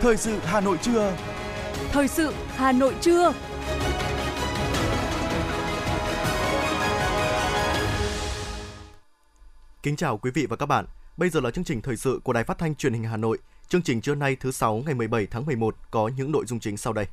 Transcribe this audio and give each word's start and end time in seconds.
Thời 0.00 0.16
sự 0.16 0.38
Hà 0.44 0.60
Nội 0.60 0.78
trưa. 0.82 1.16
Thời 1.92 2.08
sự 2.08 2.32
Hà 2.56 2.72
Nội 2.72 2.94
trưa. 3.00 3.32
Kính 9.82 9.96
chào 9.96 10.18
quý 10.18 10.30
vị 10.30 10.46
và 10.46 10.56
các 10.56 10.66
bạn. 10.66 10.84
Bây 11.16 11.30
giờ 11.30 11.40
là 11.40 11.50
chương 11.50 11.64
trình 11.64 11.80
thời 11.80 11.96
sự 11.96 12.20
của 12.24 12.32
Đài 12.32 12.44
Phát 12.44 12.58
thanh 12.58 12.74
Truyền 12.74 12.92
hình 12.92 13.04
Hà 13.04 13.16
Nội. 13.16 13.38
Chương 13.68 13.82
trình 13.82 14.00
trưa 14.00 14.14
nay 14.14 14.36
thứ 14.40 14.50
sáu 14.50 14.82
ngày 14.86 14.94
17 14.94 15.26
tháng 15.26 15.46
11 15.46 15.76
có 15.90 16.10
những 16.16 16.32
nội 16.32 16.44
dung 16.46 16.60
chính 16.60 16.76
sau 16.76 16.92
đây. 16.92 17.06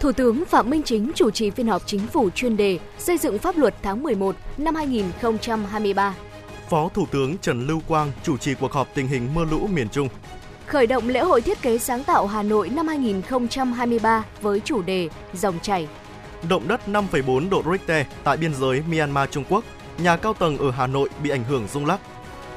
Thủ 0.00 0.12
tướng 0.12 0.44
Phạm 0.44 0.70
Minh 0.70 0.82
Chính 0.82 1.12
chủ 1.14 1.30
trì 1.30 1.50
phiên 1.50 1.66
họp 1.66 1.82
chính 1.86 2.06
phủ 2.06 2.30
chuyên 2.30 2.56
đề 2.56 2.78
xây 2.98 3.18
dựng 3.18 3.38
pháp 3.38 3.56
luật 3.56 3.74
tháng 3.82 4.02
11 4.02 4.36
năm 4.58 4.74
2023. 4.74 6.14
Phó 6.68 6.88
Thủ 6.88 7.06
tướng 7.10 7.38
Trần 7.38 7.66
Lưu 7.66 7.80
Quang 7.88 8.12
chủ 8.22 8.36
trì 8.36 8.54
cuộc 8.54 8.72
họp 8.72 8.88
tình 8.94 9.06
hình 9.08 9.34
mưa 9.34 9.44
lũ 9.44 9.66
miền 9.66 9.88
Trung. 9.88 10.08
Khởi 10.70 10.86
động 10.86 11.08
lễ 11.08 11.20
hội 11.20 11.40
thiết 11.40 11.62
kế 11.62 11.78
sáng 11.78 12.04
tạo 12.04 12.26
Hà 12.26 12.42
Nội 12.42 12.68
năm 12.68 12.88
2023 12.88 14.24
với 14.40 14.60
chủ 14.60 14.82
đề 14.82 15.08
Dòng 15.34 15.58
chảy. 15.62 15.88
Động 16.48 16.68
đất 16.68 16.80
5,4 16.86 17.48
độ 17.50 17.62
Richter 17.70 18.06
tại 18.24 18.36
biên 18.36 18.54
giới 18.54 18.82
Myanmar 18.90 19.30
Trung 19.30 19.44
Quốc, 19.48 19.64
nhà 19.98 20.16
cao 20.16 20.34
tầng 20.34 20.58
ở 20.58 20.70
Hà 20.70 20.86
Nội 20.86 21.08
bị 21.22 21.30
ảnh 21.30 21.44
hưởng 21.44 21.68
rung 21.72 21.86
lắc. 21.86 22.00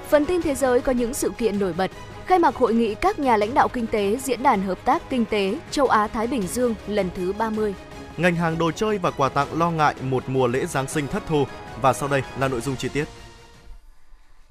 Phần 0.10 0.26
tin 0.26 0.42
thế 0.42 0.56
giới 0.56 0.82
có 0.82 0.92
những 0.92 1.14
sự 1.14 1.32
kiện 1.38 1.60
nổi 1.60 1.74
bật. 1.74 1.92
Khai 2.26 2.40
mạc 2.40 2.56
hội 2.56 2.74
nghị 2.74 2.96
các 2.96 3.20
nhà 3.20 3.38
lãnh 3.38 3.54
đạo 3.54 3.68
kinh 3.68 3.88
tế 3.88 4.18
Diễn 4.24 4.44
đàn 4.44 4.62
Hợp 4.62 4.86
tác 4.86 5.10
Kinh 5.10 5.26
tế 5.26 5.58
Châu 5.72 5.88
Á-Thái 5.88 6.28
Bình 6.28 6.48
Dương 6.48 6.76
lần 6.88 7.10
thứ 7.16 7.34
30. 7.34 7.76
Ngành 8.18 8.36
hàng 8.36 8.58
đồ 8.58 8.72
chơi 8.72 8.98
và 8.98 9.12
quà 9.12 9.30
tặng 9.30 9.60
lo 9.60 9.72
ngại 9.72 9.96
một 10.02 10.24
mùa 10.28 10.48
lễ 10.48 10.66
Giáng 10.66 10.88
sinh 10.88 11.08
thất 11.08 11.24
thu. 11.28 11.46
Và 11.82 11.94
sau 11.94 12.10
đây 12.10 12.22
là 12.40 12.48
nội 12.48 12.62
dung 12.62 12.76
chi 12.76 12.90
tiết. 12.90 13.06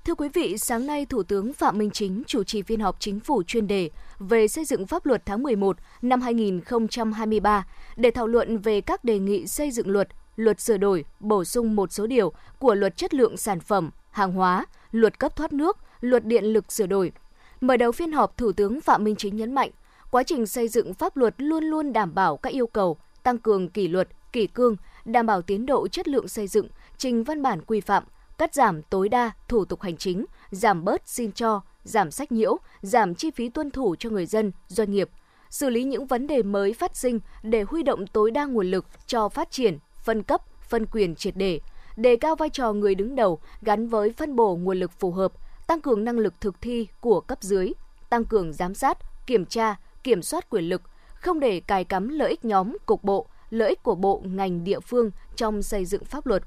Thưa 0.05 0.15
quý 0.15 0.29
vị, 0.29 0.59
sáng 0.59 0.87
nay 0.87 1.07
Thủ 1.07 1.23
tướng 1.23 1.53
Phạm 1.53 1.79
Minh 1.79 1.91
Chính 1.91 2.23
chủ 2.27 2.45
trì 2.45 2.63
phiên 2.63 2.81
họp 2.81 2.97
chính 3.01 3.21
phủ 3.21 3.43
chuyên 3.43 3.67
đề 3.67 3.91
về 4.19 4.49
xây 4.49 4.65
dựng 4.65 4.87
pháp 4.87 5.07
luật 5.07 5.27
tháng 5.27 5.43
11 5.43 5.77
năm 6.03 6.21
2023 6.21 7.67
để 7.97 8.11
thảo 8.11 8.27
luận 8.27 8.59
về 8.59 8.81
các 8.81 9.05
đề 9.05 9.19
nghị 9.19 9.47
xây 9.47 9.71
dựng 9.71 9.91
luật, 9.91 10.09
luật 10.37 10.61
sửa 10.61 10.77
đổi, 10.77 11.05
bổ 11.21 11.45
sung 11.45 11.77
một 11.77 11.93
số 11.93 12.07
điều 12.07 12.33
của 12.59 12.75
luật 12.75 12.97
chất 12.97 13.15
lượng 13.15 13.37
sản 13.37 13.61
phẩm, 13.61 13.91
hàng 14.11 14.33
hóa, 14.33 14.67
luật 14.91 15.19
cấp 15.19 15.37
thoát 15.37 15.53
nước, 15.53 15.79
luật 16.01 16.25
điện 16.25 16.45
lực 16.45 16.73
sửa 16.73 16.87
đổi. 16.87 17.13
Mở 17.61 17.77
đầu 17.77 17.93
phiên 17.93 18.13
họp, 18.13 18.37
Thủ 18.37 18.53
tướng 18.53 18.81
Phạm 18.81 19.05
Minh 19.05 19.17
Chính 19.17 19.37
nhấn 19.37 19.55
mạnh, 19.55 19.71
quá 20.11 20.23
trình 20.23 20.47
xây 20.47 20.69
dựng 20.69 20.95
pháp 20.95 21.17
luật 21.17 21.35
luôn 21.39 21.65
luôn 21.65 21.93
đảm 21.93 22.15
bảo 22.15 22.37
các 22.37 22.53
yêu 22.53 22.67
cầu, 22.67 22.97
tăng 23.23 23.39
cường 23.39 23.69
kỷ 23.69 23.89
luật, 23.89 24.09
kỷ 24.33 24.47
cương, 24.47 24.77
đảm 25.05 25.27
bảo 25.27 25.43
tiến 25.43 25.67
độ 25.67 25.89
chất 25.89 26.09
lượng 26.09 26.29
xây 26.29 26.47
dựng, 26.47 26.69
trình 26.99 27.25
văn 27.25 27.43
bản 27.43 27.61
quy 27.67 27.81
phạm, 27.81 28.05
cắt 28.43 28.55
giảm 28.55 28.83
tối 28.83 29.09
đa 29.09 29.31
thủ 29.49 29.65
tục 29.65 29.83
hành 29.83 29.97
chính, 29.97 30.25
giảm 30.51 30.85
bớt 30.85 31.03
xin 31.07 31.33
cho, 31.33 31.61
giảm 31.85 32.11
sách 32.11 32.33
nhiễu, 32.33 32.57
giảm 32.81 33.15
chi 33.15 33.31
phí 33.31 33.49
tuân 33.49 33.71
thủ 33.71 33.97
cho 33.99 34.11
người 34.11 34.27
dân, 34.27 34.53
doanh 34.69 34.91
nghiệp, 34.91 35.11
xử 35.51 35.71
lý 35.71 35.85
những 35.85 36.07
vấn 36.07 36.27
đề 36.27 36.43
mới 36.43 36.73
phát 36.73 36.97
sinh 36.97 37.21
để 37.43 37.63
huy 37.63 37.83
động 37.83 38.07
tối 38.07 38.31
đa 38.31 38.45
nguồn 38.45 38.71
lực 38.71 38.87
cho 39.07 39.29
phát 39.29 39.51
triển, 39.51 39.79
phân 40.05 40.23
cấp, 40.23 40.43
phân 40.69 40.87
quyền 40.87 41.15
triệt 41.15 41.37
để, 41.37 41.61
đề 41.97 42.17
cao 42.17 42.37
vai 42.37 42.51
trò 42.51 42.73
người 42.73 42.95
đứng 42.95 43.17
đầu 43.17 43.39
gắn 43.63 43.89
với 43.89 44.13
phân 44.13 44.37
bổ 44.37 44.57
nguồn 44.57 44.81
lực 44.81 44.91
phù 44.99 45.11
hợp, 45.11 45.33
tăng 45.67 45.81
cường 45.81 46.05
năng 46.05 46.19
lực 46.19 46.41
thực 46.41 46.61
thi 46.61 46.87
của 47.01 47.21
cấp 47.21 47.39
dưới, 47.43 47.73
tăng 48.11 48.25
cường 48.25 48.53
giám 48.53 48.75
sát, 48.75 48.99
kiểm 49.27 49.47
tra, 49.47 49.77
kiểm 50.03 50.23
soát 50.23 50.51
quyền 50.51 50.65
lực, 50.65 50.83
không 51.15 51.41
để 51.41 51.61
cài 51.61 51.85
cắm 51.85 52.09
lợi 52.09 52.31
ích 52.31 52.45
nhóm, 52.45 52.77
cục 52.87 53.05
bộ, 53.05 53.27
lợi 53.51 53.69
ích 53.69 53.83
của 53.83 53.95
bộ, 53.95 54.23
ngành, 54.25 54.65
địa 54.65 54.81
phương 54.81 55.11
trong 55.37 55.63
xây 55.63 55.85
dựng 55.85 56.05
pháp 56.05 56.27
luật. 56.27 56.43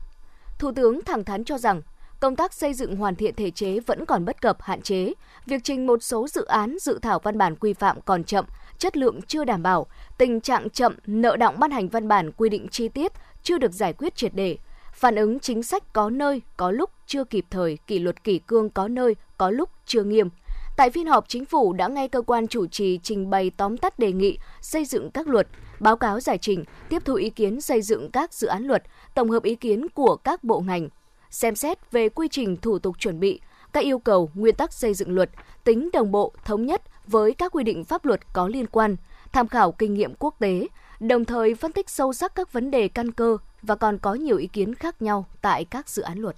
Thủ 0.60 0.72
tướng 0.72 1.04
thẳng 1.04 1.24
thắn 1.24 1.44
cho 1.44 1.58
rằng, 1.58 1.82
công 2.20 2.36
tác 2.36 2.54
xây 2.54 2.74
dựng 2.74 2.96
hoàn 2.96 3.16
thiện 3.16 3.36
thể 3.36 3.52
chế 3.52 3.80
vẫn 3.80 4.06
còn 4.06 4.26
bất 4.26 4.42
cập, 4.42 4.62
hạn 4.62 4.82
chế. 4.82 5.14
Việc 5.46 5.64
trình 5.64 5.88
một 5.88 6.04
số 6.04 6.28
dự 6.28 6.46
án, 6.46 6.78
dự 6.82 7.00
thảo 7.02 7.20
văn 7.20 7.38
bản 7.38 7.56
quy 7.56 7.74
phạm 7.74 8.02
còn 8.02 8.24
chậm, 8.24 8.46
chất 8.78 8.98
lượng 8.98 9.22
chưa 9.22 9.46
đảm 9.46 9.64
bảo, 9.64 9.88
tình 10.18 10.42
trạng 10.42 10.70
chậm, 10.70 10.96
nợ 11.06 11.36
động 11.36 11.56
ban 11.60 11.72
hành 11.72 11.90
văn 11.90 12.08
bản 12.08 12.32
quy 12.32 12.50
định 12.50 12.68
chi 12.72 12.90
tiết 12.90 13.12
chưa 13.44 13.58
được 13.58 13.72
giải 13.72 13.94
quyết 13.94 14.16
triệt 14.16 14.32
để, 14.36 14.58
phản 14.94 15.16
ứng 15.16 15.40
chính 15.40 15.64
sách 15.64 15.94
có 15.94 16.10
nơi, 16.10 16.42
có 16.58 16.72
lúc 16.72 16.90
chưa 17.08 17.24
kịp 17.24 17.46
thời, 17.50 17.78
kỷ 17.88 18.00
luật 18.00 18.24
kỷ 18.24 18.40
cương 18.40 18.70
có 18.70 18.88
nơi, 18.88 19.16
có 19.38 19.50
lúc 19.50 19.70
chưa 19.86 20.04
nghiêm. 20.04 20.30
Tại 20.78 20.90
phiên 20.90 21.08
họp, 21.08 21.26
chính 21.28 21.46
phủ 21.46 21.74
đã 21.74 21.88
nghe 21.88 22.08
cơ 22.08 22.22
quan 22.22 22.48
chủ 22.48 22.68
trì 22.68 23.00
trình 23.04 23.30
bày 23.30 23.52
tóm 23.58 23.78
tắt 23.78 24.00
đề 24.00 24.12
nghị 24.12 24.38
xây 24.62 24.86
dựng 24.86 25.12
các 25.12 25.28
luật, 25.28 25.48
báo 25.80 25.96
cáo 25.96 26.20
giải 26.20 26.38
trình, 26.38 26.64
tiếp 26.90 27.02
thu 27.06 27.14
ý 27.14 27.30
kiến 27.30 27.62
xây 27.62 27.82
dựng 27.82 28.12
các 28.12 28.34
dự 28.34 28.48
án 28.48 28.64
luật, 28.64 28.84
tổng 29.14 29.30
hợp 29.30 29.44
ý 29.44 29.56
kiến 29.56 29.88
của 29.90 30.16
các 30.16 30.44
bộ 30.44 30.60
ngành, 30.60 30.90
xem 31.30 31.56
xét 31.56 31.92
về 31.92 32.10
quy 32.10 32.28
trình 32.32 32.58
thủ 32.58 32.80
tục 32.80 32.96
chuẩn 33.00 33.20
bị, 33.20 33.40
các 33.74 33.84
yêu 33.84 34.00
cầu, 34.00 34.30
nguyên 34.34 34.56
tắc 34.56 34.74
xây 34.74 34.94
dựng 34.94 35.16
luật, 35.16 35.30
tính 35.64 35.90
đồng 35.94 36.12
bộ, 36.12 36.34
thống 36.46 36.66
nhất 36.66 36.82
với 37.08 37.34
các 37.34 37.52
quy 37.52 37.64
định 37.64 37.86
pháp 37.86 38.06
luật 38.06 38.34
có 38.34 38.48
liên 38.48 38.68
quan, 38.68 38.96
tham 39.34 39.48
khảo 39.48 39.72
kinh 39.72 39.94
nghiệm 39.94 40.14
quốc 40.20 40.36
tế, 40.40 40.68
đồng 41.00 41.26
thời 41.26 41.56
phân 41.56 41.72
tích 41.72 41.90
sâu 41.90 42.14
sắc 42.14 42.36
các 42.36 42.54
vấn 42.54 42.72
đề 42.72 42.88
căn 42.88 43.12
cơ 43.12 43.38
và 43.62 43.76
còn 43.76 43.98
có 43.98 44.14
nhiều 44.14 44.38
ý 44.38 44.48
kiến 44.48 44.76
khác 44.76 45.02
nhau 45.02 45.26
tại 45.42 45.66
các 45.66 45.90
dự 45.90 46.02
án 46.02 46.20
luật. 46.20 46.36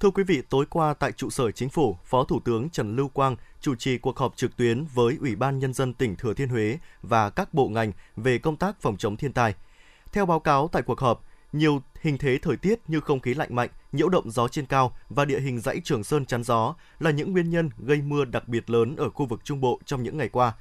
Thưa 0.00 0.10
quý 0.10 0.22
vị, 0.22 0.42
tối 0.50 0.66
qua 0.70 0.94
tại 0.94 1.12
trụ 1.12 1.30
sở 1.30 1.50
chính 1.50 1.68
phủ, 1.68 1.96
Phó 2.04 2.24
Thủ 2.24 2.40
tướng 2.44 2.70
Trần 2.70 2.96
Lưu 2.96 3.08
Quang 3.08 3.36
chủ 3.66 3.74
trì 3.74 3.98
cuộc 3.98 4.18
họp 4.18 4.36
trực 4.36 4.56
tuyến 4.56 4.84
với 4.94 5.16
Ủy 5.20 5.36
ban 5.36 5.58
Nhân 5.58 5.72
dân 5.72 5.94
tỉnh 5.94 6.16
Thừa 6.16 6.34
Thiên 6.34 6.48
Huế 6.48 6.78
và 7.02 7.30
các 7.30 7.54
bộ 7.54 7.68
ngành 7.68 7.92
về 8.16 8.38
công 8.38 8.56
tác 8.56 8.80
phòng 8.80 8.96
chống 8.96 9.16
thiên 9.16 9.32
tai. 9.32 9.54
Theo 10.12 10.26
báo 10.26 10.40
cáo 10.40 10.68
tại 10.72 10.82
cuộc 10.82 11.00
họp, 11.00 11.24
nhiều 11.52 11.82
hình 12.00 12.18
thế 12.18 12.38
thời 12.42 12.56
tiết 12.56 12.80
như 12.88 13.00
không 13.00 13.20
khí 13.20 13.34
lạnh 13.34 13.54
mạnh, 13.54 13.68
nhiễu 13.92 14.08
động 14.08 14.30
gió 14.30 14.48
trên 14.48 14.66
cao 14.66 14.96
và 15.08 15.24
địa 15.24 15.40
hình 15.40 15.60
dãy 15.60 15.80
Trường 15.84 16.04
Sơn 16.04 16.26
chắn 16.26 16.42
gió 16.42 16.74
là 16.98 17.10
những 17.10 17.32
nguyên 17.32 17.50
nhân 17.50 17.70
gây 17.78 18.02
mưa 18.02 18.24
đặc 18.24 18.48
biệt 18.48 18.70
lớn 18.70 18.96
ở 18.96 19.10
khu 19.10 19.26
vực 19.26 19.44
Trung 19.44 19.60
Bộ 19.60 19.80
trong 19.84 20.02
những 20.02 20.18
ngày 20.18 20.28
qua. 20.28 20.54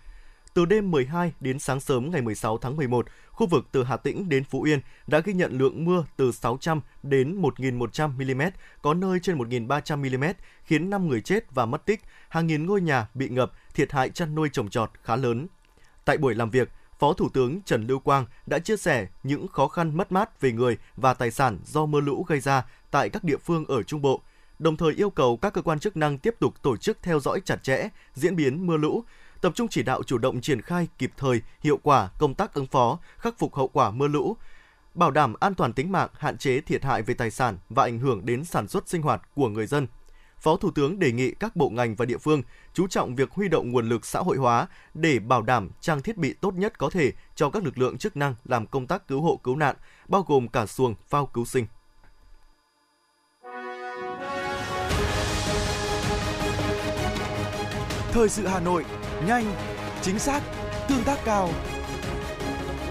Từ 0.56 0.66
đêm 0.66 0.92
12 0.92 1.34
đến 1.40 1.60
sáng 1.60 1.80
sớm 1.80 2.12
ngày 2.12 2.22
16 2.22 2.58
tháng 2.58 2.76
11, 2.76 3.06
khu 3.32 3.48
vực 3.48 3.66
từ 3.72 3.84
Hà 3.84 3.98
Tĩnh 3.98 4.30
đến 4.30 4.44
Phú 4.44 4.62
Yên 4.62 4.80
đã 5.08 5.20
ghi 5.20 5.34
nhận 5.34 5.58
lượng 5.58 5.86
mưa 5.86 6.06
từ 6.18 6.32
600 6.32 6.82
đến 7.04 7.42
1.100 7.42 8.36
mm, 8.36 8.42
có 8.82 8.94
nơi 8.94 9.20
trên 9.20 9.38
1.300 9.38 9.98
mm, 9.98 10.24
khiến 10.64 10.90
5 10.90 11.08
người 11.08 11.22
chết 11.22 11.52
và 11.52 11.66
mất 11.66 11.86
tích, 11.86 12.02
hàng 12.30 12.48
nghìn 12.48 12.66
ngôi 12.66 12.82
nhà 12.82 13.08
bị 13.14 13.30
ngập, 13.30 13.52
thiệt 13.74 13.92
hại 13.92 14.10
chăn 14.10 14.36
nuôi 14.36 14.50
trồng 14.54 14.70
trọt 14.70 14.92
khá 15.04 15.16
lớn. 15.16 15.48
Tại 16.06 16.18
buổi 16.18 16.36
làm 16.36 16.50
việc, 16.50 16.72
Phó 17.00 17.14
Thủ 17.14 17.30
tướng 17.30 17.62
Trần 17.62 17.88
Lưu 17.88 18.00
Quang 18.00 18.26
đã 18.46 18.60
chia 18.60 18.78
sẻ 18.78 19.08
những 19.24 19.48
khó 19.48 19.68
khăn 19.68 19.98
mất 19.98 20.12
mát 20.12 20.42
về 20.42 20.52
người 20.52 20.78
và 20.96 21.14
tài 21.14 21.32
sản 21.32 21.60
do 21.66 21.86
mưa 21.86 22.02
lũ 22.02 22.26
gây 22.28 22.40
ra 22.40 22.66
tại 22.92 23.10
các 23.10 23.24
địa 23.24 23.38
phương 23.38 23.66
ở 23.66 23.84
Trung 23.84 24.02
Bộ, 24.02 24.22
đồng 24.60 24.78
thời 24.78 24.94
yêu 24.94 25.10
cầu 25.10 25.38
các 25.38 25.54
cơ 25.54 25.62
quan 25.62 25.80
chức 25.80 25.98
năng 25.98 26.18
tiếp 26.18 26.36
tục 26.40 26.54
tổ 26.62 26.78
chức 26.78 26.98
theo 27.02 27.20
dõi 27.20 27.42
chặt 27.46 27.64
chẽ 27.64 27.90
diễn 28.14 28.36
biến 28.36 28.68
mưa 28.68 28.78
lũ, 28.78 29.04
tập 29.46 29.56
trung 29.56 29.68
chỉ 29.68 29.84
đạo 29.84 30.04
chủ 30.04 30.18
động 30.18 30.42
triển 30.42 30.62
khai 30.62 30.88
kịp 30.98 31.12
thời, 31.18 31.42
hiệu 31.60 31.80
quả 31.84 32.10
công 32.20 32.34
tác 32.34 32.54
ứng 32.54 32.68
phó, 32.68 33.00
khắc 33.18 33.40
phục 33.40 33.56
hậu 33.56 33.68
quả 33.68 33.92
mưa 33.92 34.08
lũ, 34.08 34.38
bảo 34.94 35.12
đảm 35.12 35.34
an 35.40 35.54
toàn 35.54 35.74
tính 35.74 35.92
mạng, 35.92 36.10
hạn 36.14 36.38
chế 36.38 36.62
thiệt 36.62 36.84
hại 36.84 37.02
về 37.02 37.14
tài 37.14 37.32
sản 37.32 37.58
và 37.70 37.84
ảnh 37.84 38.00
hưởng 38.00 38.26
đến 38.26 38.46
sản 38.46 38.68
xuất 38.68 38.90
sinh 38.90 39.02
hoạt 39.02 39.22
của 39.36 39.50
người 39.50 39.68
dân. 39.68 39.88
Phó 40.40 40.56
Thủ 40.56 40.72
tướng 40.72 41.00
đề 41.00 41.12
nghị 41.12 41.32
các 41.32 41.56
bộ 41.56 41.70
ngành 41.70 41.96
và 41.96 42.06
địa 42.06 42.18
phương 42.18 42.42
chú 42.74 42.88
trọng 42.88 43.16
việc 43.16 43.32
huy 43.32 43.48
động 43.48 43.72
nguồn 43.72 43.90
lực 43.90 44.06
xã 44.06 44.20
hội 44.20 44.38
hóa 44.38 44.68
để 44.94 45.20
bảo 45.20 45.42
đảm 45.42 45.70
trang 45.82 46.02
thiết 46.02 46.18
bị 46.18 46.34
tốt 46.34 46.54
nhất 46.54 46.78
có 46.78 46.90
thể 46.90 47.12
cho 47.36 47.50
các 47.50 47.64
lực 47.64 47.78
lượng 47.78 47.98
chức 47.98 48.18
năng 48.18 48.36
làm 48.46 48.68
công 48.68 48.88
tác 48.88 49.08
cứu 49.08 49.22
hộ 49.22 49.40
cứu 49.44 49.56
nạn, 49.56 49.76
bao 50.08 50.22
gồm 50.28 50.48
cả 50.48 50.66
xuồng 50.66 50.96
phao 51.08 51.26
cứu 51.26 51.46
sinh. 51.46 51.66
Thời 58.12 58.30
sự 58.30 58.48
Hà 58.48 58.60
Nội, 58.60 58.86
nhanh, 59.28 59.46
chính 60.02 60.20
xác, 60.20 60.42
tương 60.90 61.04
tác 61.04 61.20
cao. 61.26 61.50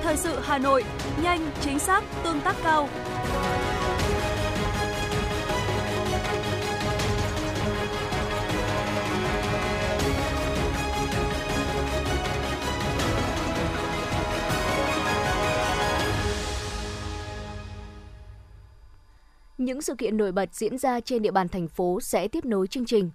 Thời 0.03 0.17
sự 0.17 0.41
Hà 0.43 0.59
Nội, 0.59 0.85
nhanh, 1.23 1.51
chính 1.61 1.79
xác, 1.79 2.05
tương 2.25 2.41
tác 2.41 2.57
cao. 2.65 2.89
Những 19.59 19.83
sự 19.83 19.95
kiện 19.95 20.17
nổi 20.17 20.33
bật 20.33 20.55
diễn 20.55 20.79
ra 20.79 21.01
trên 21.01 21.23
địa 21.23 21.31
bàn 21.31 21.49
thành 21.49 21.69
phố 21.69 22.01
sẽ 22.01 22.29
tiếp 22.29 22.45
nối 22.45 22.67
chương 22.67 22.87
trình. 22.87 23.11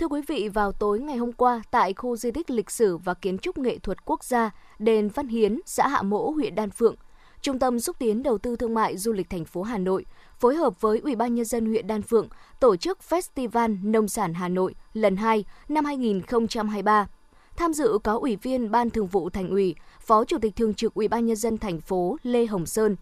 Thưa 0.00 0.08
quý 0.08 0.20
vị, 0.26 0.48
vào 0.48 0.72
tối 0.72 1.00
ngày 1.00 1.16
hôm 1.16 1.32
qua 1.32 1.62
tại 1.70 1.94
khu 1.94 2.16
di 2.16 2.30
tích 2.30 2.50
lịch 2.50 2.70
sử 2.70 2.96
và 2.96 3.14
kiến 3.14 3.38
trúc 3.38 3.58
nghệ 3.58 3.78
thuật 3.78 4.04
quốc 4.04 4.24
gia 4.24 4.50
đền 4.78 5.08
Văn 5.08 5.28
Hiến, 5.28 5.60
xã 5.66 5.88
Hạ 5.88 6.02
Mỗ, 6.02 6.30
huyện 6.30 6.54
Đan 6.54 6.70
Phượng, 6.70 6.94
Trung 7.42 7.58
tâm 7.58 7.80
xúc 7.80 7.96
tiến 7.98 8.22
đầu 8.22 8.38
tư 8.38 8.56
thương 8.56 8.74
mại 8.74 8.96
du 8.96 9.12
lịch 9.12 9.30
thành 9.30 9.44
phố 9.44 9.62
Hà 9.62 9.78
Nội 9.78 10.04
phối 10.38 10.56
hợp 10.56 10.80
với 10.80 10.98
Ủy 10.98 11.16
ban 11.16 11.34
nhân 11.34 11.44
dân 11.44 11.66
huyện 11.66 11.86
Đan 11.86 12.02
Phượng 12.02 12.28
tổ 12.60 12.76
chức 12.76 12.98
Festival 13.08 13.90
Nông 13.90 14.08
sản 14.08 14.34
Hà 14.34 14.48
Nội 14.48 14.74
lần 14.92 15.16
2 15.16 15.44
năm 15.68 15.84
2023. 15.84 17.06
Tham 17.56 17.72
dự 17.72 17.98
có 18.04 18.18
Ủy 18.18 18.36
viên 18.36 18.70
Ban 18.70 18.90
Thường 18.90 19.06
vụ 19.06 19.30
Thành 19.30 19.50
ủy, 19.50 19.74
Phó 20.00 20.24
Chủ 20.24 20.38
tịch 20.38 20.56
Thường 20.56 20.74
trực 20.74 20.94
Ủy 20.94 21.08
ban 21.08 21.26
nhân 21.26 21.36
dân 21.36 21.58
thành 21.58 21.80
phố 21.80 22.16
Lê 22.22 22.46
Hồng 22.46 22.66
Sơn, 22.66 22.96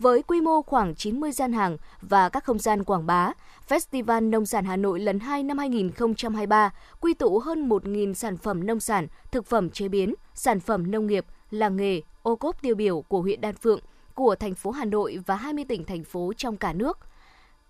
với 0.00 0.22
quy 0.22 0.40
mô 0.40 0.62
khoảng 0.62 0.94
90 0.94 1.32
gian 1.32 1.52
hàng 1.52 1.76
và 2.00 2.28
các 2.28 2.44
không 2.44 2.58
gian 2.58 2.84
quảng 2.84 3.06
bá. 3.06 3.32
Festival 3.68 4.30
Nông 4.30 4.46
sản 4.46 4.64
Hà 4.64 4.76
Nội 4.76 5.00
lần 5.00 5.18
2 5.18 5.42
năm 5.42 5.58
2023 5.58 6.74
quy 7.00 7.14
tụ 7.14 7.38
hơn 7.38 7.68
1.000 7.68 8.14
sản 8.14 8.36
phẩm 8.36 8.66
nông 8.66 8.80
sản, 8.80 9.06
thực 9.30 9.46
phẩm 9.46 9.70
chế 9.70 9.88
biến, 9.88 10.14
sản 10.34 10.60
phẩm 10.60 10.90
nông 10.90 11.06
nghiệp, 11.06 11.26
làng 11.50 11.76
nghề, 11.76 12.00
ô 12.22 12.36
cốp 12.36 12.62
tiêu 12.62 12.74
biểu 12.74 13.02
của 13.02 13.20
huyện 13.20 13.40
Đan 13.40 13.54
Phượng, 13.54 13.80
của 14.14 14.34
thành 14.34 14.54
phố 14.54 14.70
Hà 14.70 14.84
Nội 14.84 15.18
và 15.26 15.36
20 15.36 15.64
tỉnh 15.64 15.84
thành 15.84 16.04
phố 16.04 16.32
trong 16.36 16.56
cả 16.56 16.72
nước. 16.72 16.98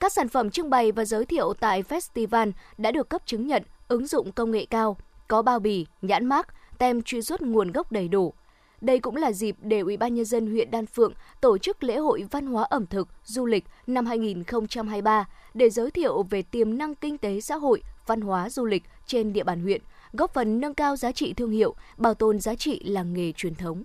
Các 0.01 0.13
sản 0.13 0.29
phẩm 0.29 0.51
trưng 0.51 0.71
bày 0.71 0.93
và 0.93 1.05
giới 1.05 1.25
thiệu 1.25 1.53
tại 1.61 1.83
festival 1.83 2.53
đã 2.79 2.91
được 2.91 3.09
cấp 3.09 3.23
chứng 3.27 3.47
nhận 3.47 3.63
ứng 3.89 4.07
dụng 4.07 4.33
công 4.33 4.51
nghệ 4.51 4.67
cao, 4.67 4.97
có 5.29 5.43
bao 5.43 5.59
bì, 5.59 5.87
nhãn 6.03 6.27
mác, 6.27 6.47
tem 6.79 7.03
truy 7.03 7.23
xuất 7.23 7.43
nguồn 7.43 7.73
gốc 7.73 7.93
đầy 7.93 8.09
đủ. 8.09 8.33
Đây 8.81 9.01
cũng 9.01 9.17
là 9.17 9.33
dịp 9.33 9.57
để 9.61 9.81
Ủy 9.81 9.97
ban 9.97 10.15
nhân 10.15 10.25
dân 10.25 10.47
huyện 10.51 10.71
Đan 10.71 10.87
Phượng 10.87 11.13
tổ 11.41 11.59
chức 11.59 11.83
lễ 11.83 11.97
hội 11.97 12.25
văn 12.31 12.47
hóa 12.47 12.65
ẩm 12.65 12.87
thực, 12.87 13.09
du 13.25 13.47
lịch 13.47 13.65
năm 13.87 14.07
2023 14.07 15.29
để 15.55 15.71
giới 15.71 15.91
thiệu 15.91 16.23
về 16.23 16.43
tiềm 16.43 16.79
năng 16.79 16.95
kinh 16.95 17.19
tế 17.19 17.41
xã 17.41 17.57
hội, 17.57 17.83
văn 18.07 18.21
hóa 18.21 18.51
du 18.51 18.65
lịch 18.65 18.83
trên 19.07 19.33
địa 19.33 19.45
bàn 19.45 19.63
huyện, 19.63 19.83
góp 20.13 20.35
phần 20.35 20.61
nâng 20.61 20.75
cao 20.75 20.97
giá 20.97 21.13
trị 21.13 21.33
thương 21.33 21.51
hiệu, 21.51 21.75
bảo 21.97 22.15
tồn 22.15 22.41
giá 22.41 22.55
trị 22.55 22.81
làng 22.85 23.13
nghề 23.13 23.33
truyền 23.33 23.55
thống. 23.55 23.85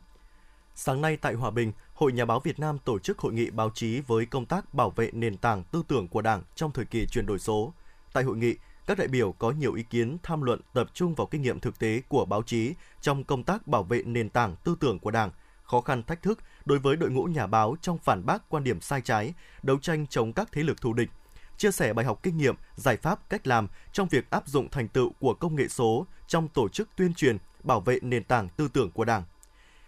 Sáng 0.75 1.01
nay 1.01 1.17
tại 1.17 1.33
Hòa 1.33 1.51
Bình, 1.51 1.71
Hội 1.93 2.11
Nhà 2.11 2.25
báo 2.25 2.39
Việt 2.39 2.59
Nam 2.59 2.77
tổ 2.85 2.99
chức 2.99 3.19
hội 3.19 3.33
nghị 3.33 3.49
báo 3.49 3.69
chí 3.73 4.01
với 4.07 4.25
công 4.25 4.45
tác 4.45 4.73
bảo 4.73 4.89
vệ 4.89 5.09
nền 5.13 5.37
tảng 5.37 5.63
tư 5.71 5.83
tưởng 5.87 6.07
của 6.07 6.21
Đảng 6.21 6.41
trong 6.55 6.71
thời 6.71 6.85
kỳ 6.85 7.05
chuyển 7.07 7.25
đổi 7.25 7.39
số. 7.39 7.73
Tại 8.13 8.23
hội 8.23 8.37
nghị, 8.37 8.55
các 8.87 8.97
đại 8.97 9.07
biểu 9.07 9.31
có 9.31 9.51
nhiều 9.51 9.73
ý 9.73 9.83
kiến 9.83 10.17
tham 10.23 10.41
luận 10.41 10.61
tập 10.73 10.87
trung 10.93 11.15
vào 11.15 11.27
kinh 11.27 11.41
nghiệm 11.41 11.59
thực 11.59 11.79
tế 11.79 12.01
của 12.07 12.25
báo 12.25 12.43
chí 12.43 12.73
trong 13.01 13.23
công 13.23 13.43
tác 13.43 13.67
bảo 13.67 13.83
vệ 13.83 14.03
nền 14.03 14.29
tảng 14.29 14.55
tư 14.63 14.75
tưởng 14.79 14.99
của 14.99 15.11
Đảng, 15.11 15.31
khó 15.63 15.81
khăn 15.81 16.03
thách 16.03 16.21
thức 16.21 16.39
đối 16.65 16.79
với 16.79 16.95
đội 16.95 17.11
ngũ 17.11 17.23
nhà 17.23 17.47
báo 17.47 17.75
trong 17.81 17.97
phản 17.97 18.25
bác 18.25 18.49
quan 18.49 18.63
điểm 18.63 18.81
sai 18.81 19.01
trái, 19.01 19.33
đấu 19.63 19.77
tranh 19.79 20.07
chống 20.07 20.33
các 20.33 20.49
thế 20.51 20.63
lực 20.63 20.81
thù 20.81 20.93
địch, 20.93 21.09
chia 21.57 21.71
sẻ 21.71 21.93
bài 21.93 22.05
học 22.05 22.19
kinh 22.23 22.37
nghiệm, 22.37 22.55
giải 22.75 22.97
pháp, 22.97 23.29
cách 23.29 23.47
làm 23.47 23.67
trong 23.93 24.07
việc 24.07 24.29
áp 24.29 24.47
dụng 24.47 24.69
thành 24.69 24.87
tựu 24.87 25.11
của 25.19 25.33
công 25.33 25.55
nghệ 25.55 25.67
số 25.67 26.07
trong 26.27 26.47
tổ 26.47 26.69
chức 26.69 26.89
tuyên 26.95 27.13
truyền, 27.13 27.37
bảo 27.63 27.79
vệ 27.79 27.99
nền 28.01 28.23
tảng 28.23 28.49
tư 28.49 28.67
tưởng 28.73 28.91
của 28.91 29.05
Đảng. 29.05 29.23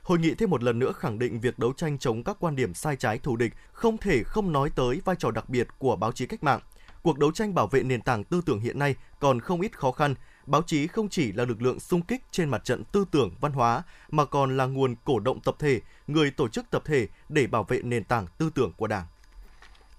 Hội 0.03 0.19
nghị 0.19 0.35
thêm 0.35 0.49
một 0.49 0.63
lần 0.63 0.79
nữa 0.79 0.91
khẳng 0.91 1.19
định 1.19 1.39
việc 1.39 1.59
đấu 1.59 1.73
tranh 1.73 1.97
chống 1.97 2.23
các 2.23 2.37
quan 2.39 2.55
điểm 2.55 2.73
sai 2.73 2.95
trái 2.95 3.19
thù 3.19 3.35
địch 3.35 3.53
không 3.71 3.97
thể 3.97 4.23
không 4.23 4.51
nói 4.51 4.69
tới 4.75 5.01
vai 5.05 5.15
trò 5.19 5.31
đặc 5.31 5.49
biệt 5.49 5.67
của 5.77 5.95
báo 5.95 6.11
chí 6.11 6.25
cách 6.25 6.43
mạng. 6.43 6.59
Cuộc 7.07 7.17
đấu 7.17 7.31
tranh 7.31 7.53
bảo 7.53 7.67
vệ 7.67 7.83
nền 7.83 8.01
tảng 8.01 8.23
tư 8.23 8.41
tưởng 8.45 8.59
hiện 8.59 8.79
nay 8.79 8.95
còn 9.19 9.39
không 9.39 9.61
ít 9.61 9.77
khó 9.77 9.91
khăn. 9.91 10.15
Báo 10.45 10.61
chí 10.61 10.87
không 10.87 11.09
chỉ 11.09 11.31
là 11.31 11.45
lực 11.45 11.61
lượng 11.61 11.79
sung 11.79 12.01
kích 12.01 12.21
trên 12.31 12.49
mặt 12.49 12.63
trận 12.63 12.83
tư 12.83 13.05
tưởng 13.11 13.31
văn 13.41 13.51
hóa 13.51 13.83
mà 14.09 14.25
còn 14.25 14.57
là 14.57 14.65
nguồn 14.65 14.95
cổ 15.05 15.19
động 15.19 15.39
tập 15.39 15.55
thể, 15.59 15.81
người 16.07 16.31
tổ 16.31 16.47
chức 16.47 16.69
tập 16.69 16.83
thể 16.85 17.07
để 17.29 17.47
bảo 17.47 17.63
vệ 17.63 17.81
nền 17.81 18.03
tảng 18.03 18.27
tư 18.37 18.49
tưởng 18.55 18.71
của 18.77 18.87
Đảng. 18.87 19.05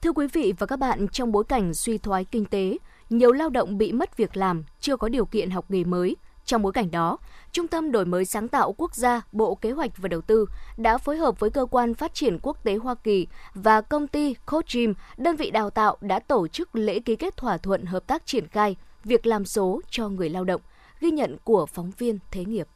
Thưa 0.03 0.13
quý 0.13 0.27
vị 0.33 0.53
và 0.59 0.67
các 0.67 0.79
bạn, 0.79 1.09
trong 1.09 1.33
bối 1.33 1.45
cảnh 1.45 1.75
suy 1.75 1.99
thoái 1.99 2.25
kinh 2.25 2.45
tế, 2.45 2.79
nhiều 3.11 3.33
lao 3.33 3.49
động 3.49 3.79
bị 3.79 3.93
mất 3.93 4.17
việc 4.17 4.37
làm, 4.37 4.65
chưa 4.81 4.97
có 4.97 5.09
điều 5.09 5.25
kiện 5.25 5.51
học 5.51 5.65
nghề 5.69 5.85
mới. 5.85 6.17
Trong 6.49 6.63
bối 6.63 6.73
cảnh 6.73 6.91
đó, 6.91 7.19
Trung 7.53 7.69
tâm 7.69 7.93
Đổi 7.93 8.05
mới 8.05 8.25
sáng 8.25 8.49
tạo 8.49 8.73
quốc 8.73 8.95
gia, 8.95 9.23
Bộ 9.33 9.55
Kế 9.55 9.71
hoạch 9.71 9.91
và 9.97 10.09
Đầu 10.09 10.21
tư 10.21 10.47
đã 10.77 10.99
phối 10.99 11.17
hợp 11.17 11.41
với 11.41 11.51
Cơ 11.51 11.67
quan 11.71 11.95
Phát 11.95 12.15
triển 12.15 12.39
Quốc 12.43 12.65
tế 12.65 12.77
Hoa 12.77 12.95
Kỳ 12.95 13.27
và 13.55 13.81
công 13.81 14.07
ty 14.07 14.35
Coachim, 14.47 14.95
đơn 15.17 15.37
vị 15.37 15.51
đào 15.51 15.71
tạo 15.71 15.97
đã 16.01 16.19
tổ 16.19 16.49
chức 16.49 16.77
lễ 16.77 17.01
ký 17.01 17.17
kết 17.17 17.37
thỏa 17.37 17.57
thuận 17.57 17.85
hợp 17.85 18.07
tác 18.07 18.27
triển 18.27 18.49
khai 18.49 18.77
việc 19.05 19.27
làm 19.27 19.45
số 19.45 19.81
cho 19.91 20.09
người 20.09 20.29
lao 20.29 20.45
động, 20.45 20.61
ghi 21.01 21.11
nhận 21.11 21.37
của 21.45 21.67
phóng 21.67 21.93
viên 21.99 22.19
Thế 22.31 22.45
nghiệp. 22.45 22.69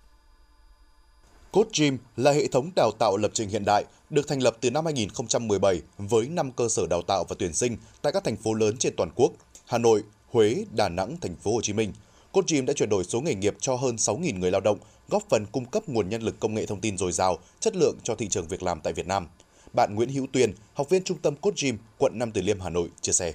CodeGym 1.52 1.98
là 2.16 2.32
hệ 2.32 2.46
thống 2.46 2.70
đào 2.76 2.90
tạo 2.98 3.16
lập 3.16 3.30
trình 3.34 3.48
hiện 3.48 3.64
đại 3.64 3.84
được 4.10 4.28
thành 4.28 4.42
lập 4.42 4.56
từ 4.60 4.70
năm 4.70 4.84
2017 4.84 5.82
với 5.98 6.28
5 6.28 6.52
cơ 6.52 6.68
sở 6.68 6.86
đào 6.90 7.02
tạo 7.02 7.24
và 7.28 7.36
tuyển 7.38 7.52
sinh 7.52 7.76
tại 8.02 8.12
các 8.12 8.24
thành 8.24 8.36
phố 8.36 8.54
lớn 8.54 8.76
trên 8.76 8.94
toàn 8.96 9.10
quốc: 9.14 9.32
Hà 9.66 9.78
Nội, 9.78 10.02
Huế, 10.30 10.64
Đà 10.76 10.88
Nẵng, 10.88 11.16
thành 11.20 11.36
phố 11.36 11.52
Hồ 11.54 11.60
Chí 11.62 11.72
Minh. 11.72 11.92
Coachim 12.32 12.66
đã 12.66 12.72
chuyển 12.72 12.88
đổi 12.88 13.04
số 13.04 13.20
nghề 13.20 13.34
nghiệp 13.34 13.54
cho 13.60 13.74
hơn 13.74 13.96
6.000 13.96 14.38
người 14.38 14.50
lao 14.50 14.60
động, 14.60 14.78
góp 15.08 15.22
phần 15.28 15.46
cung 15.52 15.64
cấp 15.64 15.82
nguồn 15.86 16.08
nhân 16.08 16.22
lực 16.22 16.40
công 16.40 16.54
nghệ 16.54 16.66
thông 16.66 16.80
tin 16.80 16.96
dồi 16.96 17.12
dào, 17.12 17.38
chất 17.60 17.76
lượng 17.76 17.96
cho 18.02 18.14
thị 18.14 18.28
trường 18.28 18.48
việc 18.48 18.62
làm 18.62 18.80
tại 18.80 18.92
Việt 18.92 19.06
Nam. 19.06 19.28
Bạn 19.72 19.94
Nguyễn 19.94 20.08
Hữu 20.08 20.26
Tuyền, 20.32 20.52
học 20.74 20.90
viên 20.90 21.04
trung 21.04 21.18
tâm 21.18 21.36
Coachim, 21.36 21.78
quận 21.98 22.12
Nam 22.14 22.32
Từ 22.32 22.42
Liêm, 22.42 22.60
Hà 22.60 22.70
Nội 22.70 22.88
chia 23.00 23.12
sẻ. 23.12 23.32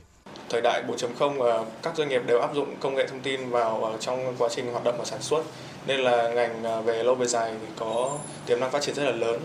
Thời 0.50 0.62
đại 0.62 0.84
4.0 0.88 1.42
ờ, 1.42 1.66
các 1.84 1.98
doanh 1.98 2.10
nghiệp 2.10 2.22
đều 2.28 2.40
áp 2.40 2.56
dụng 2.56 2.76
công 2.80 2.96
nghệ 2.96 3.08
thông 3.08 3.20
tin 3.20 3.50
vào 3.50 3.84
ờ, 3.84 3.98
trong 4.00 4.36
quá 4.38 4.50
trình 4.56 4.72
hoạt 4.72 4.84
động 4.84 4.96
và 4.98 5.06
sản 5.06 5.22
xuất 5.22 5.44
nên 5.88 6.00
là 6.00 6.34
ngành 6.34 6.64
ờ, 6.64 6.82
về 6.82 7.04
lâu 7.04 7.16
về 7.16 7.26
dài 7.26 7.54
thì 7.62 7.68
có 7.76 8.18
tiềm 8.46 8.60
năng 8.60 8.72
phát 8.72 8.82
triển 8.82 8.96
rất 8.96 9.04
là 9.04 9.12
lớn. 9.12 9.42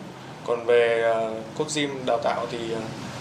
Còn 0.46 0.64
về 0.64 1.02
Cốt 1.58 1.64
Coachim 1.64 1.90
đào 2.06 2.18
tạo 2.24 2.46
thì 2.50 2.58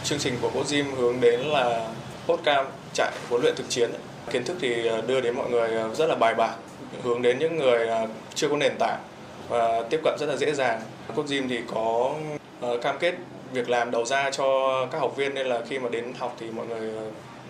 chương 0.03 0.19
trình 0.19 0.37
của 0.41 0.49
Coachim 0.49 0.85
hướng 0.95 1.21
đến 1.21 1.39
là 1.39 1.93
podcast 2.27 2.67
chạy 2.93 3.11
huấn 3.29 3.41
luyện 3.41 3.55
thực 3.55 3.69
chiến 3.69 3.91
Kiến 4.29 4.43
thức 4.43 4.57
thì 4.61 4.87
ờ, 4.87 5.01
đưa 5.01 5.21
đến 5.21 5.35
mọi 5.35 5.49
người 5.49 5.69
ờ, 5.69 5.95
rất 5.95 6.05
là 6.05 6.15
bài 6.15 6.35
bản, 6.35 6.59
hướng 7.03 7.21
đến 7.21 7.39
những 7.39 7.57
người 7.57 7.87
ờ, 7.87 8.07
chưa 8.35 8.49
có 8.49 8.57
nền 8.57 8.73
tảng 8.79 8.99
và 9.49 9.83
tiếp 9.89 9.99
cận 10.03 10.17
rất 10.19 10.25
là 10.25 10.37
dễ 10.37 10.53
dàng. 10.53 10.81
Cốt 11.15 11.23
Gym 11.29 11.49
thì 11.49 11.59
có 11.73 12.15
cam 12.81 12.97
kết 12.99 13.15
việc 13.53 13.69
làm 13.69 13.91
đầu 13.91 14.05
ra 14.05 14.31
cho 14.31 14.45
các 14.91 14.99
học 14.99 15.15
viên 15.17 15.33
nên 15.33 15.47
là 15.47 15.61
khi 15.69 15.79
mà 15.79 15.89
đến 15.89 16.13
học 16.17 16.35
thì 16.39 16.51
mọi 16.51 16.67
người 16.67 16.93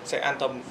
sẽ 0.05 0.19
an 0.19 0.35
tâm. 0.39 0.61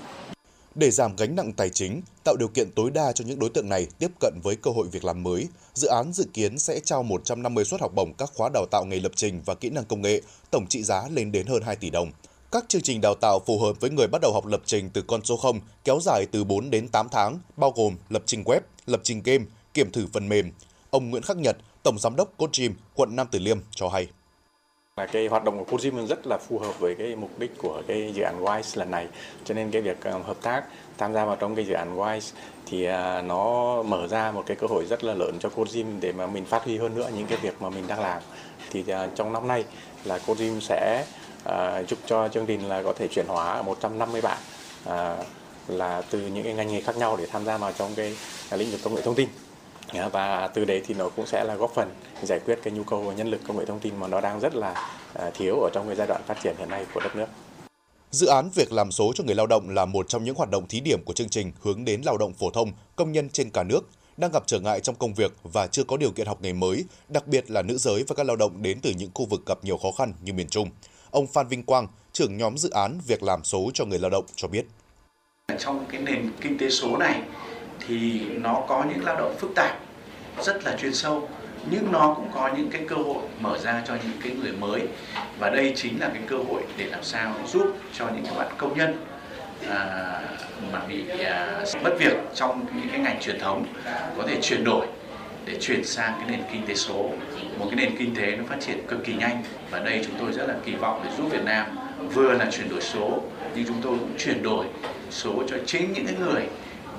Để 0.75 0.91
giảm 0.91 1.17
gánh 1.17 1.37
nặng 1.37 1.53
tài 1.53 1.71
chính, 1.71 2.01
tạo 2.25 2.37
điều 2.39 2.49
kiện 2.49 2.71
tối 2.71 2.91
đa 2.91 3.13
cho 3.13 3.25
những 3.25 3.39
đối 3.39 3.51
tượng 3.51 3.69
này 3.69 3.87
tiếp 3.99 4.11
cận 4.21 4.35
với 4.43 4.57
cơ 4.57 4.71
hội 4.71 4.87
việc 4.93 5.05
làm 5.05 5.23
mới, 5.23 5.49
dự 5.75 5.89
án 5.89 6.13
dự 6.13 6.25
kiến 6.35 6.59
sẽ 6.59 6.81
trao 6.81 7.03
150 7.03 7.65
suất 7.65 7.81
học 7.81 7.93
bổng 7.95 8.13
các 8.19 8.31
khóa 8.35 8.49
đào 8.55 8.67
tạo 8.71 8.85
nghề 8.85 9.01
lập 9.01 9.13
trình 9.15 9.43
và 9.47 9.55
kỹ 9.55 9.71
năng 9.71 9.85
công 9.85 10.03
nghệ, 10.03 10.21
tổng 10.51 10.67
trị 10.69 10.83
giá 10.83 11.03
lên 11.11 11.33
đến 11.33 11.47
hơn 11.47 11.63
2 11.63 11.77
tỷ 11.77 11.91
đồng. 11.91 12.11
Các 12.53 12.65
chương 12.69 12.83
trình 12.83 13.01
đào 13.01 13.15
tạo 13.15 13.41
phù 13.47 13.59
hợp 13.59 13.81
với 13.81 13.91
người 13.91 14.07
bắt 14.07 14.21
đầu 14.23 14.33
học 14.33 14.47
lập 14.47 14.61
trình 14.65 14.91
từ 14.93 15.03
con 15.03 15.25
số 15.25 15.37
0 15.37 15.61
kéo 15.85 15.99
dài 16.03 16.27
từ 16.33 16.45
4 16.45 16.71
đến 16.71 16.89
8 16.89 17.09
tháng, 17.13 17.39
bao 17.57 17.71
gồm 17.77 17.97
lập 18.09 18.23
trình 18.27 18.43
web, 18.43 18.61
lập 18.87 19.01
trình 19.03 19.23
game, 19.25 19.45
kiểm 19.75 19.93
thử 19.93 20.07
phần 20.13 20.29
mềm. 20.29 20.53
Ông 20.91 21.11
Nguyễn 21.11 21.23
Khắc 21.23 21.37
Nhật, 21.37 21.57
Tổng 21.83 21.99
Giám 21.99 22.17
đốc 22.17 22.37
Codegym, 22.37 22.75
quận 22.95 23.17
Nam 23.17 23.27
Từ 23.31 23.39
Liêm 23.39 23.59
cho 23.71 23.89
hay. 23.89 24.09
Là 24.97 25.07
cái 25.07 25.27
hoạt 25.27 25.45
động 25.45 25.59
của 25.59 25.65
Codegym 25.65 26.07
rất 26.07 26.27
là 26.27 26.39
phù 26.39 26.59
hợp 26.59 26.79
với 26.79 26.95
cái 26.95 27.17
mục 27.17 27.39
đích 27.39 27.59
của 27.59 27.83
cái 27.87 28.13
dự 28.15 28.23
án 28.23 28.45
WISE 28.45 28.79
lần 28.79 28.91
này. 28.91 29.07
Cho 29.45 29.55
nên 29.55 29.71
cái 29.71 29.83
việc 29.83 29.97
ờ, 30.01 30.19
hợp 30.19 30.37
tác 30.43 30.65
tham 30.99 31.13
gia 31.13 31.25
vào 31.25 31.37
trong 31.37 31.55
cái 31.55 31.65
dự 31.65 31.73
án 31.73 31.97
WISE 31.97 32.33
thì 32.67 32.85
ờ, 32.85 33.23
nó 33.23 33.83
mở 33.83 34.07
ra 34.07 34.33
một 34.33 34.43
cái 34.47 34.57
cơ 34.57 34.67
hội 34.67 34.85
rất 34.87 35.05
là 35.05 35.15
lớn 35.15 35.37
cho 35.41 35.49
Codegym 35.49 36.01
để 36.01 36.13
mà 36.13 36.27
mình 36.27 36.45
phát 36.45 36.65
huy 36.65 36.79
hơn 36.79 36.95
nữa 36.95 37.11
những 37.17 37.27
cái 37.27 37.39
việc 37.43 37.63
mà 37.63 37.71
mình 37.71 37.87
đang 37.87 38.01
làm. 38.01 38.23
Thì 38.71 38.85
ờ, 38.89 39.09
trong 39.15 39.33
năm 39.33 39.49
nay 39.49 39.65
là 40.05 40.19
Codegym 40.19 40.61
sẽ 40.61 41.05
à, 41.45 41.83
giúp 41.89 41.99
cho 42.07 42.29
chương 42.29 42.47
trình 42.47 42.69
là 42.69 42.83
có 42.83 42.93
thể 42.93 43.09
chuyển 43.09 43.27
hóa 43.29 43.63
150 43.63 44.21
bạn 44.21 44.39
à, 44.85 45.17
là 45.69 46.03
từ 46.11 46.19
những 46.21 46.45
cái 46.45 46.55
ngành 46.55 46.73
nghề 46.73 46.81
khác 46.81 46.97
nhau 46.97 47.17
để 47.17 47.27
tham 47.27 47.45
gia 47.45 47.59
vào 47.59 47.73
trong 47.73 47.95
cái, 47.95 48.17
lĩnh 48.51 48.71
vực 48.71 48.81
công 48.85 48.95
nghệ 48.95 49.03
thông 49.03 49.15
tin 49.15 49.29
và 50.13 50.49
từ 50.55 50.65
đấy 50.65 50.83
thì 50.87 50.95
nó 50.95 51.09
cũng 51.09 51.27
sẽ 51.27 51.45
là 51.45 51.55
góp 51.55 51.75
phần 51.75 51.91
giải 52.23 52.41
quyết 52.45 52.59
cái 52.63 52.73
nhu 52.73 52.85
cầu 52.85 53.13
nhân 53.13 53.31
lực 53.31 53.41
công 53.47 53.59
nghệ 53.59 53.65
thông 53.65 53.81
tin 53.81 53.97
mà 54.01 54.09
nó 54.09 54.21
đang 54.21 54.41
rất 54.41 54.55
là 54.55 54.91
à, 55.15 55.31
thiếu 55.35 55.61
ở 55.61 55.71
trong 55.73 55.87
cái 55.87 55.97
giai 55.97 56.07
đoạn 56.07 56.23
phát 56.27 56.39
triển 56.43 56.55
hiện 56.59 56.69
nay 56.69 56.85
của 56.95 57.01
đất 57.01 57.17
nước. 57.17 57.27
Dự 58.11 58.27
án 58.27 58.51
việc 58.55 58.73
làm 58.73 58.93
số 58.93 59.13
cho 59.15 59.25
người 59.25 59.35
lao 59.35 59.47
động 59.47 59.71
là 59.71 59.85
một 59.85 60.09
trong 60.09 60.25
những 60.25 60.35
hoạt 60.35 60.51
động 60.51 60.69
thí 60.69 60.81
điểm 60.81 61.05
của 61.05 61.13
chương 61.13 61.29
trình 61.29 61.53
hướng 61.63 61.85
đến 61.85 62.03
lao 62.05 62.19
động 62.19 62.33
phổ 62.33 62.51
thông, 62.51 62.73
công 62.97 63.13
nhân 63.13 63.29
trên 63.31 63.51
cả 63.51 63.63
nước 63.63 63.81
đang 64.17 64.31
gặp 64.31 64.43
trở 64.47 64.61
ngại 64.61 64.81
trong 64.81 64.95
công 64.95 65.15
việc 65.15 65.33
và 65.43 65.67
chưa 65.67 65.85
có 65.85 65.97
điều 65.97 66.11
kiện 66.11 66.27
học 66.27 66.43
nghề 66.43 66.53
mới, 66.53 66.85
đặc 67.09 67.27
biệt 67.27 67.51
là 67.51 67.63
nữ 67.63 67.79
giới 67.79 68.05
và 68.09 68.15
các 68.15 68.27
lao 68.27 68.37
động 68.37 68.63
đến 68.63 68.79
từ 68.83 68.93
những 68.99 69.11
khu 69.15 69.27
vực 69.27 69.41
gặp 69.47 69.59
nhiều 69.65 69.79
khó 69.79 69.93
khăn 69.99 70.13
như 70.23 70.33
miền 70.33 70.49
Trung. 70.49 70.71
Ông 71.11 71.27
Phan 71.27 71.49
Vinh 71.49 71.63
Quang, 71.63 71.87
trưởng 72.13 72.37
nhóm 72.37 72.59
dự 72.59 72.71
án 72.71 72.99
việc 73.07 73.23
làm 73.23 73.45
số 73.45 73.71
cho 73.75 73.85
người 73.85 73.99
lao 73.99 74.11
động 74.11 74.25
cho 74.37 74.49
biết. 74.49 74.65
Trong 75.59 75.85
cái 75.89 76.01
nền 76.01 76.31
kinh 76.41 76.59
tế 76.59 76.71
số 76.71 76.97
này 76.97 77.23
thì 77.87 78.21
nó 78.21 78.65
có 78.69 78.85
những 78.89 79.05
lao 79.05 79.17
động 79.17 79.37
phức 79.39 79.51
tạp, 79.55 79.79
rất 80.43 80.65
là 80.65 80.77
chuyên 80.77 80.95
sâu 80.95 81.29
nhưng 81.71 81.93
nó 81.93 82.15
cũng 82.17 82.31
có 82.35 82.51
những 82.57 82.71
cái 82.71 82.83
cơ 82.89 82.97
hội 82.97 83.23
mở 83.41 83.59
ra 83.59 83.83
cho 83.87 83.95
những 83.95 84.21
cái 84.23 84.33
người 84.33 84.53
mới 84.53 84.83
và 85.39 85.51
đây 85.51 85.73
chính 85.77 86.01
là 86.01 86.11
cái 86.15 86.23
cơ 86.27 86.37
hội 86.37 86.63
để 86.77 86.85
làm 86.85 87.05
sao 87.05 87.35
giúp 87.47 87.77
cho 87.93 88.09
những 88.09 88.25
các 88.25 88.37
bạn 88.37 88.53
công 88.59 88.79
nhân 88.79 89.05
à, 89.69 90.21
mà 90.73 90.81
bị 90.89 91.09
à, 91.09 91.65
mất 91.83 91.97
việc 91.99 92.17
trong 92.35 92.67
những 92.77 92.89
cái 92.93 93.01
ngành 93.01 93.21
truyền 93.21 93.41
thống 93.41 93.67
có 94.17 94.25
thể 94.27 94.39
chuyển 94.43 94.65
đổi 94.65 94.87
để 95.45 95.57
chuyển 95.61 95.85
sang 95.85 96.15
cái 96.21 96.31
nền 96.31 96.41
kinh 96.53 96.67
tế 96.67 96.75
số 96.75 97.11
một 97.59 97.67
cái 97.71 97.77
nền 97.77 97.97
kinh 97.99 98.15
tế 98.17 98.37
nó 98.37 98.45
phát 98.49 98.57
triển 98.61 98.87
cực 98.89 99.05
kỳ 99.05 99.15
nhanh 99.15 99.43
và 99.71 99.79
đây 99.79 100.03
chúng 100.07 100.15
tôi 100.19 100.33
rất 100.33 100.47
là 100.47 100.57
kỳ 100.65 100.75
vọng 100.75 101.01
để 101.05 101.11
giúp 101.17 101.29
Việt 101.33 101.45
Nam 101.45 101.79
vừa 102.15 102.33
là 102.33 102.51
chuyển 102.53 102.69
đổi 102.69 102.81
số 102.81 103.23
nhưng 103.55 103.67
chúng 103.67 103.81
tôi 103.83 103.99
cũng 103.99 104.15
chuyển 104.19 104.43
đổi 104.43 104.67
số 105.11 105.43
cho 105.49 105.57
chính 105.67 105.93
những 105.93 106.07
cái 106.07 106.15
người 106.21 106.43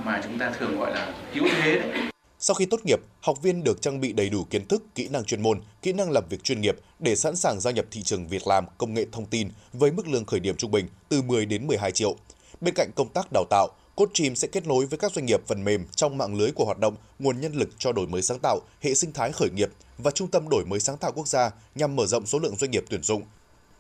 mà 0.06 0.22
chúng 0.24 0.40
ta 0.40 0.52
thường 0.60 0.80
gọi 0.80 0.94
là 0.94 1.14
yếu 1.34 1.44
thế 1.64 1.80
đấy. 1.80 2.12
Sau 2.44 2.56
khi 2.56 2.66
tốt 2.66 2.80
nghiệp, 2.86 3.00
học 3.22 3.42
viên 3.42 3.64
được 3.64 3.82
trang 3.82 4.02
bị 4.02 4.14
đầy 4.14 4.30
đủ 4.30 4.44
kiến 4.50 4.68
thức, 4.68 4.84
kỹ 4.96 5.08
năng 5.08 5.26
chuyên 5.26 5.42
môn, 5.42 5.62
kỹ 5.82 5.94
năng 5.94 6.12
làm 6.12 6.24
việc 6.30 6.44
chuyên 6.44 6.62
nghiệp 6.62 6.76
để 7.00 7.16
sẵn 7.16 7.36
sàng 7.36 7.60
gia 7.60 7.72
nhập 7.72 7.86
thị 7.92 8.04
trường 8.04 8.28
việc 8.28 8.48
làm 8.48 8.66
công 8.78 8.94
nghệ 8.94 9.06
thông 9.12 9.26
tin 9.26 9.50
với 9.74 9.92
mức 9.92 10.08
lương 10.08 10.26
khởi 10.26 10.40
điểm 10.40 10.56
trung 10.58 10.72
bình 10.72 10.88
từ 11.10 11.22
10 11.22 11.46
đến 11.46 11.68
12 11.68 11.92
triệu. 11.92 12.16
Bên 12.62 12.74
cạnh 12.74 12.90
công 12.96 13.10
tác 13.14 13.28
đào 13.34 13.46
tạo, 13.50 13.68
Coachim 13.96 14.36
sẽ 14.36 14.48
kết 14.48 14.68
nối 14.68 14.86
với 14.86 14.98
các 14.98 15.12
doanh 15.12 15.26
nghiệp 15.26 15.42
phần 15.48 15.64
mềm 15.64 15.86
trong 15.96 16.18
mạng 16.18 16.36
lưới 16.36 16.52
của 16.52 16.66
hoạt 16.66 16.80
động 16.80 16.96
nguồn 17.20 17.42
nhân 17.42 17.54
lực 17.54 17.70
cho 17.78 17.92
đổi 17.92 18.08
mới 18.08 18.22
sáng 18.22 18.40
tạo, 18.40 18.60
hệ 18.82 18.94
sinh 18.94 19.14
thái 19.14 19.32
khởi 19.32 19.50
nghiệp 19.50 19.70
và 19.98 20.12
Trung 20.12 20.28
tâm 20.28 20.50
đổi 20.50 20.66
mới 20.66 20.80
sáng 20.80 20.98
tạo 20.98 21.12
quốc 21.12 21.28
gia 21.28 21.52
nhằm 21.76 21.96
mở 21.96 22.06
rộng 22.06 22.26
số 22.26 22.40
lượng 22.40 22.56
doanh 22.56 22.72
nghiệp 22.72 22.84
tuyển 22.90 23.04
dụng. 23.04 23.24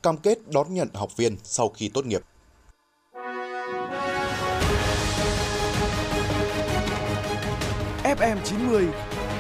cam 0.04 0.18
kết 0.18 0.38
đón 0.48 0.74
nhận 0.74 0.88
học 0.94 1.18
viên 1.18 1.38
sau 1.44 1.70
khi 1.70 1.90
tốt 1.90 2.06
nghiệp. 2.06 2.22
FM 8.04 8.38
90 8.44 8.88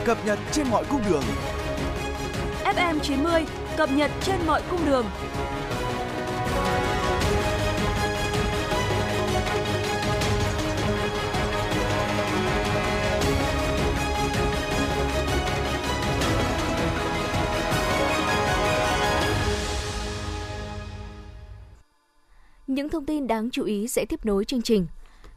cập 0.05 0.25
nhật 0.25 0.39
trên 0.51 0.67
mọi 0.67 0.85
cung 0.89 1.01
đường. 1.09 1.23
FM 2.63 2.99
90 2.99 3.45
cập 3.77 3.91
nhật 3.91 4.11
trên 4.21 4.35
mọi 4.47 4.61
cung 4.71 4.85
đường. 4.85 5.05
Những 22.71 22.89
thông 22.89 23.05
tin 23.05 23.27
đáng 23.27 23.49
chú 23.51 23.63
ý 23.63 23.87
sẽ 23.87 24.05
tiếp 24.05 24.25
nối 24.25 24.45
chương 24.45 24.61
trình. 24.61 24.87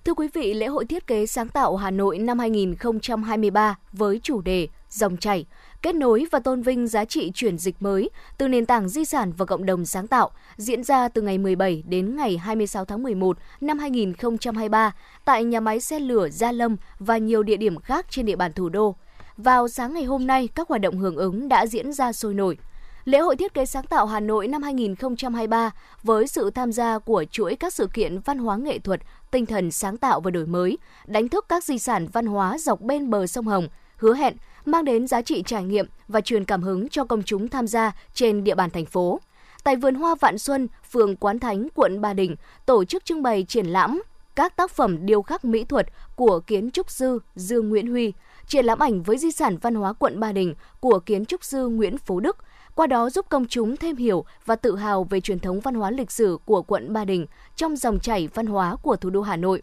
Thưa 0.04 0.14
quý 0.14 0.28
vị, 0.34 0.54
lễ 0.54 0.66
hội 0.66 0.84
thiết 0.84 1.06
kế 1.06 1.26
sáng 1.26 1.48
tạo 1.48 1.76
Hà 1.76 1.90
Nội 1.90 2.18
năm 2.18 2.38
2023 2.38 3.78
với 3.92 4.20
chủ 4.22 4.40
đề 4.40 4.68
Dòng 4.90 5.16
chảy, 5.16 5.46
kết 5.82 5.94
nối 5.94 6.26
và 6.32 6.38
tôn 6.38 6.62
vinh 6.62 6.88
giá 6.88 7.04
trị 7.04 7.30
chuyển 7.34 7.58
dịch 7.58 7.82
mới 7.82 8.10
từ 8.38 8.48
nền 8.48 8.66
tảng 8.66 8.88
di 8.88 9.04
sản 9.04 9.32
và 9.36 9.44
cộng 9.44 9.66
đồng 9.66 9.84
sáng 9.84 10.06
tạo 10.06 10.30
diễn 10.56 10.82
ra 10.82 11.08
từ 11.08 11.22
ngày 11.22 11.38
17 11.38 11.82
đến 11.86 12.16
ngày 12.16 12.38
26 12.38 12.84
tháng 12.84 13.02
11 13.02 13.38
năm 13.60 13.78
2023 13.78 14.94
tại 15.24 15.44
nhà 15.44 15.60
máy 15.60 15.80
xe 15.80 15.98
lửa 15.98 16.28
Gia 16.28 16.52
Lâm 16.52 16.76
và 16.98 17.18
nhiều 17.18 17.42
địa 17.42 17.56
điểm 17.56 17.78
khác 17.80 18.06
trên 18.10 18.26
địa 18.26 18.36
bàn 18.36 18.52
thủ 18.52 18.68
đô. 18.68 18.94
Vào 19.36 19.68
sáng 19.68 19.94
ngày 19.94 20.04
hôm 20.04 20.26
nay, 20.26 20.48
các 20.54 20.68
hoạt 20.68 20.80
động 20.80 20.98
hưởng 20.98 21.16
ứng 21.16 21.48
đã 21.48 21.66
diễn 21.66 21.92
ra 21.92 22.12
sôi 22.12 22.34
nổi. 22.34 22.56
Lễ 23.04 23.18
hội 23.18 23.36
thiết 23.36 23.54
kế 23.54 23.66
sáng 23.66 23.86
tạo 23.86 24.06
Hà 24.06 24.20
Nội 24.20 24.48
năm 24.48 24.62
2023 24.62 25.70
với 26.02 26.26
sự 26.26 26.50
tham 26.50 26.72
gia 26.72 26.98
của 26.98 27.24
chuỗi 27.30 27.56
các 27.56 27.74
sự 27.74 27.88
kiện 27.94 28.18
văn 28.18 28.38
hóa 28.38 28.56
nghệ 28.56 28.78
thuật, 28.78 29.00
tinh 29.30 29.46
thần 29.46 29.70
sáng 29.70 29.96
tạo 29.96 30.20
và 30.20 30.30
đổi 30.30 30.46
mới, 30.46 30.78
đánh 31.06 31.28
thức 31.28 31.46
các 31.48 31.64
di 31.64 31.78
sản 31.78 32.06
văn 32.12 32.26
hóa 32.26 32.58
dọc 32.58 32.80
bên 32.80 33.10
bờ 33.10 33.26
sông 33.26 33.46
Hồng, 33.46 33.68
hứa 33.96 34.14
hẹn 34.14 34.36
mang 34.64 34.84
đến 34.84 35.06
giá 35.06 35.22
trị 35.22 35.42
trải 35.46 35.64
nghiệm 35.64 35.86
và 36.08 36.20
truyền 36.20 36.44
cảm 36.44 36.62
hứng 36.62 36.88
cho 36.88 37.04
công 37.04 37.22
chúng 37.22 37.48
tham 37.48 37.66
gia 37.66 37.92
trên 38.14 38.44
địa 38.44 38.54
bàn 38.54 38.70
thành 38.70 38.86
phố. 38.86 39.20
Tại 39.64 39.76
vườn 39.76 39.94
hoa 39.94 40.14
Vạn 40.20 40.38
Xuân, 40.38 40.68
phường 40.90 41.16
Quán 41.16 41.38
Thánh, 41.38 41.68
quận 41.74 42.00
Ba 42.00 42.14
Đình, 42.14 42.36
tổ 42.66 42.84
chức 42.84 43.04
trưng 43.04 43.22
bày 43.22 43.44
triển 43.48 43.66
lãm 43.66 44.02
các 44.34 44.56
tác 44.56 44.70
phẩm 44.70 45.06
điêu 45.06 45.22
khắc 45.22 45.44
mỹ 45.44 45.64
thuật 45.64 45.86
của 46.16 46.40
kiến 46.40 46.70
trúc 46.70 46.90
sư 46.90 47.18
Dương 47.36 47.68
Nguyễn 47.68 47.90
Huy, 47.90 48.12
triển 48.46 48.64
lãm 48.64 48.78
ảnh 48.78 49.02
với 49.02 49.18
di 49.18 49.30
sản 49.30 49.56
văn 49.56 49.74
hóa 49.74 49.92
quận 49.92 50.20
Ba 50.20 50.32
Đình 50.32 50.54
của 50.80 50.98
kiến 50.98 51.24
trúc 51.24 51.44
sư 51.44 51.68
Nguyễn 51.68 51.98
Phú 51.98 52.20
Đức, 52.20 52.36
qua 52.74 52.86
đó 52.86 53.10
giúp 53.10 53.26
công 53.28 53.46
chúng 53.46 53.76
thêm 53.76 53.96
hiểu 53.96 54.24
và 54.44 54.56
tự 54.56 54.76
hào 54.76 55.04
về 55.04 55.20
truyền 55.20 55.38
thống 55.38 55.60
văn 55.60 55.74
hóa 55.74 55.90
lịch 55.90 56.10
sử 56.10 56.38
của 56.44 56.62
quận 56.62 56.92
Ba 56.92 57.04
Đình 57.04 57.26
trong 57.56 57.76
dòng 57.76 58.00
chảy 58.00 58.28
văn 58.34 58.46
hóa 58.46 58.76
của 58.82 58.96
thủ 58.96 59.10
đô 59.10 59.22
Hà 59.22 59.36
Nội. 59.36 59.62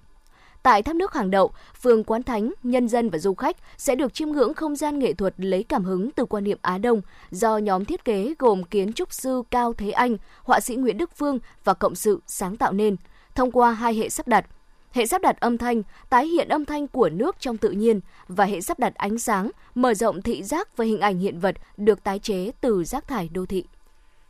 Tại 0.63 0.84
tháp 0.84 0.96
nước 0.96 1.13
Hàng 1.13 1.32
Đậu, 1.32 1.51
phường 1.82 2.03
Quán 2.03 2.24
Thánh, 2.24 2.53
nhân 2.63 2.88
dân 2.88 3.10
và 3.10 3.18
du 3.18 3.34
khách 3.34 3.58
sẽ 3.77 3.96
được 3.96 4.13
chiêm 4.13 4.30
ngưỡng 4.30 4.53
không 4.53 4.75
gian 4.75 5.00
nghệ 5.00 5.13
thuật 5.13 5.34
lấy 5.38 5.63
cảm 5.63 5.84
hứng 5.84 6.12
từ 6.12 6.25
quan 6.25 6.44
niệm 6.44 6.58
Á 6.62 6.77
Đông 6.77 7.01
do 7.32 7.58
nhóm 7.58 7.86
thiết 7.86 8.06
kế 8.06 8.34
gồm 8.39 8.63
kiến 8.63 8.94
trúc 8.94 9.13
sư 9.13 9.44
Cao 9.51 9.74
Thế 9.74 9.91
Anh, 9.91 10.18
họa 10.44 10.60
sĩ 10.60 10.75
Nguyễn 10.75 10.98
Đức 10.98 11.12
Phương 11.15 11.39
và 11.63 11.74
cộng 11.74 11.96
sự 11.96 12.22
sáng 12.27 12.58
tạo 12.58 12.74
nên 12.74 12.96
thông 13.36 13.51
qua 13.51 13.72
hai 13.72 13.94
hệ 13.94 14.10
sắp 14.10 14.27
đặt 14.27 14.46
hệ 14.91 15.05
sắp 15.05 15.21
đặt 15.21 15.39
âm 15.39 15.57
thanh, 15.57 15.83
tái 16.10 16.27
hiện 16.27 16.48
âm 16.48 16.65
thanh 16.65 16.88
của 16.88 17.10
nước 17.10 17.36
trong 17.39 17.57
tự 17.57 17.71
nhiên 17.71 18.00
và 18.27 18.45
hệ 18.45 18.62
sắp 18.62 18.79
đặt 18.79 18.95
ánh 18.95 19.19
sáng, 19.19 19.51
mở 19.75 19.93
rộng 19.93 20.21
thị 20.21 20.43
giác 20.43 20.77
và 20.77 20.86
hình 20.86 21.00
ảnh 21.00 21.19
hiện 21.19 21.39
vật 21.39 21.55
được 21.77 22.03
tái 22.03 22.19
chế 22.19 22.51
từ 22.62 22.83
rác 22.83 23.07
thải 23.07 23.29
đô 23.33 23.45
thị. 23.45 23.65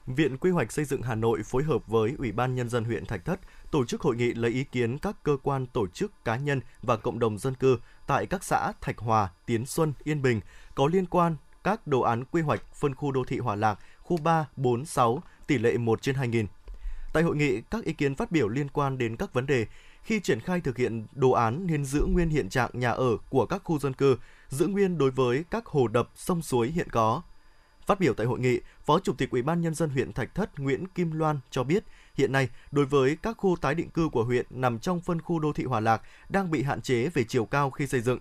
Viện 0.06 0.38
Quy 0.38 0.52
hoạch 0.52 0.72
xây 0.72 0.86
dựng 0.86 1.02
Hà 1.02 1.16
Nội 1.16 1.44
phối 1.44 1.64
hợp 1.64 1.88
với 1.88 2.14
Ủy 2.18 2.32
ban 2.32 2.56
Nhân 2.56 2.70
dân 2.70 2.84
huyện 2.84 3.06
Thạch 3.06 3.26
Thất 3.26 3.40
tổ 3.72 3.86
chức 3.86 4.02
hội 4.02 4.16
nghị 4.16 4.34
lấy 4.34 4.52
ý 4.52 4.64
kiến 4.64 4.98
các 4.98 5.16
cơ 5.24 5.38
quan 5.44 5.66
tổ 5.66 5.88
chức 5.88 6.26
cá 6.26 6.36
nhân 6.36 6.62
và 6.82 6.98
cộng 6.98 7.20
đồng 7.20 7.38
dân 7.38 7.54
cư 7.54 7.78
tại 8.08 8.26
các 8.26 8.44
xã 8.44 8.72
Thạch 8.82 8.98
Hòa, 8.98 9.30
Tiến 9.46 9.66
Xuân, 9.66 9.94
Yên 10.04 10.22
Bình 10.22 10.42
có 10.76 10.88
liên 10.88 11.06
quan 11.06 11.36
các 11.64 11.88
đồ 11.88 12.02
án 12.02 12.26
quy 12.26 12.42
hoạch 12.42 12.76
phân 12.76 12.96
khu 12.96 13.12
đô 13.12 13.24
thị 13.24 13.38
Hòa 13.38 13.56
Lạc, 13.56 13.80
khu 14.00 14.18
3, 14.18 14.48
4, 14.56 14.86
6, 14.86 15.24
tỷ 15.48 15.58
lệ 15.58 15.78
1 15.78 16.02
trên 16.02 16.16
2.000. 16.16 16.46
Tại 17.14 17.24
hội 17.24 17.36
nghị, 17.36 17.62
các 17.62 17.84
ý 17.84 17.94
kiến 17.94 18.16
phát 18.16 18.32
biểu 18.32 18.48
liên 18.48 18.70
quan 18.70 18.98
đến 18.98 19.16
các 19.16 19.34
vấn 19.34 19.46
đề 19.46 19.66
khi 20.04 20.20
triển 20.20 20.40
khai 20.40 20.62
thực 20.62 20.78
hiện 20.78 21.06
đồ 21.12 21.32
án 21.32 21.68
nên 21.68 21.86
giữ 21.86 22.06
nguyên 22.06 22.30
hiện 22.30 22.50
trạng 22.50 22.70
nhà 22.74 22.92
ở 22.92 23.18
của 23.30 23.46
các 23.46 23.62
khu 23.64 23.80
dân 23.80 23.94
cư, 23.94 24.18
giữ 24.50 24.68
nguyên 24.68 24.98
đối 24.98 25.12
với 25.12 25.44
các 25.52 25.66
hồ 25.66 25.88
đập, 25.88 26.10
sông 26.16 26.42
suối 26.42 26.68
hiện 26.68 26.90
có. 26.90 27.22
Phát 27.86 28.00
biểu 28.00 28.14
tại 28.14 28.28
hội 28.28 28.40
nghị, 28.40 28.60
Phó 28.86 29.00
Chủ 29.00 29.14
tịch 29.14 29.30
Ủy 29.32 29.42
ban 29.42 29.62
nhân 29.62 29.76
dân 29.76 29.90
huyện 29.90 30.14
Thạch 30.14 30.36
Thất 30.36 30.60
Nguyễn 30.60 30.88
Kim 30.88 31.12
Loan 31.12 31.40
cho 31.52 31.64
biết, 31.64 31.84
hiện 32.16 32.32
nay 32.32 32.50
đối 32.72 32.86
với 32.86 33.18
các 33.22 33.38
khu 33.38 33.56
tái 33.62 33.76
định 33.76 33.90
cư 33.90 34.10
của 34.10 34.24
huyện 34.24 34.46
nằm 34.50 34.80
trong 34.80 35.02
phân 35.02 35.22
khu 35.22 35.40
đô 35.40 35.54
thị 35.54 35.64
Hòa 35.64 35.80
Lạc 35.80 36.02
đang 36.30 36.52
bị 36.52 36.64
hạn 36.64 36.82
chế 36.82 37.10
về 37.10 37.24
chiều 37.24 37.46
cao 37.46 37.72
khi 37.72 37.88
xây 37.88 38.02
dựng. 38.02 38.20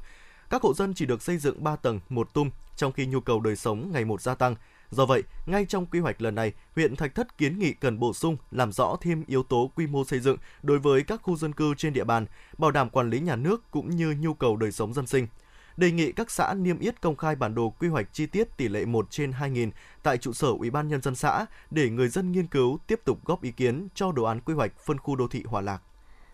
Các 0.50 0.62
hộ 0.62 0.74
dân 0.74 0.94
chỉ 0.94 1.06
được 1.06 1.22
xây 1.22 1.38
dựng 1.38 1.64
3 1.64 1.76
tầng, 1.76 2.00
một 2.08 2.34
tung, 2.34 2.50
trong 2.76 2.92
khi 2.92 3.06
nhu 3.06 3.20
cầu 3.20 3.40
đời 3.40 3.56
sống 3.56 3.90
ngày 3.92 4.04
một 4.04 4.22
gia 4.22 4.34
tăng. 4.34 4.54
Do 4.90 5.06
vậy, 5.06 5.22
ngay 5.46 5.66
trong 5.66 5.86
quy 5.86 6.00
hoạch 6.00 6.22
lần 6.22 6.34
này, 6.34 6.52
huyện 6.74 6.96
Thạch 6.96 7.14
Thất 7.14 7.38
kiến 7.38 7.58
nghị 7.58 7.72
cần 7.72 7.98
bổ 7.98 8.12
sung 8.12 8.36
làm 8.50 8.72
rõ 8.72 8.96
thêm 9.00 9.24
yếu 9.26 9.42
tố 9.42 9.70
quy 9.74 9.86
mô 9.86 10.04
xây 10.04 10.20
dựng 10.20 10.36
đối 10.62 10.78
với 10.78 11.02
các 11.02 11.22
khu 11.22 11.36
dân 11.36 11.52
cư 11.52 11.74
trên 11.74 11.92
địa 11.92 12.04
bàn, 12.04 12.26
bảo 12.58 12.70
đảm 12.70 12.90
quản 12.90 13.10
lý 13.10 13.20
nhà 13.20 13.36
nước 13.36 13.70
cũng 13.70 13.96
như 13.96 14.14
nhu 14.20 14.34
cầu 14.34 14.56
đời 14.56 14.72
sống 14.72 14.94
dân 14.94 15.06
sinh. 15.06 15.26
Đề 15.76 15.90
nghị 15.90 16.12
các 16.12 16.30
xã 16.30 16.54
niêm 16.54 16.78
yết 16.78 17.00
công 17.00 17.16
khai 17.16 17.36
bản 17.36 17.54
đồ 17.54 17.70
quy 17.70 17.88
hoạch 17.88 18.12
chi 18.12 18.26
tiết 18.26 18.56
tỷ 18.56 18.68
lệ 18.68 18.84
1 18.84 19.06
trên 19.10 19.30
2.000 19.30 19.70
tại 20.02 20.18
trụ 20.18 20.32
sở 20.32 20.48
Ủy 20.48 20.70
ban 20.70 20.88
nhân 20.88 21.02
dân 21.02 21.14
xã 21.14 21.46
để 21.70 21.90
người 21.90 22.08
dân 22.08 22.32
nghiên 22.32 22.46
cứu 22.46 22.78
tiếp 22.86 23.00
tục 23.04 23.24
góp 23.24 23.42
ý 23.42 23.52
kiến 23.52 23.88
cho 23.94 24.12
đồ 24.12 24.24
án 24.24 24.40
quy 24.40 24.54
hoạch 24.54 24.72
phân 24.86 24.98
khu 24.98 25.16
đô 25.16 25.28
thị 25.28 25.42
Hòa 25.46 25.60
Lạc. 25.60 25.82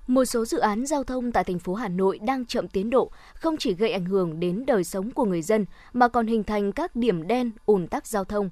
Một 0.07 0.25
số 0.25 0.45
dự 0.45 0.59
án 0.59 0.87
giao 0.87 1.05
thông 1.05 1.33
tại 1.33 1.45
thành 1.45 1.59
phố 1.59 1.75
Hà 1.75 1.89
Nội 1.89 2.19
đang 2.19 2.47
chậm 2.47 2.69
tiến 2.69 2.91
độ, 2.91 3.11
không 3.35 3.57
chỉ 3.57 3.75
gây 3.75 3.93
ảnh 3.93 4.05
hưởng 4.05 4.41
đến 4.41 4.65
đời 4.67 4.85
sống 4.85 5.11
của 5.11 5.25
người 5.25 5.43
dân 5.43 5.67
mà 5.93 6.09
còn 6.09 6.27
hình 6.27 6.45
thành 6.45 6.73
các 6.73 6.97
điểm 6.97 7.27
đen 7.27 7.51
ùn 7.67 7.87
tắc 7.87 8.07
giao 8.07 8.25
thông. 8.25 8.51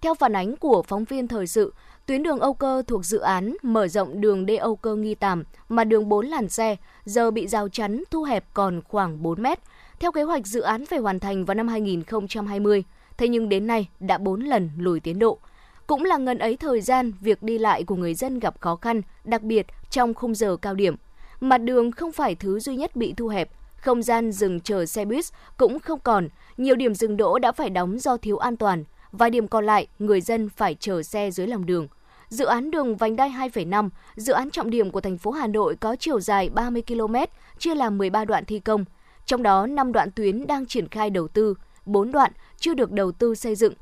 Theo 0.00 0.14
phản 0.14 0.32
ánh 0.36 0.56
của 0.56 0.82
phóng 0.82 1.04
viên 1.04 1.28
thời 1.28 1.46
sự, 1.46 1.74
tuyến 2.06 2.22
đường 2.22 2.40
Âu 2.40 2.54
Cơ 2.54 2.82
thuộc 2.86 3.04
dự 3.04 3.18
án 3.18 3.56
mở 3.62 3.88
rộng 3.88 4.20
đường 4.20 4.46
D 4.46 4.50
Âu 4.60 4.76
Cơ 4.76 4.96
Nghi 4.96 5.14
Tàm 5.14 5.44
mà 5.68 5.84
đường 5.84 6.08
4 6.08 6.26
làn 6.26 6.48
xe 6.48 6.76
giờ 7.04 7.30
bị 7.30 7.46
rào 7.46 7.68
chắn 7.68 8.02
thu 8.10 8.22
hẹp 8.22 8.44
còn 8.54 8.80
khoảng 8.88 9.22
4 9.22 9.42
mét. 9.42 9.58
Theo 10.00 10.12
kế 10.12 10.22
hoạch 10.22 10.46
dự 10.46 10.60
án 10.60 10.86
phải 10.86 10.98
hoàn 10.98 11.20
thành 11.20 11.44
vào 11.44 11.54
năm 11.54 11.68
2020, 11.68 12.84
thế 13.16 13.28
nhưng 13.28 13.48
đến 13.48 13.66
nay 13.66 13.88
đã 14.00 14.18
4 14.18 14.40
lần 14.40 14.70
lùi 14.78 15.00
tiến 15.00 15.18
độ. 15.18 15.38
Cũng 15.86 16.04
là 16.04 16.16
ngần 16.16 16.38
ấy 16.38 16.56
thời 16.56 16.80
gian 16.80 17.12
việc 17.20 17.42
đi 17.42 17.58
lại 17.58 17.84
của 17.84 17.96
người 17.96 18.14
dân 18.14 18.38
gặp 18.38 18.60
khó 18.60 18.76
khăn, 18.76 19.02
đặc 19.24 19.42
biệt 19.42 19.66
trong 19.96 20.14
khung 20.14 20.34
giờ 20.34 20.56
cao 20.56 20.74
điểm. 20.74 20.94
Mặt 21.40 21.58
đường 21.58 21.90
không 21.90 22.12
phải 22.12 22.34
thứ 22.34 22.60
duy 22.60 22.76
nhất 22.76 22.96
bị 22.96 23.14
thu 23.16 23.28
hẹp, 23.28 23.50
không 23.76 24.02
gian 24.02 24.32
dừng 24.32 24.60
chờ 24.60 24.86
xe 24.86 25.04
buýt 25.04 25.24
cũng 25.56 25.78
không 25.78 26.00
còn, 26.00 26.28
nhiều 26.56 26.76
điểm 26.76 26.94
dừng 26.94 27.16
đỗ 27.16 27.38
đã 27.38 27.52
phải 27.52 27.70
đóng 27.70 27.98
do 27.98 28.16
thiếu 28.16 28.36
an 28.36 28.56
toàn, 28.56 28.84
vài 29.12 29.30
điểm 29.30 29.48
còn 29.48 29.66
lại 29.66 29.86
người 29.98 30.20
dân 30.20 30.48
phải 30.48 30.74
chờ 30.74 31.02
xe 31.02 31.30
dưới 31.30 31.46
lòng 31.46 31.66
đường. 31.66 31.88
Dự 32.28 32.44
án 32.44 32.70
đường 32.70 32.96
vành 32.96 33.16
đai 33.16 33.30
2,5, 33.30 33.88
dự 34.16 34.32
án 34.32 34.50
trọng 34.50 34.70
điểm 34.70 34.90
của 34.90 35.00
thành 35.00 35.18
phố 35.18 35.30
Hà 35.30 35.46
Nội 35.46 35.76
có 35.76 35.96
chiều 35.96 36.20
dài 36.20 36.48
30 36.48 36.82
km, 36.88 37.14
chia 37.58 37.74
làm 37.74 37.98
13 37.98 38.24
đoạn 38.24 38.44
thi 38.44 38.58
công. 38.58 38.84
Trong 39.26 39.42
đó 39.42 39.66
5 39.66 39.92
đoạn 39.92 40.10
tuyến 40.10 40.46
đang 40.46 40.66
triển 40.66 40.88
khai 40.88 41.10
đầu 41.10 41.28
tư, 41.28 41.54
4 41.86 42.12
đoạn 42.12 42.32
chưa 42.58 42.74
được 42.74 42.92
đầu 42.92 43.12
tư 43.12 43.34
xây 43.34 43.54
dựng, 43.54 43.74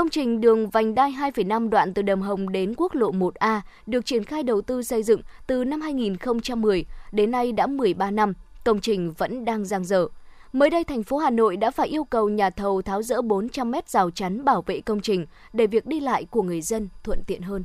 Công 0.00 0.10
trình 0.10 0.40
đường 0.40 0.70
vành 0.70 0.94
đai 0.94 1.12
2,5 1.12 1.68
đoạn 1.68 1.94
từ 1.94 2.02
Đầm 2.02 2.22
Hồng 2.22 2.52
đến 2.52 2.74
quốc 2.76 2.94
lộ 2.94 3.12
1A 3.12 3.60
được 3.86 4.06
triển 4.06 4.24
khai 4.24 4.42
đầu 4.42 4.60
tư 4.60 4.82
xây 4.82 5.02
dựng 5.02 5.20
từ 5.46 5.64
năm 5.64 5.80
2010 5.80 6.84
đến 7.12 7.30
nay 7.30 7.52
đã 7.52 7.66
13 7.66 8.10
năm, 8.10 8.32
công 8.64 8.80
trình 8.80 9.12
vẫn 9.12 9.44
đang 9.44 9.64
giang 9.64 9.84
dở. 9.84 10.08
Mới 10.52 10.70
đây, 10.70 10.84
thành 10.84 11.02
phố 11.02 11.18
Hà 11.18 11.30
Nội 11.30 11.56
đã 11.56 11.70
phải 11.70 11.88
yêu 11.88 12.04
cầu 12.04 12.28
nhà 12.28 12.50
thầu 12.50 12.82
tháo 12.82 13.02
rỡ 13.02 13.22
400 13.22 13.70
mét 13.70 13.88
rào 13.88 14.10
chắn 14.10 14.44
bảo 14.44 14.62
vệ 14.62 14.80
công 14.80 15.00
trình 15.00 15.26
để 15.52 15.66
việc 15.66 15.86
đi 15.86 16.00
lại 16.00 16.24
của 16.24 16.42
người 16.42 16.60
dân 16.60 16.88
thuận 17.02 17.24
tiện 17.24 17.42
hơn. 17.42 17.64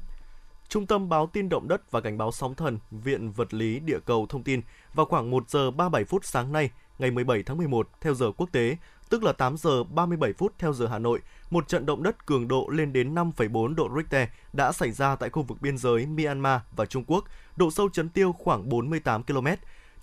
Trung 0.69 0.85
tâm 0.85 1.09
báo 1.09 1.29
tin 1.33 1.49
động 1.49 1.67
đất 1.67 1.91
và 1.91 2.01
cảnh 2.01 2.17
báo 2.17 2.31
sóng 2.31 2.55
thần, 2.55 2.79
Viện 2.91 3.31
Vật 3.31 3.53
lý 3.53 3.79
Địa 3.79 3.99
cầu 4.05 4.25
thông 4.29 4.43
tin 4.43 4.61
vào 4.93 5.05
khoảng 5.05 5.31
1 5.31 5.49
giờ 5.49 5.71
37 5.71 6.03
phút 6.03 6.25
sáng 6.25 6.51
nay, 6.51 6.69
ngày 6.99 7.11
17 7.11 7.43
tháng 7.43 7.57
11 7.57 7.89
theo 8.01 8.13
giờ 8.13 8.31
quốc 8.37 8.49
tế, 8.51 8.77
tức 9.09 9.23
là 9.23 9.31
8 9.31 9.57
giờ 9.57 9.83
37 9.83 10.33
phút 10.33 10.53
theo 10.59 10.73
giờ 10.73 10.87
Hà 10.87 10.99
Nội, 10.99 11.21
một 11.49 11.67
trận 11.67 11.85
động 11.85 12.03
đất 12.03 12.25
cường 12.25 12.47
độ 12.47 12.69
lên 12.71 12.93
đến 12.93 13.15
5,4 13.15 13.75
độ 13.75 13.89
Richter 13.95 14.29
đã 14.53 14.71
xảy 14.71 14.91
ra 14.91 15.15
tại 15.15 15.29
khu 15.29 15.43
vực 15.43 15.61
biên 15.61 15.77
giới 15.77 16.05
Myanmar 16.05 16.61
và 16.75 16.85
Trung 16.85 17.03
Quốc, 17.07 17.25
độ 17.55 17.71
sâu 17.71 17.89
chấn 17.89 18.09
tiêu 18.09 18.33
khoảng 18.33 18.69
48 18.69 19.23
km. 19.23 19.47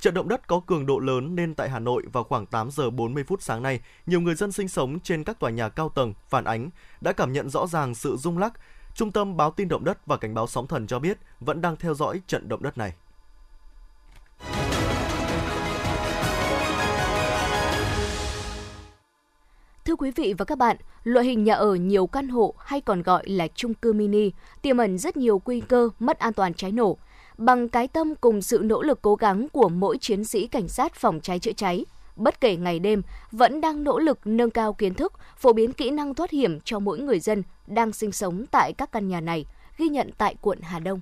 Trận 0.01 0.15
động 0.15 0.29
đất 0.29 0.47
có 0.47 0.61
cường 0.67 0.87
độ 0.87 0.99
lớn 0.99 1.35
nên 1.35 1.55
tại 1.55 1.71
Hà 1.71 1.79
Nội 1.79 2.03
vào 2.13 2.25
khoảng 2.25 2.47
8 2.47 2.71
giờ 2.71 2.91
40 2.91 3.25
phút 3.25 3.43
sáng 3.43 3.63
nay, 3.63 3.81
nhiều 4.07 4.21
người 4.21 4.35
dân 4.35 4.53
sinh 4.53 4.69
sống 4.69 5.01
trên 5.01 5.25
các 5.25 5.39
tòa 5.41 5.51
nhà 5.51 5.69
cao 5.69 5.89
tầng 5.89 6.15
phản 6.29 6.45
ánh 6.45 6.71
đã 7.01 7.13
cảm 7.13 7.33
nhận 7.33 7.51
rõ 7.51 7.67
ràng 7.67 7.95
sự 7.95 8.17
rung 8.17 8.39
lắc. 8.39 8.53
Trung 8.95 9.13
tâm 9.13 9.37
báo 9.37 9.51
tin 9.51 9.69
động 9.69 9.85
đất 9.85 10.07
và 10.07 10.17
cảnh 10.17 10.35
báo 10.35 10.47
sóng 10.47 10.67
thần 10.67 10.87
cho 10.87 10.99
biết 10.99 11.19
vẫn 11.41 11.61
đang 11.61 11.77
theo 11.77 11.95
dõi 11.95 12.21
trận 12.27 12.49
động 12.49 12.63
đất 12.63 12.79
này. 12.79 12.93
Thưa 19.85 19.97
quý 19.97 20.11
vị 20.11 20.35
và 20.39 20.45
các 20.45 20.59
bạn, 20.59 20.77
loại 21.05 21.27
hình 21.27 21.45
nhà 21.45 21.55
ở 21.55 21.75
nhiều 21.75 22.07
căn 22.07 22.29
hộ 22.29 22.55
hay 22.59 22.81
còn 22.81 23.03
gọi 23.03 23.29
là 23.29 23.49
chung 23.55 23.75
cư 23.75 23.93
mini 23.93 24.31
tiềm 24.63 24.77
ẩn 24.77 24.99
rất 24.99 25.17
nhiều 25.17 25.43
nguy 25.45 25.61
cơ 25.61 25.89
mất 25.99 26.19
an 26.19 26.33
toàn 26.33 26.55
cháy 26.55 26.73
nổ. 26.73 26.97
Bằng 27.39 27.69
cái 27.69 27.89
tâm 27.89 28.15
cùng 28.15 28.43
sự 28.43 28.61
nỗ 28.63 28.83
lực 28.83 29.03
cố 29.03 29.15
gắng 29.15 29.49
của 29.53 29.69
mỗi 29.69 29.99
chiến 29.99 30.25
sĩ 30.25 30.47
cảnh 30.47 30.69
sát 30.69 30.95
phòng 30.95 31.21
cháy 31.21 31.39
chữa 31.39 31.53
cháy, 31.53 31.85
bất 32.17 32.41
kể 32.41 32.57
ngày 32.57 32.79
đêm 32.79 33.03
vẫn 33.33 33.61
đang 33.61 33.85
nỗ 33.85 33.99
lực 33.99 34.19
nâng 34.25 34.51
cao 34.51 34.73
kiến 34.73 34.95
thức, 34.95 35.13
phổ 35.37 35.53
biến 35.53 35.73
kỹ 35.73 35.91
năng 35.91 36.15
thoát 36.15 36.31
hiểm 36.31 36.61
cho 36.61 36.79
mỗi 36.79 36.99
người 36.99 37.21
dân 37.21 37.43
đang 37.67 37.93
sinh 37.93 38.13
sống 38.13 38.45
tại 38.51 38.73
các 38.73 38.93
căn 38.93 39.09
nhà 39.09 39.21
này, 39.21 39.47
ghi 39.79 39.89
nhận 39.89 40.11
tại 40.19 40.35
quận 40.41 40.59
Hà 40.63 40.79
Đông. 40.79 41.01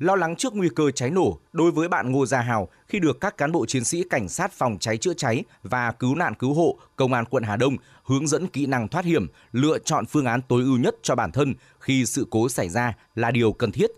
Lo 0.00 0.16
lắng 0.16 0.36
trước 0.36 0.54
nguy 0.54 0.68
cơ 0.76 0.90
cháy 0.90 1.10
nổ 1.10 1.38
đối 1.52 1.70
với 1.70 1.88
bạn 1.88 2.12
Ngô 2.12 2.26
Gia 2.26 2.40
Hào 2.40 2.68
khi 2.88 2.98
được 2.98 3.20
các 3.20 3.36
cán 3.36 3.52
bộ 3.52 3.66
chiến 3.66 3.84
sĩ 3.84 4.04
cảnh 4.10 4.28
sát 4.28 4.52
phòng 4.52 4.78
cháy 4.78 4.96
chữa 4.96 5.14
cháy 5.14 5.44
và 5.62 5.92
cứu 5.92 6.14
nạn 6.14 6.34
cứu 6.34 6.54
hộ 6.54 6.78
công 6.96 7.12
an 7.12 7.24
quận 7.24 7.42
Hà 7.42 7.56
Đông 7.56 7.76
hướng 8.04 8.26
dẫn 8.26 8.46
kỹ 8.46 8.66
năng 8.66 8.88
thoát 8.88 9.04
hiểm, 9.04 9.26
lựa 9.52 9.78
chọn 9.78 10.06
phương 10.06 10.26
án 10.26 10.42
tối 10.48 10.62
ưu 10.62 10.78
nhất 10.78 10.94
cho 11.02 11.14
bản 11.14 11.32
thân 11.32 11.54
khi 11.80 12.06
sự 12.06 12.26
cố 12.30 12.48
xảy 12.48 12.68
ra 12.68 12.92
là 13.14 13.30
điều 13.30 13.52
cần 13.52 13.72
thiết. 13.72 13.90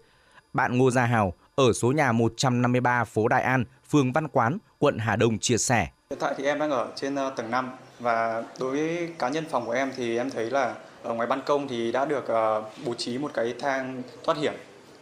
Bạn 0.53 0.79
Ngô 0.79 0.91
Gia 0.91 1.05
Hào 1.05 1.33
ở 1.55 1.73
số 1.73 1.93
nhà 1.93 2.13
153 2.13 3.05
phố 3.05 3.29
Đại 3.29 3.43
An, 3.43 3.65
phường 3.91 4.13
Văn 4.13 4.29
Quán, 4.29 4.59
quận 4.79 4.99
Hà 4.99 5.17
Đông 5.17 5.39
chia 5.39 5.59
sẻ. 5.59 5.89
Hiện 6.11 6.19
tại 6.21 6.35
thì 6.39 6.45
em 6.45 6.59
đang 6.59 6.71
ở 6.71 6.93
trên 6.97 7.15
ờ, 7.15 7.33
tầng 7.37 7.51
5 7.51 7.71
và 8.01 8.45
đối 8.61 8.71
với 8.71 9.09
cá 9.19 9.29
nhân 9.29 9.45
phòng 9.51 9.67
của 9.67 9.73
em 9.73 9.93
thì 9.97 10.17
em 10.17 10.31
thấy 10.31 10.51
là 10.51 10.75
ở 11.03 11.15
ngoài 11.15 11.29
ban 11.29 11.41
công 11.47 11.69
thì 11.69 11.93
đã 11.93 12.05
được 12.05 12.29
ờ, 12.29 12.63
bố 12.87 12.95
trí 12.95 13.19
một 13.19 13.31
cái 13.35 13.55
thang 13.61 14.03
thoát 14.25 14.37
hiểm 14.37 14.53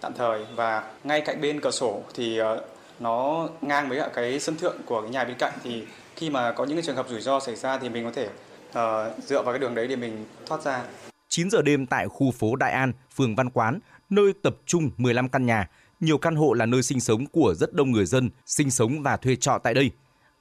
tạm 0.00 0.12
thời 0.14 0.46
và 0.54 0.84
ngay 1.04 1.20
cạnh 1.20 1.40
bên 1.40 1.60
cửa 1.60 1.70
sổ 1.70 2.02
thì 2.14 2.38
ờ, 2.38 2.64
nó 3.00 3.48
ngang 3.60 3.88
với 3.88 4.00
cái 4.14 4.40
sân 4.40 4.56
thượng 4.56 4.76
của 4.86 5.02
cái 5.02 5.10
nhà 5.10 5.24
bên 5.24 5.36
cạnh 5.38 5.52
thì 5.62 5.84
khi 6.16 6.30
mà 6.30 6.52
có 6.52 6.64
những 6.64 6.76
cái 6.76 6.82
trường 6.82 6.96
hợp 6.96 7.06
rủi 7.08 7.20
ro 7.20 7.40
xảy 7.40 7.56
ra 7.56 7.78
thì 7.78 7.88
mình 7.88 8.04
có 8.04 8.10
thể 8.12 8.28
uh, 8.68 9.24
dựa 9.24 9.42
vào 9.42 9.52
cái 9.52 9.58
đường 9.58 9.74
đấy 9.74 9.88
để 9.88 9.96
mình 9.96 10.26
thoát 10.46 10.62
ra. 10.62 10.82
9 11.28 11.50
giờ 11.50 11.62
đêm 11.62 11.86
tại 11.86 12.08
khu 12.08 12.30
phố 12.30 12.56
Đại 12.56 12.72
An, 12.72 12.92
phường 13.14 13.36
Văn 13.36 13.50
Quán, 13.50 13.78
nơi 14.10 14.32
tập 14.42 14.56
trung 14.66 14.90
15 14.96 15.28
căn 15.28 15.46
nhà, 15.46 15.68
nhiều 16.00 16.18
căn 16.18 16.36
hộ 16.36 16.52
là 16.52 16.66
nơi 16.66 16.82
sinh 16.82 17.00
sống 17.00 17.26
của 17.26 17.54
rất 17.54 17.72
đông 17.72 17.92
người 17.92 18.06
dân 18.06 18.30
sinh 18.46 18.70
sống 18.70 19.02
và 19.02 19.16
thuê 19.16 19.36
trọ 19.36 19.58
tại 19.62 19.74
đây. 19.74 19.90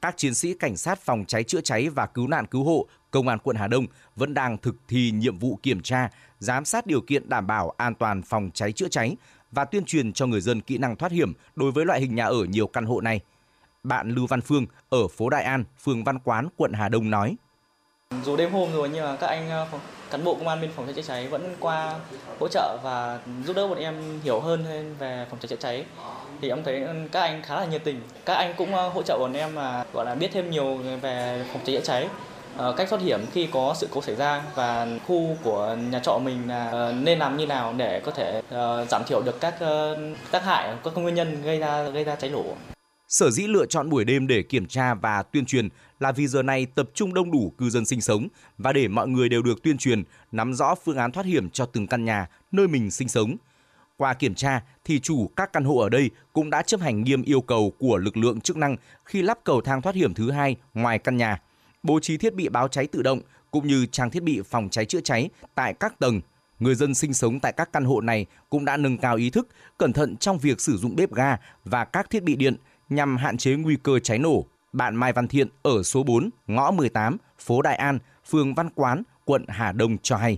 Các 0.01 0.17
chiến 0.17 0.33
sĩ 0.33 0.53
cảnh 0.53 0.77
sát 0.77 0.99
phòng 0.99 1.25
cháy 1.27 1.43
chữa 1.43 1.61
cháy 1.61 1.89
và 1.89 2.05
cứu 2.05 2.27
nạn 2.27 2.45
cứu 2.45 2.63
hộ 2.63 2.87
Công 3.11 3.27
an 3.27 3.39
quận 3.39 3.55
Hà 3.55 3.67
Đông 3.67 3.85
vẫn 4.15 4.33
đang 4.33 4.57
thực 4.57 4.75
thi 4.87 5.11
nhiệm 5.11 5.37
vụ 5.37 5.59
kiểm 5.63 5.81
tra, 5.81 6.09
giám 6.39 6.65
sát 6.65 6.87
điều 6.87 7.01
kiện 7.01 7.29
đảm 7.29 7.47
bảo 7.47 7.73
an 7.77 7.95
toàn 7.95 8.21
phòng 8.21 8.49
cháy 8.53 8.71
chữa 8.71 8.87
cháy 8.87 9.15
và 9.51 9.65
tuyên 9.65 9.85
truyền 9.85 10.13
cho 10.13 10.27
người 10.27 10.41
dân 10.41 10.61
kỹ 10.61 10.77
năng 10.77 10.95
thoát 10.95 11.11
hiểm 11.11 11.33
đối 11.55 11.71
với 11.71 11.85
loại 11.85 11.99
hình 11.99 12.15
nhà 12.15 12.25
ở 12.25 12.43
nhiều 12.43 12.67
căn 12.67 12.85
hộ 12.85 13.01
này. 13.01 13.19
Bạn 13.83 14.11
Lưu 14.11 14.27
Văn 14.27 14.41
Phương 14.41 14.65
ở 14.89 15.07
phố 15.07 15.29
Đại 15.29 15.43
An, 15.43 15.63
phường 15.83 16.03
Văn 16.03 16.19
Quán, 16.19 16.47
quận 16.57 16.73
Hà 16.73 16.89
Đông 16.89 17.09
nói. 17.09 17.35
Dù 18.25 18.35
đêm 18.35 18.51
hôm 18.51 18.73
rồi 18.73 18.89
nhưng 18.93 19.05
mà 19.05 19.15
các 19.15 19.27
anh 19.27 19.49
ờ, 19.49 19.67
cán 20.11 20.23
bộ 20.23 20.35
công 20.35 20.47
an 20.47 20.61
bên 20.61 20.71
phòng 20.75 20.85
cháy 20.85 20.93
chữa 20.93 21.01
cháy 21.01 21.27
vẫn 21.27 21.55
qua 21.59 21.95
hỗ 22.39 22.47
trợ 22.47 22.77
và 22.83 23.19
giúp 23.45 23.55
đỡ 23.55 23.67
bọn 23.67 23.77
em 23.77 24.19
hiểu 24.23 24.39
hơn 24.39 24.65
về 24.99 25.25
phòng 25.29 25.39
cháy 25.39 25.47
chữa 25.47 25.55
cháy 25.55 25.85
thì 26.41 26.49
em 26.49 26.63
thấy 26.63 26.81
ừ, 26.81 26.93
các 27.11 27.21
anh 27.21 27.43
khá 27.43 27.55
là 27.55 27.65
nhiệt 27.65 27.83
tình 27.83 28.01
các 28.25 28.33
anh 28.33 28.53
cũng 28.57 28.75
ờ, 28.75 28.89
hỗ 28.89 29.03
trợ 29.03 29.17
bọn 29.19 29.33
em 29.33 29.55
mà 29.55 29.83
gọi 29.93 30.05
là 30.05 30.15
biết 30.15 30.29
thêm 30.33 30.51
nhiều 30.51 30.77
về 31.01 31.45
phòng 31.53 31.61
cháy 31.65 31.75
chữa 31.75 31.83
cháy 31.83 32.07
Ờ, 32.59 32.73
cách 32.77 32.87
thoát 32.89 33.01
hiểm 33.01 33.19
khi 33.31 33.47
có 33.51 33.75
sự 33.77 33.87
cố 33.91 34.01
xảy 34.01 34.15
ra 34.15 34.43
và 34.55 34.87
khu 35.07 35.37
của 35.43 35.77
nhà 35.91 35.99
trọ 35.99 36.19
mình 36.23 36.47
là 36.47 36.69
ờ, 36.69 36.93
nên 36.93 37.19
làm 37.19 37.37
như 37.37 37.47
nào 37.47 37.73
để 37.77 38.01
có 38.05 38.11
thể 38.11 38.41
ờ, 38.49 38.85
giảm 38.89 39.01
thiểu 39.07 39.21
được 39.21 39.41
các 39.41 39.55
tác 40.31 40.43
hại 40.43 40.75
các 40.83 40.97
nguyên 40.97 41.15
nhân 41.15 41.41
gây 41.41 41.59
ra 41.59 41.89
gây 41.89 42.03
ra 42.03 42.15
cháy 42.15 42.29
nổ 42.29 42.43
Sở 43.07 43.29
dĩ 43.29 43.47
lựa 43.47 43.65
chọn 43.65 43.89
buổi 43.89 44.05
đêm 44.05 44.27
để 44.27 44.41
kiểm 44.41 44.65
tra 44.65 44.93
và 44.93 45.23
tuyên 45.23 45.45
truyền 45.45 45.69
là 45.99 46.11
vì 46.11 46.27
giờ 46.27 46.43
này 46.43 46.65
tập 46.75 46.89
trung 46.93 47.13
đông 47.13 47.31
đủ 47.31 47.53
cư 47.57 47.69
dân 47.69 47.85
sinh 47.85 48.01
sống 48.01 48.27
và 48.57 48.73
để 48.73 48.87
mọi 48.87 49.07
người 49.07 49.29
đều 49.29 49.41
được 49.41 49.63
tuyên 49.63 49.77
truyền, 49.77 50.03
nắm 50.31 50.53
rõ 50.53 50.75
phương 50.85 50.97
án 50.97 51.11
thoát 51.11 51.25
hiểm 51.25 51.49
cho 51.49 51.65
từng 51.65 51.87
căn 51.87 52.05
nhà 52.05 52.27
nơi 52.51 52.67
mình 52.67 52.91
sinh 52.91 53.07
sống. 53.07 53.35
Qua 53.97 54.13
kiểm 54.13 54.35
tra 54.35 54.61
thì 54.85 54.99
chủ 54.99 55.29
các 55.35 55.53
căn 55.53 55.63
hộ 55.63 55.77
ở 55.77 55.89
đây 55.89 56.09
cũng 56.33 56.49
đã 56.49 56.61
chấp 56.61 56.79
hành 56.79 57.03
nghiêm 57.03 57.23
yêu 57.23 57.41
cầu 57.41 57.73
của 57.79 57.97
lực 57.97 58.17
lượng 58.17 58.41
chức 58.41 58.57
năng 58.57 58.75
khi 59.05 59.21
lắp 59.21 59.39
cầu 59.43 59.61
thang 59.61 59.81
thoát 59.81 59.95
hiểm 59.95 60.13
thứ 60.13 60.31
hai 60.31 60.55
ngoài 60.73 60.99
căn 60.99 61.17
nhà, 61.17 61.41
bố 61.83 61.99
trí 61.99 62.17
thiết 62.17 62.35
bị 62.35 62.49
báo 62.49 62.67
cháy 62.67 62.87
tự 62.87 63.01
động 63.01 63.19
cũng 63.51 63.67
như 63.67 63.85
trang 63.85 64.09
thiết 64.09 64.23
bị 64.23 64.41
phòng 64.41 64.69
cháy 64.69 64.85
chữa 64.85 65.01
cháy 65.01 65.29
tại 65.55 65.73
các 65.73 65.99
tầng. 65.99 66.21
Người 66.59 66.75
dân 66.75 66.95
sinh 66.95 67.13
sống 67.13 67.39
tại 67.39 67.51
các 67.51 67.73
căn 67.73 67.85
hộ 67.85 68.01
này 68.01 68.25
cũng 68.49 68.65
đã 68.65 68.77
nâng 68.77 68.97
cao 68.97 69.15
ý 69.15 69.29
thức, 69.29 69.47
cẩn 69.77 69.93
thận 69.93 70.17
trong 70.17 70.37
việc 70.37 70.61
sử 70.61 70.77
dụng 70.77 70.95
bếp 70.95 71.13
ga 71.13 71.37
và 71.65 71.85
các 71.85 72.09
thiết 72.09 72.23
bị 72.23 72.35
điện 72.35 72.55
nhằm 72.89 73.17
hạn 73.17 73.37
chế 73.37 73.55
nguy 73.55 73.77
cơ 73.83 73.99
cháy 73.99 74.17
nổ. 74.17 74.45
Bạn 74.73 74.95
Mai 74.95 75.13
Văn 75.13 75.27
Thiện 75.27 75.47
ở 75.63 75.83
số 75.83 76.03
4, 76.03 76.29
ngõ 76.47 76.71
18, 76.71 77.17
phố 77.39 77.61
Đại 77.61 77.75
An, 77.75 77.99
phường 78.29 78.53
Văn 78.53 78.69
Quán, 78.75 79.03
quận 79.25 79.45
Hà 79.47 79.71
Đông 79.71 79.97
cho 79.97 80.17
hay. 80.17 80.37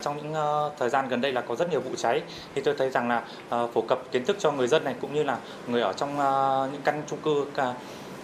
Trong 0.00 0.16
những 0.16 0.32
uh, 0.32 0.72
thời 0.78 0.90
gian 0.90 1.08
gần 1.08 1.20
đây 1.20 1.32
là 1.32 1.40
có 1.40 1.56
rất 1.56 1.70
nhiều 1.70 1.80
vụ 1.80 1.94
cháy 1.96 2.22
thì 2.54 2.62
tôi 2.64 2.74
thấy 2.78 2.90
rằng 2.90 3.08
là 3.08 3.24
uh, 3.54 3.74
phổ 3.74 3.82
cập 3.82 4.12
kiến 4.12 4.24
thức 4.24 4.36
cho 4.40 4.52
người 4.52 4.68
dân 4.68 4.84
này 4.84 4.94
cũng 5.00 5.14
như 5.14 5.22
là 5.22 5.38
người 5.68 5.80
ở 5.80 5.92
trong 5.92 6.10
uh, 6.12 6.72
những 6.72 6.82
căn 6.84 7.02
chung 7.06 7.18
cư 7.22 7.44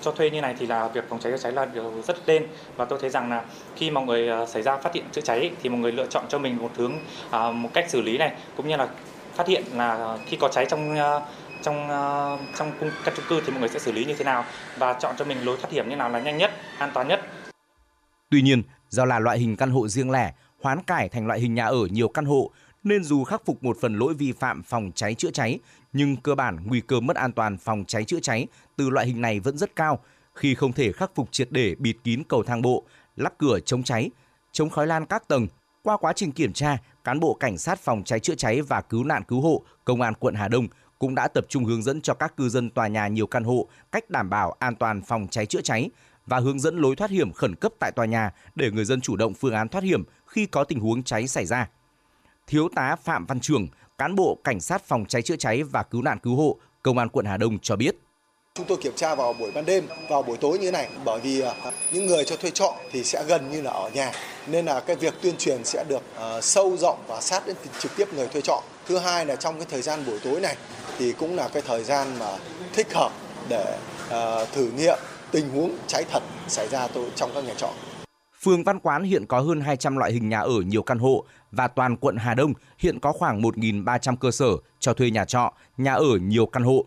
cho 0.06 0.12
thuê 0.12 0.30
như 0.30 0.40
này 0.40 0.54
thì 0.58 0.66
là 0.66 0.88
việc 0.88 1.04
phòng 1.08 1.20
cháy 1.20 1.32
chữa 1.32 1.38
cháy 1.38 1.52
là 1.52 1.64
điều 1.64 2.02
rất 2.06 2.28
lên 2.28 2.46
và 2.76 2.84
tôi 2.84 2.98
thấy 3.00 3.10
rằng 3.10 3.30
là 3.30 3.44
khi 3.76 3.90
mọi 3.90 4.04
người 4.04 4.28
à, 4.28 4.46
xảy 4.46 4.62
ra 4.62 4.76
phát 4.76 4.94
hiện 4.94 5.04
chữa 5.12 5.20
cháy 5.20 5.50
thì 5.62 5.68
mọi 5.68 5.80
người 5.80 5.92
lựa 5.92 6.06
chọn 6.06 6.24
cho 6.28 6.38
mình 6.38 6.56
một 6.56 6.70
hướng 6.76 6.92
à, 7.30 7.50
một 7.50 7.68
cách 7.74 7.84
xử 7.88 8.00
lý 8.00 8.18
này 8.18 8.32
cũng 8.56 8.68
như 8.68 8.76
là 8.76 8.88
phát 9.34 9.48
hiện 9.48 9.64
là 9.74 10.18
khi 10.26 10.36
có 10.36 10.48
cháy 10.48 10.66
trong 10.70 10.96
à, 10.96 11.20
trong 11.62 11.88
trong 12.58 12.72
căn 13.04 13.14
chung 13.16 13.24
cư 13.28 13.40
thì 13.40 13.52
mọi 13.52 13.60
người 13.60 13.68
sẽ 13.68 13.78
xử 13.78 13.92
lý 13.92 14.04
như 14.04 14.14
thế 14.14 14.24
nào 14.24 14.44
và 14.78 14.92
chọn 14.92 15.14
cho 15.18 15.24
mình 15.24 15.38
lối 15.44 15.56
thoát 15.56 15.70
hiểm 15.70 15.88
như 15.88 15.96
nào 15.96 16.08
là 16.08 16.20
nhanh 16.20 16.36
nhất, 16.36 16.50
an 16.78 16.90
toàn 16.94 17.08
nhất. 17.08 17.20
Tuy 18.30 18.42
nhiên, 18.42 18.62
do 18.88 19.04
là 19.04 19.18
loại 19.18 19.38
hình 19.38 19.56
căn 19.56 19.70
hộ 19.70 19.88
riêng 19.88 20.10
lẻ, 20.10 20.32
hoán 20.62 20.82
cải 20.82 21.08
thành 21.08 21.26
loại 21.26 21.40
hình 21.40 21.54
nhà 21.54 21.66
ở 21.66 21.86
nhiều 21.90 22.08
căn 22.08 22.24
hộ 22.24 22.50
nên 22.86 23.04
dù 23.04 23.24
khắc 23.24 23.42
phục 23.44 23.64
một 23.64 23.76
phần 23.80 23.98
lỗi 23.98 24.14
vi 24.14 24.32
phạm 24.32 24.62
phòng 24.62 24.92
cháy 24.94 25.14
chữa 25.14 25.30
cháy, 25.30 25.58
nhưng 25.92 26.16
cơ 26.16 26.34
bản 26.34 26.58
nguy 26.64 26.80
cơ 26.80 27.00
mất 27.00 27.16
an 27.16 27.32
toàn 27.32 27.58
phòng 27.58 27.84
cháy 27.84 28.04
chữa 28.04 28.20
cháy 28.20 28.46
từ 28.76 28.90
loại 28.90 29.06
hình 29.06 29.20
này 29.20 29.40
vẫn 29.40 29.58
rất 29.58 29.76
cao 29.76 30.00
khi 30.34 30.54
không 30.54 30.72
thể 30.72 30.92
khắc 30.92 31.10
phục 31.14 31.32
triệt 31.32 31.48
để 31.50 31.74
bịt 31.78 31.96
kín 32.04 32.22
cầu 32.28 32.42
thang 32.42 32.62
bộ, 32.62 32.84
lắp 33.16 33.34
cửa 33.38 33.58
chống 33.60 33.82
cháy, 33.82 34.10
chống 34.52 34.70
khói 34.70 34.86
lan 34.86 35.06
các 35.06 35.28
tầng. 35.28 35.46
Qua 35.82 35.96
quá 35.96 36.12
trình 36.12 36.32
kiểm 36.32 36.52
tra, 36.52 36.78
cán 37.04 37.20
bộ 37.20 37.34
cảnh 37.34 37.58
sát 37.58 37.80
phòng 37.80 38.02
cháy 38.04 38.20
chữa 38.20 38.34
cháy 38.34 38.62
và 38.62 38.80
cứu 38.80 39.04
nạn 39.04 39.22
cứu 39.28 39.40
hộ 39.40 39.62
công 39.84 40.00
an 40.00 40.14
quận 40.14 40.34
Hà 40.34 40.48
Đông 40.48 40.66
cũng 40.98 41.14
đã 41.14 41.28
tập 41.28 41.46
trung 41.48 41.64
hướng 41.64 41.82
dẫn 41.82 42.00
cho 42.00 42.14
các 42.14 42.36
cư 42.36 42.48
dân 42.48 42.70
tòa 42.70 42.88
nhà 42.88 43.08
nhiều 43.08 43.26
căn 43.26 43.44
hộ 43.44 43.68
cách 43.92 44.10
đảm 44.10 44.30
bảo 44.30 44.56
an 44.58 44.74
toàn 44.74 45.02
phòng 45.02 45.26
cháy 45.30 45.46
chữa 45.46 45.60
cháy 45.60 45.90
và 46.26 46.38
hướng 46.38 46.60
dẫn 46.60 46.76
lối 46.76 46.96
thoát 46.96 47.10
hiểm 47.10 47.32
khẩn 47.32 47.54
cấp 47.54 47.72
tại 47.78 47.92
tòa 47.92 48.06
nhà 48.06 48.32
để 48.54 48.70
người 48.70 48.84
dân 48.84 49.00
chủ 49.00 49.16
động 49.16 49.34
phương 49.34 49.54
án 49.54 49.68
thoát 49.68 49.84
hiểm 49.84 50.04
khi 50.26 50.46
có 50.46 50.64
tình 50.64 50.80
huống 50.80 51.02
cháy 51.02 51.28
xảy 51.28 51.46
ra. 51.46 51.68
Thiếu 52.46 52.68
tá 52.74 52.96
Phạm 53.04 53.26
Văn 53.26 53.40
Trường, 53.40 53.68
cán 53.98 54.14
bộ 54.14 54.38
cảnh 54.44 54.60
sát 54.60 54.82
phòng 54.84 55.04
cháy 55.08 55.22
chữa 55.22 55.36
cháy 55.36 55.62
và 55.62 55.82
cứu 55.82 56.02
nạn 56.02 56.18
cứu 56.22 56.36
hộ, 56.36 56.56
công 56.82 56.98
an 56.98 57.08
quận 57.08 57.26
Hà 57.26 57.36
Đông 57.36 57.58
cho 57.58 57.76
biết. 57.76 57.96
Chúng 58.54 58.66
tôi 58.66 58.78
kiểm 58.80 58.92
tra 58.96 59.14
vào 59.14 59.32
buổi 59.32 59.52
ban 59.52 59.64
đêm, 59.64 59.86
vào 60.08 60.22
buổi 60.22 60.36
tối 60.36 60.58
như 60.58 60.64
thế 60.64 60.70
này 60.70 60.88
bởi 61.04 61.20
vì 61.20 61.40
à, 61.40 61.52
những 61.92 62.06
người 62.06 62.24
cho 62.24 62.36
thuê 62.36 62.50
trọ 62.50 62.74
thì 62.92 63.04
sẽ 63.04 63.24
gần 63.28 63.50
như 63.50 63.62
là 63.62 63.70
ở 63.70 63.90
nhà 63.90 64.12
nên 64.46 64.66
là 64.66 64.80
cái 64.80 64.96
việc 64.96 65.14
tuyên 65.22 65.36
truyền 65.38 65.64
sẽ 65.64 65.84
được 65.88 66.02
à, 66.16 66.40
sâu 66.40 66.76
rộng 66.76 66.98
và 67.08 67.20
sát 67.20 67.46
đến 67.46 67.56
trực 67.78 67.96
tiếp 67.96 68.14
người 68.14 68.28
thuê 68.28 68.40
trọ. 68.40 68.62
Thứ 68.86 68.98
hai 68.98 69.26
là 69.26 69.36
trong 69.36 69.56
cái 69.56 69.66
thời 69.70 69.82
gian 69.82 70.06
buổi 70.06 70.18
tối 70.24 70.40
này 70.40 70.56
thì 70.98 71.12
cũng 71.12 71.36
là 71.36 71.48
cái 71.48 71.62
thời 71.62 71.84
gian 71.84 72.18
mà 72.18 72.38
thích 72.72 72.94
hợp 72.94 73.12
để 73.48 73.78
à, 74.10 74.44
thử 74.52 74.70
nghiệm 74.76 74.98
tình 75.30 75.50
huống 75.50 75.76
cháy 75.86 76.04
thật 76.10 76.22
xảy 76.48 76.68
ra 76.68 76.88
trong 77.16 77.30
các 77.34 77.44
nhà 77.44 77.54
trọ. 77.56 77.70
Phường 78.46 78.64
Văn 78.64 78.78
Quán 78.78 79.02
hiện 79.02 79.26
có 79.26 79.40
hơn 79.40 79.60
200 79.60 79.96
loại 79.96 80.12
hình 80.12 80.28
nhà 80.28 80.40
ở 80.40 80.60
nhiều 80.66 80.82
căn 80.82 80.98
hộ 80.98 81.24
và 81.52 81.68
toàn 81.68 81.96
quận 81.96 82.16
Hà 82.16 82.34
Đông 82.34 82.52
hiện 82.78 83.00
có 83.00 83.12
khoảng 83.12 83.42
1.300 83.42 84.16
cơ 84.16 84.30
sở 84.30 84.46
cho 84.78 84.94
thuê 84.94 85.10
nhà 85.10 85.24
trọ, 85.24 85.52
nhà 85.76 85.92
ở 85.92 86.18
nhiều 86.22 86.46
căn 86.46 86.62
hộ. 86.62 86.86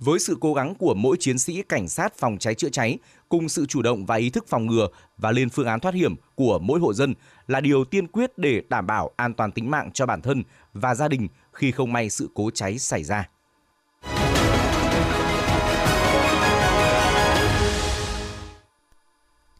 Với 0.00 0.18
sự 0.18 0.36
cố 0.40 0.54
gắng 0.54 0.74
của 0.74 0.94
mỗi 0.94 1.16
chiến 1.20 1.38
sĩ 1.38 1.62
cảnh 1.62 1.88
sát 1.88 2.18
phòng 2.18 2.38
cháy 2.38 2.54
chữa 2.54 2.68
cháy 2.68 2.98
cùng 3.28 3.48
sự 3.48 3.66
chủ 3.66 3.82
động 3.82 4.06
và 4.06 4.16
ý 4.16 4.30
thức 4.30 4.44
phòng 4.48 4.66
ngừa 4.66 4.88
và 5.18 5.30
lên 5.30 5.50
phương 5.50 5.66
án 5.66 5.80
thoát 5.80 5.94
hiểm 5.94 6.14
của 6.34 6.58
mỗi 6.58 6.80
hộ 6.80 6.92
dân 6.92 7.14
là 7.46 7.60
điều 7.60 7.84
tiên 7.84 8.06
quyết 8.06 8.38
để 8.38 8.62
đảm 8.68 8.86
bảo 8.86 9.10
an 9.16 9.34
toàn 9.34 9.52
tính 9.52 9.70
mạng 9.70 9.90
cho 9.94 10.06
bản 10.06 10.22
thân 10.22 10.42
và 10.72 10.94
gia 10.94 11.08
đình 11.08 11.28
khi 11.52 11.70
không 11.70 11.92
may 11.92 12.10
sự 12.10 12.28
cố 12.34 12.50
cháy 12.50 12.78
xảy 12.78 13.04
ra. 13.04 13.28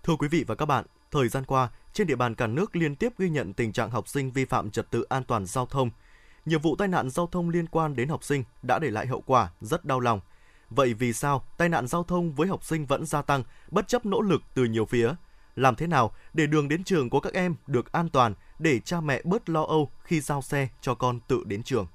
Thưa 0.06 0.16
quý 0.16 0.28
vị 0.28 0.44
và 0.46 0.54
các 0.54 0.66
bạn, 0.66 0.84
thời 1.10 1.28
gian 1.28 1.44
qua, 1.44 1.68
trên 1.92 2.06
địa 2.06 2.16
bàn 2.16 2.34
cả 2.34 2.46
nước 2.46 2.76
liên 2.76 2.96
tiếp 2.96 3.12
ghi 3.18 3.28
nhận 3.28 3.52
tình 3.52 3.72
trạng 3.72 3.90
học 3.90 4.08
sinh 4.08 4.30
vi 4.30 4.44
phạm 4.44 4.70
trật 4.70 4.90
tự 4.90 5.02
an 5.02 5.24
toàn 5.24 5.46
giao 5.46 5.66
thông. 5.66 5.90
Nhiều 6.44 6.58
vụ 6.58 6.76
tai 6.76 6.88
nạn 6.88 7.10
giao 7.10 7.26
thông 7.26 7.50
liên 7.50 7.66
quan 7.66 7.96
đến 7.96 8.08
học 8.08 8.24
sinh 8.24 8.44
đã 8.62 8.78
để 8.78 8.90
lại 8.90 9.06
hậu 9.06 9.20
quả 9.26 9.50
rất 9.60 9.84
đau 9.84 10.00
lòng. 10.00 10.20
Vậy 10.70 10.94
vì 10.94 11.12
sao 11.12 11.44
tai 11.56 11.68
nạn 11.68 11.86
giao 11.86 12.04
thông 12.04 12.32
với 12.32 12.48
học 12.48 12.64
sinh 12.64 12.86
vẫn 12.86 13.06
gia 13.06 13.22
tăng 13.22 13.42
bất 13.70 13.88
chấp 13.88 14.06
nỗ 14.06 14.20
lực 14.20 14.42
từ 14.54 14.64
nhiều 14.64 14.84
phía? 14.86 15.14
Làm 15.56 15.74
thế 15.74 15.86
nào 15.86 16.12
để 16.34 16.46
đường 16.46 16.68
đến 16.68 16.84
trường 16.84 17.10
của 17.10 17.20
các 17.20 17.32
em 17.32 17.54
được 17.66 17.92
an 17.92 18.08
toàn 18.08 18.34
để 18.58 18.80
cha 18.80 19.00
mẹ 19.00 19.22
bớt 19.24 19.48
lo 19.48 19.62
âu 19.62 19.90
khi 20.02 20.20
giao 20.20 20.42
xe 20.42 20.68
cho 20.80 20.94
con 20.94 21.20
tự 21.28 21.44
đến 21.46 21.62
trường? 21.62 21.86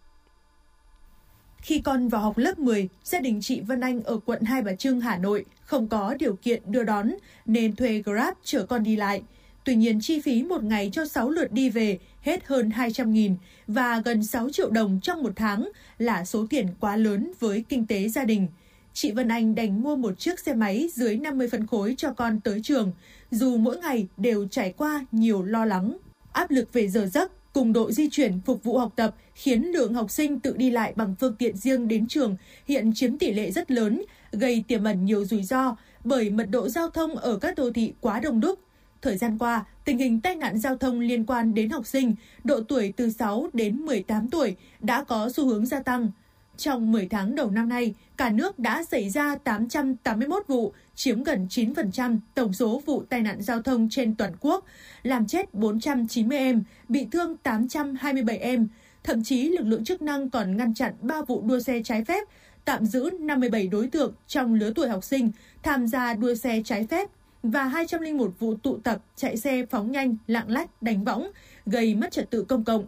Khi 1.61 1.81
con 1.81 2.07
vào 2.07 2.21
học 2.21 2.37
lớp 2.37 2.59
10, 2.59 2.89
gia 3.03 3.19
đình 3.19 3.39
chị 3.41 3.61
Vân 3.61 3.81
Anh 3.81 4.03
ở 4.03 4.19
quận 4.25 4.41
Hai 4.41 4.61
Bà 4.61 4.73
Trưng, 4.73 5.01
Hà 5.01 5.17
Nội 5.17 5.45
không 5.63 5.87
có 5.87 6.15
điều 6.19 6.35
kiện 6.35 6.61
đưa 6.65 6.83
đón 6.83 7.11
nên 7.45 7.75
thuê 7.75 8.01
Grab 8.05 8.33
chở 8.43 8.65
con 8.65 8.83
đi 8.83 8.95
lại. 8.95 9.21
Tuy 9.65 9.75
nhiên 9.75 9.99
chi 10.01 10.19
phí 10.19 10.43
một 10.43 10.63
ngày 10.63 10.89
cho 10.93 11.05
6 11.05 11.29
lượt 11.29 11.51
đi 11.51 11.69
về 11.69 11.99
hết 12.21 12.45
hơn 12.45 12.69
200.000 12.69 13.35
và 13.67 14.01
gần 14.05 14.23
6 14.23 14.49
triệu 14.49 14.69
đồng 14.69 14.99
trong 15.03 15.23
một 15.23 15.31
tháng 15.35 15.69
là 15.97 16.25
số 16.25 16.45
tiền 16.49 16.67
quá 16.79 16.95
lớn 16.95 17.31
với 17.39 17.65
kinh 17.69 17.87
tế 17.87 18.09
gia 18.09 18.23
đình. 18.23 18.47
Chị 18.93 19.11
Vân 19.11 19.27
Anh 19.27 19.55
đành 19.55 19.81
mua 19.81 19.95
một 19.95 20.19
chiếc 20.19 20.39
xe 20.39 20.53
máy 20.53 20.89
dưới 20.93 21.17
50 21.17 21.47
phân 21.47 21.67
khối 21.67 21.95
cho 21.97 22.13
con 22.13 22.39
tới 22.39 22.61
trường, 22.63 22.91
dù 23.31 23.57
mỗi 23.57 23.77
ngày 23.77 24.07
đều 24.17 24.47
trải 24.47 24.73
qua 24.77 25.05
nhiều 25.11 25.43
lo 25.43 25.65
lắng. 25.65 25.97
Áp 26.31 26.51
lực 26.51 26.73
về 26.73 26.87
giờ 26.87 27.07
giấc 27.13 27.31
cùng 27.53 27.73
độ 27.73 27.91
di 27.91 28.09
chuyển 28.09 28.39
phục 28.45 28.63
vụ 28.63 28.77
học 28.77 28.93
tập 28.95 29.15
khiến 29.35 29.63
lượng 29.63 29.93
học 29.93 30.11
sinh 30.11 30.39
tự 30.39 30.57
đi 30.57 30.69
lại 30.69 30.93
bằng 30.95 31.15
phương 31.19 31.35
tiện 31.35 31.57
riêng 31.57 31.87
đến 31.87 32.07
trường 32.07 32.35
hiện 32.67 32.91
chiếm 32.95 33.17
tỷ 33.17 33.33
lệ 33.33 33.51
rất 33.51 33.71
lớn, 33.71 34.01
gây 34.31 34.63
tiềm 34.67 34.83
ẩn 34.83 35.05
nhiều 35.05 35.25
rủi 35.25 35.43
ro 35.43 35.75
bởi 36.03 36.29
mật 36.29 36.47
độ 36.49 36.69
giao 36.69 36.89
thông 36.89 37.15
ở 37.15 37.37
các 37.37 37.55
đô 37.57 37.71
thị 37.71 37.93
quá 38.01 38.19
đông 38.19 38.39
đúc. 38.39 38.59
Thời 39.01 39.17
gian 39.17 39.37
qua, 39.37 39.65
tình 39.85 39.97
hình 39.97 40.21
tai 40.21 40.35
nạn 40.35 40.57
giao 40.57 40.77
thông 40.77 40.99
liên 40.99 41.25
quan 41.25 41.53
đến 41.53 41.69
học 41.69 41.87
sinh 41.87 42.15
độ 42.43 42.61
tuổi 42.67 42.93
từ 42.97 43.09
6 43.09 43.47
đến 43.53 43.75
18 43.77 44.29
tuổi 44.29 44.55
đã 44.79 45.03
có 45.03 45.29
xu 45.29 45.47
hướng 45.47 45.65
gia 45.65 45.79
tăng. 45.79 46.11
Trong 46.57 46.91
10 46.91 47.07
tháng 47.07 47.35
đầu 47.35 47.51
năm 47.51 47.69
nay, 47.69 47.93
cả 48.17 48.29
nước 48.29 48.59
đã 48.59 48.83
xảy 48.83 49.09
ra 49.09 49.35
881 49.35 50.43
vụ, 50.47 50.73
chiếm 50.95 51.23
gần 51.23 51.47
9% 51.49 52.19
tổng 52.35 52.53
số 52.53 52.81
vụ 52.85 53.03
tai 53.09 53.21
nạn 53.21 53.41
giao 53.41 53.61
thông 53.61 53.89
trên 53.89 54.15
toàn 54.15 54.33
quốc, 54.39 54.65
làm 55.03 55.27
chết 55.27 55.53
490 55.53 56.37
em, 56.37 56.63
bị 56.87 57.07
thương 57.11 57.37
827 57.37 58.37
em. 58.37 58.67
Thậm 59.03 59.23
chí 59.23 59.49
lực 59.49 59.67
lượng 59.67 59.83
chức 59.83 60.01
năng 60.01 60.29
còn 60.29 60.57
ngăn 60.57 60.73
chặn 60.73 60.93
3 61.01 61.21
vụ 61.21 61.41
đua 61.41 61.59
xe 61.59 61.81
trái 61.83 62.03
phép, 62.03 62.23
tạm 62.65 62.85
giữ 62.85 63.09
57 63.19 63.67
đối 63.67 63.87
tượng 63.87 64.13
trong 64.27 64.53
lứa 64.53 64.71
tuổi 64.75 64.89
học 64.89 65.03
sinh 65.03 65.31
tham 65.63 65.87
gia 65.87 66.13
đua 66.13 66.35
xe 66.35 66.61
trái 66.65 66.87
phép 66.89 67.09
và 67.43 67.63
201 67.63 68.33
vụ 68.39 68.55
tụ 68.55 68.77
tập 68.77 69.03
chạy 69.15 69.37
xe 69.37 69.65
phóng 69.65 69.91
nhanh, 69.91 70.15
lạng 70.27 70.49
lách, 70.49 70.81
đánh 70.81 71.03
võng, 71.03 71.31
gây 71.65 71.95
mất 71.95 72.11
trật 72.11 72.29
tự 72.29 72.43
công 72.43 72.63
cộng. 72.63 72.85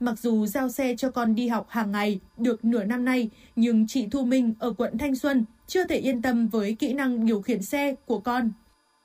Mặc 0.00 0.18
dù 0.18 0.46
giao 0.46 0.68
xe 0.68 0.94
cho 0.96 1.10
con 1.10 1.34
đi 1.34 1.48
học 1.48 1.66
hàng 1.68 1.92
ngày 1.92 2.20
được 2.38 2.64
nửa 2.64 2.84
năm 2.84 3.04
nay, 3.04 3.30
nhưng 3.56 3.86
chị 3.88 4.08
Thu 4.10 4.24
Minh 4.24 4.54
ở 4.58 4.72
quận 4.72 4.98
Thanh 4.98 5.14
Xuân 5.14 5.44
chưa 5.66 5.86
thể 5.86 5.96
yên 5.96 6.22
tâm 6.22 6.48
với 6.48 6.76
kỹ 6.78 6.92
năng 6.92 7.26
điều 7.26 7.42
khiển 7.42 7.62
xe 7.62 7.94
của 8.06 8.18
con. 8.18 8.50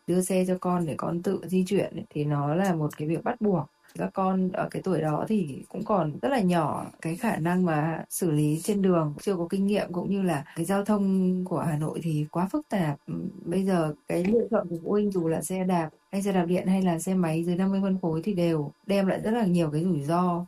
Đưa 0.07 0.21
xe 0.21 0.45
cho 0.47 0.57
con 0.57 0.85
để 0.85 0.95
con 0.97 1.21
tự 1.23 1.41
di 1.43 1.63
chuyển 1.67 2.05
thì 2.09 2.23
nó 2.23 2.55
là 2.55 2.75
một 2.75 2.97
cái 2.97 3.07
việc 3.07 3.23
bắt 3.23 3.41
buộc. 3.41 3.65
Các 3.97 4.09
con 4.13 4.51
ở 4.51 4.67
cái 4.71 4.81
tuổi 4.81 5.01
đó 5.01 5.25
thì 5.27 5.63
cũng 5.69 5.85
còn 5.85 6.19
rất 6.21 6.29
là 6.29 6.39
nhỏ 6.39 6.85
cái 7.01 7.15
khả 7.15 7.35
năng 7.35 7.65
mà 7.65 8.03
xử 8.09 8.31
lý 8.31 8.59
trên 8.63 8.81
đường 8.81 9.13
chưa 9.21 9.35
có 9.35 9.47
kinh 9.49 9.67
nghiệm 9.67 9.93
cũng 9.93 10.09
như 10.09 10.21
là 10.21 10.43
cái 10.55 10.65
giao 10.65 10.85
thông 10.85 11.45
của 11.45 11.59
Hà 11.59 11.77
Nội 11.77 11.99
thì 12.03 12.25
quá 12.31 12.47
phức 12.51 12.69
tạp. 12.69 12.99
Bây 13.45 13.63
giờ 13.63 13.93
cái 14.07 14.23
lựa 14.23 14.47
chọn 14.51 14.67
của 14.69 14.75
phụ 14.83 14.91
huynh 14.91 15.11
dù 15.11 15.27
là 15.27 15.41
xe 15.41 15.63
đạp 15.63 15.89
hay 16.11 16.21
xe 16.21 16.31
đạp 16.31 16.45
điện 16.45 16.67
hay 16.67 16.81
là 16.81 16.99
xe 16.99 17.13
máy 17.13 17.43
dưới 17.43 17.55
50 17.55 17.79
phân 17.81 17.97
khối 18.01 18.21
thì 18.23 18.33
đều 18.33 18.71
đem 18.85 19.07
lại 19.07 19.21
rất 19.23 19.31
là 19.31 19.45
nhiều 19.45 19.71
cái 19.71 19.83
rủi 19.83 20.01
ro. 20.01 20.45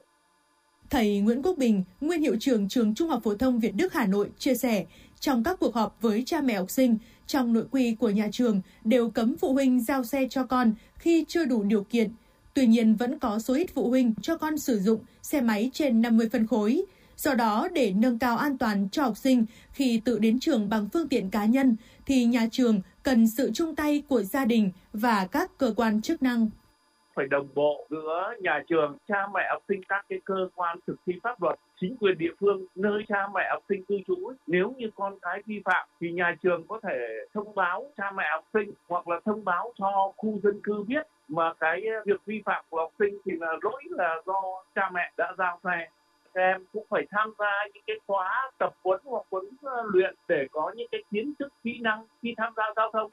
Thầy 0.94 1.20
Nguyễn 1.20 1.42
Quốc 1.42 1.58
Bình, 1.58 1.84
nguyên 2.02 2.22
hiệu 2.22 2.36
trưởng 2.40 2.70
trường 2.70 2.96
Trung 2.96 3.10
học 3.10 3.24
phổ 3.24 3.36
thông 3.36 3.60
Việt 3.60 3.76
Đức 3.76 3.94
Hà 3.94 4.06
Nội 4.06 4.30
chia 4.38 4.56
sẻ, 4.56 4.86
trong 5.20 5.44
các 5.44 5.60
cuộc 5.60 5.76
họp 5.76 5.98
với 6.02 6.24
cha 6.26 6.42
mẹ 6.42 6.54
học 6.54 6.72
sinh, 6.72 6.98
trong 7.28 7.54
nội 7.54 7.66
quy 7.72 7.96
của 7.96 8.10
nhà 8.10 8.30
trường 8.32 8.62
đều 8.84 9.10
cấm 9.10 9.38
phụ 9.38 9.54
huynh 9.54 9.84
giao 9.84 10.04
xe 10.04 10.28
cho 10.30 10.44
con 10.44 10.74
khi 10.98 11.26
chưa 11.28 11.46
đủ 11.46 11.64
điều 11.64 11.84
kiện. 11.84 12.12
Tuy 12.54 12.68
nhiên 12.68 12.96
vẫn 12.96 13.20
có 13.20 13.40
số 13.40 13.54
ít 13.54 13.72
phụ 13.74 13.90
huynh 13.90 14.14
cho 14.22 14.38
con 14.38 14.58
sử 14.58 14.80
dụng 14.80 15.00
xe 15.22 15.42
máy 15.42 15.70
trên 15.74 16.02
50 16.02 16.30
phân 16.32 16.48
khối. 16.48 16.84
Do 17.18 17.34
đó, 17.34 17.68
để 17.74 17.92
nâng 17.92 18.20
cao 18.20 18.38
an 18.38 18.58
toàn 18.58 18.90
cho 18.92 19.04
học 19.04 19.18
sinh 19.18 19.46
khi 19.72 20.02
tự 20.06 20.20
đến 20.20 20.40
trường 20.40 20.70
bằng 20.70 20.90
phương 20.94 21.08
tiện 21.08 21.30
cá 21.30 21.46
nhân, 21.46 21.76
thì 22.06 22.26
nhà 22.26 22.48
trường 22.52 22.82
cần 23.04 23.28
sự 23.28 23.52
chung 23.54 23.76
tay 23.76 24.04
của 24.10 24.24
gia 24.24 24.46
đình 24.46 24.72
và 24.94 25.28
các 25.28 25.58
cơ 25.58 25.74
quan 25.76 26.02
chức 26.02 26.24
năng 26.24 26.50
phải 27.16 27.28
đồng 27.28 27.48
bộ 27.56 27.88
giữa 27.90 28.34
nhà 28.40 28.64
trường, 28.70 28.98
cha 29.08 29.28
mẹ 29.34 29.48
học 29.50 29.64
sinh, 29.68 29.82
các 29.90 30.06
cái 30.10 30.20
cơ 30.26 30.50
quan 30.56 30.78
thực 30.88 30.96
thi 31.06 31.14
pháp 31.24 31.42
luật, 31.42 31.60
chính 31.82 31.98
quyền 31.98 32.18
địa 32.18 32.32
phương 32.40 32.66
nơi 32.76 33.04
cha 33.08 33.28
mẹ 33.34 33.50
học 33.50 33.64
sinh 33.70 33.86
cư 33.86 33.96
trú. 34.08 34.34
Nếu 34.48 34.74
như 34.78 34.90
con 34.96 35.20
cái 35.22 35.42
vi 35.46 35.62
phạm 35.66 35.88
thì 36.00 36.12
nhà 36.12 36.36
trường 36.44 36.68
có 36.68 36.80
thể 36.84 37.26
thông 37.34 37.56
báo 37.56 37.92
cha 37.98 38.12
mẹ 38.12 38.24
học 38.32 38.44
sinh 38.54 38.72
hoặc 38.88 39.08
là 39.08 39.20
thông 39.26 39.46
báo 39.46 39.74
cho 39.80 40.12
khu 40.18 40.40
dân 40.44 40.62
cư 40.64 40.84
biết 40.88 41.08
mà 41.28 41.54
cái 41.60 41.82
việc 42.06 42.26
vi 42.26 42.42
phạm 42.46 42.66
của 42.70 42.78
học 42.78 42.92
sinh 43.00 43.18
thì 43.26 43.32
là 43.40 43.58
lỗi 43.62 43.84
là 43.90 44.16
do 44.26 44.42
cha 44.76 44.90
mẹ 44.94 45.12
đã 45.18 45.34
giao 45.38 45.60
xe 45.64 45.88
các 46.34 46.42
em 46.42 46.66
cũng 46.74 46.86
phải 46.90 47.06
tham 47.12 47.34
gia 47.40 47.68
những 47.74 47.84
cái 47.88 47.96
khóa 48.08 48.52
tập 48.58 48.74
huấn 48.84 49.02
hoặc 49.04 49.26
huấn 49.32 49.46
luyện 49.84 50.16
để 50.28 50.48
có 50.52 50.72
những 50.76 50.88
cái 50.92 51.04
kiến 51.12 51.34
thức 51.40 51.54
kỹ 51.64 51.80
năng 51.82 52.06
khi 52.22 52.34
tham 52.38 52.54
gia 52.58 52.64
giao 52.76 52.92
thông 52.92 53.12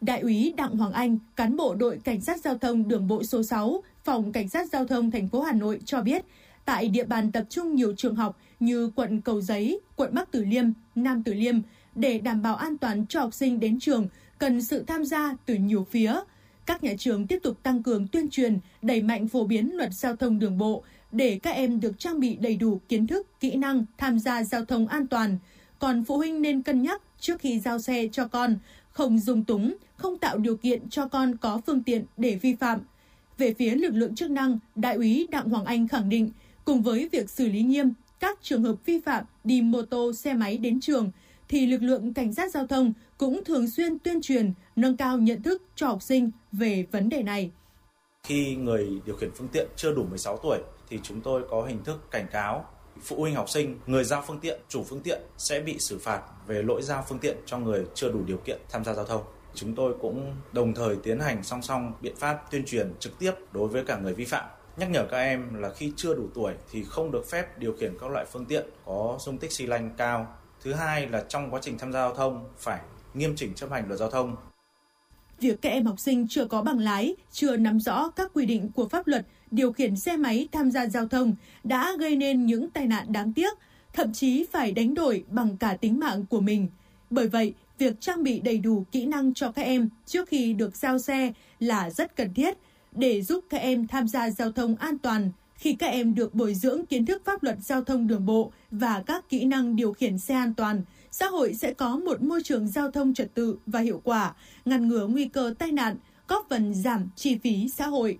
Đại 0.00 0.20
úy 0.20 0.54
Đặng 0.56 0.76
Hoàng 0.76 0.92
Anh, 0.92 1.18
cán 1.36 1.56
bộ 1.56 1.74
đội 1.74 2.00
cảnh 2.04 2.20
sát 2.20 2.40
giao 2.40 2.58
thông 2.58 2.88
đường 2.88 3.08
bộ 3.08 3.22
số 3.22 3.42
6, 3.42 3.82
phòng 4.04 4.32
cảnh 4.32 4.48
sát 4.48 4.68
giao 4.72 4.86
thông 4.86 5.10
thành 5.10 5.28
phố 5.28 5.42
Hà 5.42 5.52
Nội 5.52 5.80
cho 5.84 6.02
biết, 6.02 6.24
tại 6.64 6.88
địa 6.88 7.04
bàn 7.04 7.32
tập 7.32 7.44
trung 7.48 7.74
nhiều 7.74 7.94
trường 7.96 8.16
học 8.16 8.38
như 8.60 8.90
quận 8.96 9.20
Cầu 9.20 9.40
Giấy, 9.40 9.80
quận 9.96 10.14
Bắc 10.14 10.32
Từ 10.32 10.44
Liêm, 10.44 10.64
Nam 10.94 11.22
Từ 11.22 11.34
Liêm 11.34 11.54
để 11.94 12.18
đảm 12.18 12.42
bảo 12.42 12.56
an 12.56 12.78
toàn 12.78 13.06
cho 13.06 13.20
học 13.20 13.34
sinh 13.34 13.60
đến 13.60 13.80
trường 13.80 14.08
cần 14.38 14.62
sự 14.62 14.84
tham 14.86 15.04
gia 15.04 15.36
từ 15.46 15.54
nhiều 15.54 15.86
phía. 15.90 16.20
Các 16.66 16.84
nhà 16.84 16.94
trường 16.98 17.26
tiếp 17.26 17.38
tục 17.42 17.62
tăng 17.62 17.82
cường 17.82 18.08
tuyên 18.08 18.30
truyền, 18.30 18.58
đẩy 18.82 19.02
mạnh 19.02 19.28
phổ 19.28 19.44
biến 19.44 19.76
luật 19.76 19.92
giao 19.92 20.16
thông 20.16 20.38
đường 20.38 20.58
bộ 20.58 20.82
để 21.12 21.38
các 21.42 21.50
em 21.50 21.80
được 21.80 21.98
trang 21.98 22.20
bị 22.20 22.36
đầy 22.36 22.56
đủ 22.56 22.80
kiến 22.88 23.06
thức, 23.06 23.40
kỹ 23.40 23.56
năng 23.56 23.84
tham 23.98 24.18
gia 24.18 24.44
giao 24.44 24.64
thông 24.64 24.86
an 24.86 25.06
toàn. 25.06 25.38
Còn 25.78 26.04
phụ 26.04 26.16
huynh 26.16 26.42
nên 26.42 26.62
cân 26.62 26.82
nhắc 26.82 27.02
trước 27.20 27.40
khi 27.40 27.60
giao 27.60 27.78
xe 27.78 28.08
cho 28.12 28.28
con, 28.28 28.58
không 28.92 29.18
dung 29.18 29.44
túng, 29.44 29.76
không 29.96 30.18
tạo 30.18 30.38
điều 30.38 30.56
kiện 30.56 30.88
cho 30.88 31.08
con 31.08 31.36
có 31.36 31.60
phương 31.66 31.82
tiện 31.82 32.04
để 32.16 32.38
vi 32.42 32.54
phạm. 32.54 32.80
Về 33.38 33.54
phía 33.54 33.74
lực 33.74 33.94
lượng 33.94 34.14
chức 34.14 34.30
năng, 34.30 34.58
Đại 34.74 34.94
úy 34.94 35.26
Đặng 35.30 35.48
Hoàng 35.48 35.64
Anh 35.64 35.88
khẳng 35.88 36.08
định, 36.08 36.30
cùng 36.64 36.82
với 36.82 37.08
việc 37.12 37.30
xử 37.30 37.48
lý 37.48 37.62
nghiêm 37.62 37.92
các 38.20 38.38
trường 38.42 38.62
hợp 38.62 38.74
vi 38.84 39.00
phạm 39.00 39.24
đi 39.44 39.62
mô 39.62 39.82
tô, 39.82 40.12
xe 40.12 40.34
máy 40.34 40.58
đến 40.58 40.80
trường, 40.80 41.10
thì 41.48 41.66
lực 41.66 41.82
lượng 41.82 42.14
cảnh 42.14 42.34
sát 42.34 42.50
giao 42.50 42.66
thông 42.66 42.92
cũng 43.18 43.44
thường 43.44 43.70
xuyên 43.70 43.98
tuyên 43.98 44.20
truyền, 44.22 44.52
nâng 44.76 44.96
cao 44.96 45.18
nhận 45.18 45.42
thức 45.42 45.62
cho 45.74 45.86
học 45.86 46.02
sinh 46.02 46.30
về 46.52 46.86
vấn 46.92 47.08
đề 47.08 47.22
này. 47.22 47.50
Khi 48.22 48.56
người 48.56 48.88
điều 49.06 49.16
khiển 49.16 49.30
phương 49.34 49.48
tiện 49.52 49.66
chưa 49.76 49.94
đủ 49.94 50.04
16 50.04 50.36
tuổi 50.36 50.58
thì 50.88 50.98
chúng 51.02 51.20
tôi 51.20 51.42
có 51.50 51.62
hình 51.62 51.84
thức 51.84 52.10
cảnh 52.10 52.26
cáo 52.32 52.64
phụ 53.02 53.16
huynh 53.16 53.34
học 53.34 53.50
sinh, 53.50 53.78
người 53.86 54.04
giao 54.04 54.22
phương 54.26 54.40
tiện, 54.40 54.60
chủ 54.68 54.84
phương 54.84 55.00
tiện 55.00 55.20
sẽ 55.38 55.60
bị 55.60 55.78
xử 55.78 55.98
phạt 55.98 56.22
về 56.46 56.62
lỗi 56.62 56.82
giao 56.82 57.04
phương 57.08 57.18
tiện 57.18 57.36
cho 57.46 57.58
người 57.58 57.86
chưa 57.94 58.12
đủ 58.12 58.20
điều 58.26 58.38
kiện 58.38 58.60
tham 58.70 58.84
gia 58.84 58.94
giao 58.94 59.04
thông. 59.04 59.22
Chúng 59.54 59.74
tôi 59.74 59.94
cũng 60.00 60.36
đồng 60.52 60.74
thời 60.74 60.96
tiến 60.96 61.20
hành 61.20 61.42
song 61.42 61.62
song 61.62 61.92
biện 62.00 62.16
pháp 62.16 62.50
tuyên 62.50 62.64
truyền 62.66 62.92
trực 62.98 63.18
tiếp 63.18 63.32
đối 63.52 63.68
với 63.68 63.84
cả 63.84 63.98
người 63.98 64.14
vi 64.14 64.24
phạm 64.24 64.44
nhắc 64.80 64.90
nhở 64.90 65.06
các 65.10 65.18
em 65.18 65.54
là 65.54 65.70
khi 65.70 65.92
chưa 65.96 66.14
đủ 66.14 66.28
tuổi 66.34 66.54
thì 66.70 66.84
không 66.84 67.10
được 67.10 67.30
phép 67.30 67.58
điều 67.58 67.72
khiển 67.72 67.98
các 68.00 68.10
loại 68.10 68.26
phương 68.32 68.44
tiện 68.44 68.66
có 68.84 69.18
dung 69.20 69.38
tích 69.38 69.52
xi 69.52 69.66
lanh 69.66 69.90
cao. 69.96 70.26
Thứ 70.62 70.72
hai 70.72 71.08
là 71.08 71.24
trong 71.28 71.50
quá 71.50 71.60
trình 71.62 71.78
tham 71.78 71.92
gia 71.92 72.00
giao 72.00 72.14
thông 72.14 72.48
phải 72.58 72.80
nghiêm 73.14 73.36
chỉnh 73.36 73.54
chấp 73.54 73.70
hành 73.70 73.88
luật 73.88 73.98
giao 73.98 74.10
thông. 74.10 74.36
Việc 75.40 75.62
các 75.62 75.70
em 75.70 75.86
học 75.86 76.00
sinh 76.00 76.26
chưa 76.30 76.44
có 76.44 76.62
bằng 76.62 76.78
lái, 76.78 77.16
chưa 77.30 77.56
nắm 77.56 77.80
rõ 77.80 78.10
các 78.16 78.30
quy 78.34 78.46
định 78.46 78.70
của 78.74 78.88
pháp 78.88 79.06
luật 79.06 79.26
điều 79.50 79.72
khiển 79.72 79.96
xe 79.96 80.16
máy 80.16 80.48
tham 80.52 80.70
gia 80.70 80.86
giao 80.86 81.08
thông 81.08 81.34
đã 81.64 81.92
gây 81.98 82.16
nên 82.16 82.46
những 82.46 82.70
tai 82.70 82.86
nạn 82.86 83.12
đáng 83.12 83.32
tiếc, 83.32 83.58
thậm 83.92 84.12
chí 84.12 84.46
phải 84.52 84.72
đánh 84.72 84.94
đổi 84.94 85.24
bằng 85.28 85.56
cả 85.56 85.76
tính 85.80 86.00
mạng 86.00 86.24
của 86.30 86.40
mình. 86.40 86.68
Bởi 87.10 87.28
vậy, 87.28 87.54
việc 87.78 88.00
trang 88.00 88.22
bị 88.22 88.40
đầy 88.40 88.58
đủ 88.58 88.84
kỹ 88.92 89.06
năng 89.06 89.34
cho 89.34 89.52
các 89.52 89.62
em 89.62 89.88
trước 90.06 90.28
khi 90.28 90.52
được 90.52 90.76
giao 90.76 90.98
xe 90.98 91.32
là 91.58 91.90
rất 91.90 92.16
cần 92.16 92.34
thiết 92.34 92.58
để 92.92 93.22
giúp 93.22 93.44
các 93.50 93.58
em 93.58 93.86
tham 93.86 94.08
gia 94.08 94.30
giao 94.30 94.52
thông 94.52 94.76
an 94.76 94.98
toàn. 94.98 95.30
Khi 95.54 95.74
các 95.74 95.86
em 95.86 96.14
được 96.14 96.34
bồi 96.34 96.54
dưỡng 96.54 96.86
kiến 96.86 97.06
thức 97.06 97.22
pháp 97.24 97.42
luật 97.42 97.56
giao 97.60 97.84
thông 97.84 98.06
đường 98.06 98.26
bộ 98.26 98.52
và 98.70 99.02
các 99.06 99.28
kỹ 99.28 99.44
năng 99.44 99.76
điều 99.76 99.92
khiển 99.92 100.18
xe 100.18 100.34
an 100.34 100.54
toàn, 100.54 100.82
xã 101.10 101.26
hội 101.26 101.54
sẽ 101.54 101.72
có 101.72 101.96
một 101.96 102.22
môi 102.22 102.42
trường 102.44 102.68
giao 102.68 102.90
thông 102.90 103.14
trật 103.14 103.34
tự 103.34 103.58
và 103.66 103.80
hiệu 103.80 104.00
quả, 104.04 104.34
ngăn 104.64 104.88
ngừa 104.88 105.06
nguy 105.06 105.28
cơ 105.28 105.54
tai 105.58 105.72
nạn, 105.72 105.96
góp 106.28 106.46
phần 106.50 106.74
giảm 106.74 107.08
chi 107.16 107.38
phí 107.38 107.68
xã 107.68 107.86
hội. 107.86 108.18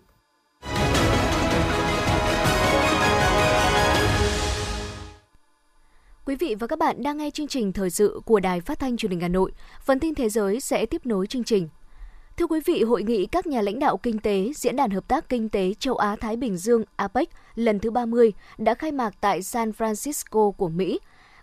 Quý 6.30 6.36
vị 6.36 6.54
và 6.54 6.66
các 6.66 6.78
bạn 6.78 7.02
đang 7.02 7.16
nghe 7.16 7.30
chương 7.30 7.48
trình 7.48 7.72
thời 7.72 7.90
sự 7.90 8.20
của 8.24 8.40
Đài 8.40 8.60
Phát 8.60 8.78
thanh 8.78 8.96
Truyền 8.96 9.10
hình 9.10 9.20
Hà 9.20 9.28
Nội. 9.28 9.52
Phần 9.84 10.00
tin 10.00 10.14
thế 10.14 10.28
giới 10.28 10.60
sẽ 10.60 10.86
tiếp 10.86 11.06
nối 11.06 11.26
chương 11.26 11.44
trình. 11.44 11.68
Thưa 12.36 12.46
quý 12.46 12.60
vị, 12.66 12.82
hội 12.82 13.02
nghị 13.02 13.26
các 13.26 13.46
nhà 13.46 13.62
lãnh 13.62 13.78
đạo 13.78 13.96
kinh 13.96 14.18
tế 14.18 14.52
Diễn 14.56 14.76
đàn 14.76 14.90
Hợp 14.90 15.08
tác 15.08 15.28
Kinh 15.28 15.48
tế 15.48 15.74
Châu 15.78 15.96
Á-Thái 15.96 16.36
Bình 16.36 16.56
Dương 16.56 16.84
APEC 16.96 17.28
lần 17.54 17.78
thứ 17.78 17.90
30 17.90 18.32
đã 18.58 18.74
khai 18.74 18.92
mạc 18.92 19.14
tại 19.20 19.42
San 19.42 19.70
Francisco 19.70 20.50
của 20.50 20.68
Mỹ. 20.68 20.98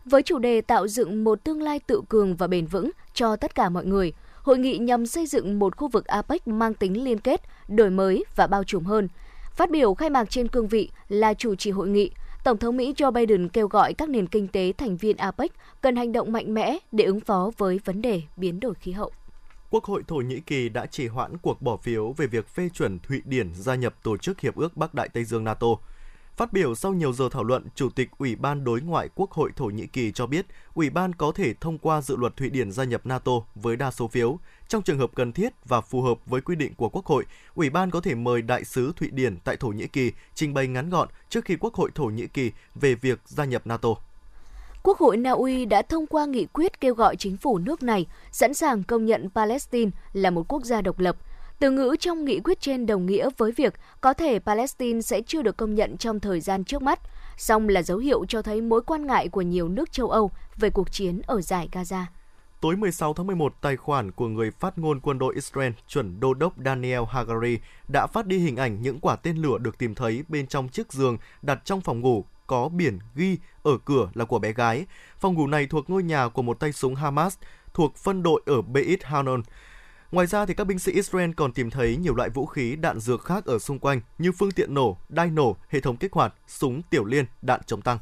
Với 0.06 0.23
chủ 0.23 0.39
đề 0.39 0.62
tạo 0.62 0.88
dựng 0.88 1.23
một 1.23 1.43
tương 1.43 1.62
lai 1.62 1.80
tự 1.80 2.02
cường 2.10 2.36
và 2.36 2.47
bền 2.47 2.65
vững 2.65 2.91
cho 3.13 3.36
tất 3.36 3.56
cả 3.56 3.69
mọi 3.69 3.86
người, 3.86 4.13
hội 4.41 4.58
nghị 4.58 4.78
nhằm 4.78 5.06
xây 5.06 5.26
dựng 5.26 5.60
một 5.60 5.78
khu 5.78 5.88
vực 5.88 6.06
APEC 6.06 6.47
mang 6.47 6.73
tính 6.73 7.04
liên 7.04 7.19
kết, 7.19 7.41
đổi 7.67 7.89
mới 7.89 8.23
và 8.36 8.47
bao 8.47 8.63
trùm 8.63 8.84
hơn. 8.84 9.08
Phát 9.56 9.71
biểu 9.71 9.93
khai 9.93 10.10
mạc 10.10 10.30
trên 10.30 10.47
cương 10.47 10.67
vị 10.67 10.89
là 11.10 11.34
chủ 11.34 11.56
trì 11.56 11.71
hội 11.71 11.88
nghị, 11.88 12.12
Tổng 12.48 12.58
thống 12.58 12.78
Mỹ 12.78 12.94
Joe 12.98 13.12
Biden 13.12 13.50
kêu 13.50 13.68
gọi 13.68 13.94
các 13.94 14.10
nền 14.10 14.28
kinh 14.28 14.48
tế 14.48 14.74
thành 14.78 14.98
viên 14.98 15.18
APEC 15.18 15.52
cần 15.82 15.96
hành 15.96 16.12
động 16.12 16.32
mạnh 16.32 16.54
mẽ 16.54 16.78
để 16.92 17.06
ứng 17.06 17.20
phó 17.20 17.52
với 17.58 17.80
vấn 17.86 18.02
đề 18.02 18.22
biến 18.38 18.60
đổi 18.60 18.74
khí 18.74 18.92
hậu. 18.92 19.12
Quốc 19.70 19.84
hội 19.84 20.04
Thổ 20.08 20.16
Nhĩ 20.16 20.40
Kỳ 20.40 20.70
đã 20.70 20.86
trì 20.86 21.08
hoãn 21.08 21.38
cuộc 21.38 21.62
bỏ 21.62 21.78
phiếu 21.78 22.12
về 22.12 22.28
việc 22.28 22.48
phê 22.48 22.70
chuẩn 22.74 23.00
Thụy 23.00 23.22
Điển 23.26 23.54
gia 23.54 23.76
nhập 23.76 23.96
Tổ 24.04 24.18
chức 24.18 24.40
Hiệp 24.40 24.56
ước 24.56 24.78
Bắc 24.78 24.94
Đại 24.94 25.10
Tây 25.10 25.24
Dương 25.24 25.44
NATO. 25.44 25.68
Phát 26.38 26.54
biểu 26.54 26.76
sau 26.76 26.93
nhiều 26.93 27.13
giờ 27.13 27.30
thảo 27.32 27.43
luận, 27.43 27.65
Chủ 27.76 27.89
tịch 27.89 28.10
Ủy 28.17 28.36
ban 28.36 28.63
Đối 28.63 28.82
ngoại 28.82 29.10
Quốc 29.15 29.32
hội 29.32 29.52
Thổ 29.56 29.65
Nhĩ 29.65 29.88
Kỳ 29.88 30.12
cho 30.12 30.28
biết 30.28 30.45
Ủy 30.73 30.89
ban 30.89 31.13
có 31.15 31.32
thể 31.36 31.54
thông 31.54 31.78
qua 31.78 32.02
dự 32.02 32.15
luật 32.15 32.38
Thụy 32.38 32.50
Điển 32.50 32.71
gia 32.71 32.84
nhập 32.84 33.06
NATO 33.06 33.32
với 33.56 33.76
đa 33.76 33.91
số 33.91 34.08
phiếu. 34.08 34.39
Trong 34.67 34.84
trường 34.84 35.00
hợp 35.00 35.12
cần 35.15 35.34
thiết 35.34 35.54
và 35.65 35.82
phù 35.82 36.02
hợp 36.02 36.17
với 36.26 36.41
quy 36.41 36.56
định 36.56 36.73
của 36.76 36.89
Quốc 36.89 37.06
hội, 37.06 37.26
Ủy 37.56 37.69
ban 37.69 37.91
có 37.91 38.02
thể 38.02 38.15
mời 38.15 38.41
Đại 38.41 38.63
sứ 38.63 38.93
Thụy 38.95 39.10
Điển 39.10 39.38
tại 39.43 39.58
Thổ 39.58 39.67
Nhĩ 39.67 39.88
Kỳ 39.88 40.12
trình 40.36 40.54
bày 40.54 40.67
ngắn 40.67 40.89
gọn 40.89 41.08
trước 41.30 41.45
khi 41.45 41.56
Quốc 41.60 41.73
hội 41.73 41.89
Thổ 41.95 42.06
Nhĩ 42.06 42.28
Kỳ 42.28 42.52
về 42.76 42.95
việc 42.95 43.19
gia 43.26 43.45
nhập 43.45 43.67
NATO. 43.67 43.89
Quốc 44.84 44.97
hội 44.97 45.17
Na 45.17 45.32
Uy 45.32 45.65
đã 45.65 45.82
thông 45.82 46.08
qua 46.08 46.26
nghị 46.26 46.45
quyết 46.45 46.80
kêu 46.80 46.93
gọi 46.93 47.15
chính 47.15 47.38
phủ 47.38 47.58
nước 47.58 47.84
này 47.84 48.06
sẵn 48.32 48.54
sàng 48.54 48.84
công 48.84 49.06
nhận 49.06 49.30
Palestine 49.36 49.91
là 50.13 50.30
một 50.30 50.45
quốc 50.47 50.65
gia 50.65 50.82
độc 50.82 51.00
lập. 51.00 51.17
Từ 51.60 51.72
ngữ 51.72 51.96
trong 52.00 52.26
nghị 52.26 52.39
quyết 52.39 52.62
trên 52.62 52.86
đồng 52.86 53.06
nghĩa 53.06 53.30
với 53.38 53.52
việc 53.52 53.74
có 54.02 54.13
thể 54.13 54.39
Palestine 54.39 55.02
sẽ 55.02 55.22
chưa 55.22 55.41
được 55.41 55.58
công 55.58 55.76
nhận 55.76 55.98
trong 55.98 56.20
thời 56.20 56.41
gian 56.41 56.63
trước 56.63 56.82
mắt, 56.82 57.00
song 57.38 57.70
là 57.70 57.82
dấu 57.82 57.98
hiệu 57.98 58.26
cho 58.28 58.41
thấy 58.41 58.62
mối 58.62 58.82
quan 58.82 59.06
ngại 59.06 59.28
của 59.28 59.41
nhiều 59.41 59.70
nước 59.70 59.91
châu 59.91 60.10
Âu 60.10 60.32
về 60.56 60.70
cuộc 60.70 60.91
chiến 60.91 61.22
ở 61.28 61.41
giải 61.41 61.70
Gaza. 61.72 62.04
Tối 62.62 62.76
16 62.76 63.13
tháng 63.13 63.28
11, 63.28 63.54
tài 63.62 63.78
khoản 63.78 64.12
của 64.12 64.28
người 64.28 64.52
phát 64.52 64.78
ngôn 64.78 65.00
quân 65.00 65.20
đội 65.20 65.36
Israel, 65.36 65.72
chuẩn 65.88 66.20
đô 66.20 66.34
đốc 66.34 66.54
Daniel 66.65 67.02
Hagari, 67.10 67.58
đã 67.91 68.08
phát 68.08 68.26
đi 68.26 68.38
hình 68.38 68.56
ảnh 68.56 68.82
những 68.82 69.00
quả 69.00 69.15
tên 69.15 69.38
lửa 69.38 69.58
được 69.58 69.78
tìm 69.78 69.96
thấy 69.96 70.24
bên 70.28 70.48
trong 70.48 70.70
chiếc 70.70 70.93
giường 70.93 71.17
đặt 71.41 71.62
trong 71.65 71.82
phòng 71.82 72.02
ngủ 72.02 72.26
có 72.48 72.70
biển 72.70 73.00
ghi 73.15 73.38
ở 73.63 73.78
cửa 73.86 74.10
là 74.13 74.26
của 74.26 74.39
bé 74.39 74.54
gái. 74.54 74.86
Phòng 75.20 75.34
ngủ 75.34 75.48
này 75.48 75.67
thuộc 75.67 75.89
ngôi 75.89 76.04
nhà 76.04 76.30
của 76.30 76.41
một 76.41 76.60
tay 76.60 76.72
súng 76.72 76.96
Hamas 76.96 77.38
thuộc 77.74 77.96
phân 77.96 78.24
đội 78.24 78.41
ở 78.46 78.62
Beit 78.62 79.04
Hanon. 79.04 79.43
Ngoài 80.12 80.28
ra 80.28 80.46
thì 80.46 80.54
các 80.54 80.63
binh 80.63 80.80
sĩ 80.80 80.91
Israel 80.91 81.32
còn 81.32 81.54
tìm 81.54 81.70
thấy 81.70 81.98
nhiều 81.98 82.15
loại 82.15 82.30
vũ 82.30 82.46
khí 82.46 82.76
đạn 82.76 83.00
dược 83.00 83.24
khác 83.24 83.46
ở 83.46 83.60
xung 83.60 83.80
quanh 83.80 84.02
như 84.17 84.32
phương 84.32 84.52
tiện 84.52 84.74
nổ, 84.74 84.98
đai 85.10 85.28
nổ, 85.28 85.56
hệ 85.70 85.80
thống 85.80 85.98
kích 85.98 86.13
hoạt, 86.13 86.34
súng 86.48 86.82
tiểu 86.82 87.06
liên, 87.06 87.26
đạn 87.41 87.62
chống 87.65 87.82
tăng. 87.82 87.98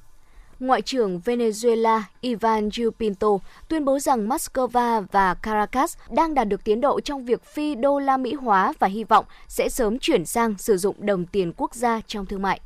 Ngoại 0.60 0.82
trưởng 0.82 1.20
Venezuela 1.26 2.02
Ivan 2.22 2.70
Pinto 3.00 3.28
tuyên 3.68 3.86
bố 3.86 4.00
rằng 4.00 4.28
Moscow 4.28 5.06
và 5.12 5.34
Caracas 5.34 5.98
đang 6.10 6.34
đạt 6.34 6.48
được 6.48 6.64
tiến 6.64 6.82
độ 6.82 7.00
trong 7.00 7.26
việc 7.26 7.44
phi 7.44 7.76
đô 7.76 8.00
la 8.00 8.18
Mỹ 8.18 8.34
hóa 8.34 8.74
và 8.80 8.88
hy 8.88 9.04
vọng 9.04 9.26
sẽ 9.48 9.70
sớm 9.70 10.00
chuyển 10.00 10.26
sang 10.26 10.58
sử 10.58 10.78
dụng 10.78 11.06
đồng 11.06 11.26
tiền 11.26 11.54
quốc 11.58 11.76
gia 11.76 12.02
trong 12.08 12.26
thương 12.26 12.42
mại. 12.42 12.62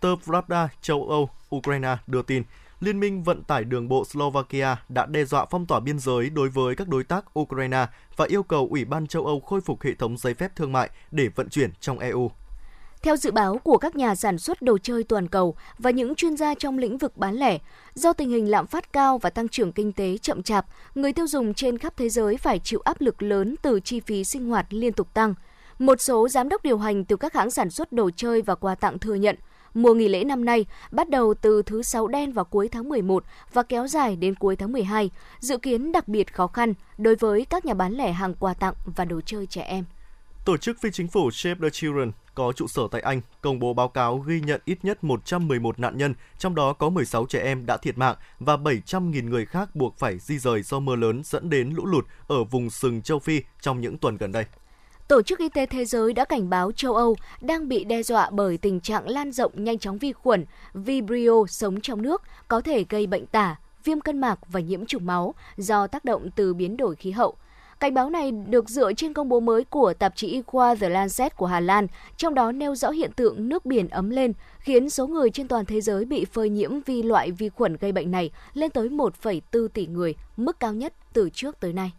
Tờ 0.00 0.16
Pravda 0.24 0.68
châu 0.82 1.08
Âu 1.08 1.30
Ukraine 1.56 1.96
đưa 2.06 2.22
tin 2.22 2.42
Liên 2.84 3.00
minh 3.00 3.22
vận 3.22 3.42
tải 3.42 3.64
đường 3.64 3.88
bộ 3.88 4.04
Slovakia 4.04 4.76
đã 4.88 5.06
đe 5.06 5.24
dọa 5.24 5.46
phong 5.50 5.66
tỏa 5.66 5.80
biên 5.80 5.98
giới 5.98 6.30
đối 6.30 6.48
với 6.48 6.74
các 6.74 6.88
đối 6.88 7.04
tác 7.04 7.38
Ukraine 7.38 7.86
và 8.16 8.26
yêu 8.28 8.42
cầu 8.42 8.68
Ủy 8.70 8.84
ban 8.84 9.06
châu 9.06 9.26
Âu 9.26 9.40
khôi 9.40 9.60
phục 9.60 9.82
hệ 9.82 9.94
thống 9.94 10.16
giấy 10.18 10.34
phép 10.34 10.56
thương 10.56 10.72
mại 10.72 10.90
để 11.10 11.28
vận 11.34 11.48
chuyển 11.48 11.70
trong 11.80 11.98
EU. 11.98 12.30
Theo 13.02 13.16
dự 13.16 13.30
báo 13.30 13.58
của 13.58 13.78
các 13.78 13.96
nhà 13.96 14.14
sản 14.14 14.38
xuất 14.38 14.62
đồ 14.62 14.78
chơi 14.78 15.04
toàn 15.04 15.28
cầu 15.28 15.56
và 15.78 15.90
những 15.90 16.14
chuyên 16.14 16.36
gia 16.36 16.54
trong 16.54 16.78
lĩnh 16.78 16.98
vực 16.98 17.16
bán 17.16 17.34
lẻ, 17.34 17.58
do 17.94 18.12
tình 18.12 18.30
hình 18.30 18.50
lạm 18.50 18.66
phát 18.66 18.92
cao 18.92 19.18
và 19.18 19.30
tăng 19.30 19.48
trưởng 19.48 19.72
kinh 19.72 19.92
tế 19.92 20.18
chậm 20.18 20.42
chạp, 20.42 20.66
người 20.94 21.12
tiêu 21.12 21.26
dùng 21.26 21.54
trên 21.54 21.78
khắp 21.78 21.92
thế 21.96 22.08
giới 22.08 22.36
phải 22.36 22.58
chịu 22.58 22.80
áp 22.84 23.00
lực 23.00 23.22
lớn 23.22 23.56
từ 23.62 23.80
chi 23.80 24.00
phí 24.00 24.24
sinh 24.24 24.48
hoạt 24.48 24.66
liên 24.70 24.92
tục 24.92 25.14
tăng. 25.14 25.34
Một 25.78 26.00
số 26.00 26.28
giám 26.28 26.48
đốc 26.48 26.62
điều 26.62 26.78
hành 26.78 27.04
từ 27.04 27.16
các 27.16 27.34
hãng 27.34 27.50
sản 27.50 27.70
xuất 27.70 27.92
đồ 27.92 28.10
chơi 28.16 28.42
và 28.42 28.54
quà 28.54 28.74
tặng 28.74 28.98
thừa 28.98 29.14
nhận– 29.14 29.36
Mùa 29.74 29.94
nghỉ 29.94 30.08
lễ 30.08 30.24
năm 30.24 30.44
nay 30.44 30.66
bắt 30.90 31.10
đầu 31.10 31.34
từ 31.34 31.62
thứ 31.62 31.82
Sáu 31.82 32.08
đen 32.08 32.32
vào 32.32 32.44
cuối 32.44 32.68
tháng 32.68 32.88
11 32.88 33.24
và 33.52 33.62
kéo 33.62 33.86
dài 33.86 34.16
đến 34.16 34.34
cuối 34.34 34.56
tháng 34.56 34.72
12, 34.72 35.10
dự 35.40 35.58
kiến 35.58 35.92
đặc 35.92 36.08
biệt 36.08 36.34
khó 36.34 36.46
khăn 36.46 36.74
đối 36.98 37.16
với 37.16 37.44
các 37.44 37.64
nhà 37.64 37.74
bán 37.74 37.92
lẻ 37.92 38.12
hàng 38.12 38.34
quà 38.34 38.54
tặng 38.54 38.74
và 38.96 39.04
đồ 39.04 39.20
chơi 39.20 39.46
trẻ 39.46 39.62
em. 39.62 39.84
Tổ 40.44 40.56
chức 40.56 40.80
phi 40.80 40.90
chính 40.92 41.08
phủ 41.08 41.30
Save 41.30 41.60
the 41.62 41.70
Children 41.70 42.12
có 42.34 42.52
trụ 42.52 42.66
sở 42.66 42.82
tại 42.90 43.00
Anh 43.00 43.20
công 43.40 43.58
bố 43.58 43.74
báo 43.74 43.88
cáo 43.88 44.18
ghi 44.18 44.40
nhận 44.40 44.60
ít 44.64 44.78
nhất 44.82 45.04
111 45.04 45.78
nạn 45.78 45.98
nhân, 45.98 46.14
trong 46.38 46.54
đó 46.54 46.72
có 46.72 46.88
16 46.88 47.26
trẻ 47.26 47.40
em 47.42 47.66
đã 47.66 47.76
thiệt 47.76 47.98
mạng 47.98 48.16
và 48.38 48.56
700.000 48.56 49.28
người 49.28 49.46
khác 49.46 49.76
buộc 49.76 49.98
phải 49.98 50.18
di 50.18 50.38
rời 50.38 50.62
do 50.62 50.80
mưa 50.80 50.96
lớn 50.96 51.22
dẫn 51.24 51.50
đến 51.50 51.74
lũ 51.76 51.86
lụt 51.86 52.06
ở 52.26 52.44
vùng 52.44 52.70
sừng 52.70 53.02
châu 53.02 53.18
Phi 53.18 53.40
trong 53.60 53.80
những 53.80 53.98
tuần 53.98 54.16
gần 54.16 54.32
đây. 54.32 54.44
Tổ 55.08 55.22
chức 55.22 55.38
Y 55.38 55.48
tế 55.48 55.66
Thế 55.66 55.84
giới 55.84 56.12
đã 56.12 56.24
cảnh 56.24 56.50
báo 56.50 56.72
châu 56.72 56.94
Âu 56.94 57.16
đang 57.40 57.68
bị 57.68 57.84
đe 57.84 58.02
dọa 58.02 58.30
bởi 58.30 58.58
tình 58.58 58.80
trạng 58.80 59.08
lan 59.08 59.32
rộng 59.32 59.52
nhanh 59.64 59.78
chóng 59.78 59.98
vi 59.98 60.12
khuẩn 60.12 60.44
Vibrio 60.74 61.46
sống 61.48 61.80
trong 61.80 62.02
nước 62.02 62.22
có 62.48 62.60
thể 62.60 62.84
gây 62.88 63.06
bệnh 63.06 63.26
tả, 63.26 63.56
viêm 63.84 64.00
cân 64.00 64.18
mạc 64.18 64.38
và 64.48 64.60
nhiễm 64.60 64.86
trùng 64.86 65.06
máu 65.06 65.34
do 65.56 65.86
tác 65.86 66.04
động 66.04 66.30
từ 66.36 66.54
biến 66.54 66.76
đổi 66.76 66.96
khí 66.96 67.10
hậu. 67.10 67.36
Cảnh 67.80 67.94
báo 67.94 68.10
này 68.10 68.30
được 68.30 68.68
dựa 68.68 68.92
trên 68.92 69.12
công 69.12 69.28
bố 69.28 69.40
mới 69.40 69.64
của 69.64 69.94
tạp 69.94 70.16
chí 70.16 70.28
y 70.28 70.42
khoa 70.42 70.74
The 70.74 70.88
Lancet 70.88 71.36
của 71.36 71.46
Hà 71.46 71.60
Lan, 71.60 71.86
trong 72.16 72.34
đó 72.34 72.52
nêu 72.52 72.74
rõ 72.74 72.90
hiện 72.90 73.12
tượng 73.12 73.48
nước 73.48 73.66
biển 73.66 73.88
ấm 73.88 74.10
lên, 74.10 74.32
khiến 74.58 74.90
số 74.90 75.06
người 75.06 75.30
trên 75.30 75.48
toàn 75.48 75.64
thế 75.64 75.80
giới 75.80 76.04
bị 76.04 76.24
phơi 76.24 76.48
nhiễm 76.48 76.80
vi 76.80 77.02
loại 77.02 77.30
vi 77.30 77.48
khuẩn 77.48 77.76
gây 77.76 77.92
bệnh 77.92 78.10
này 78.10 78.30
lên 78.54 78.70
tới 78.70 78.88
1,4 78.88 79.68
tỷ 79.68 79.86
người, 79.86 80.14
mức 80.36 80.60
cao 80.60 80.74
nhất 80.74 80.94
từ 81.12 81.30
trước 81.30 81.60
tới 81.60 81.72
nay. 81.72 81.92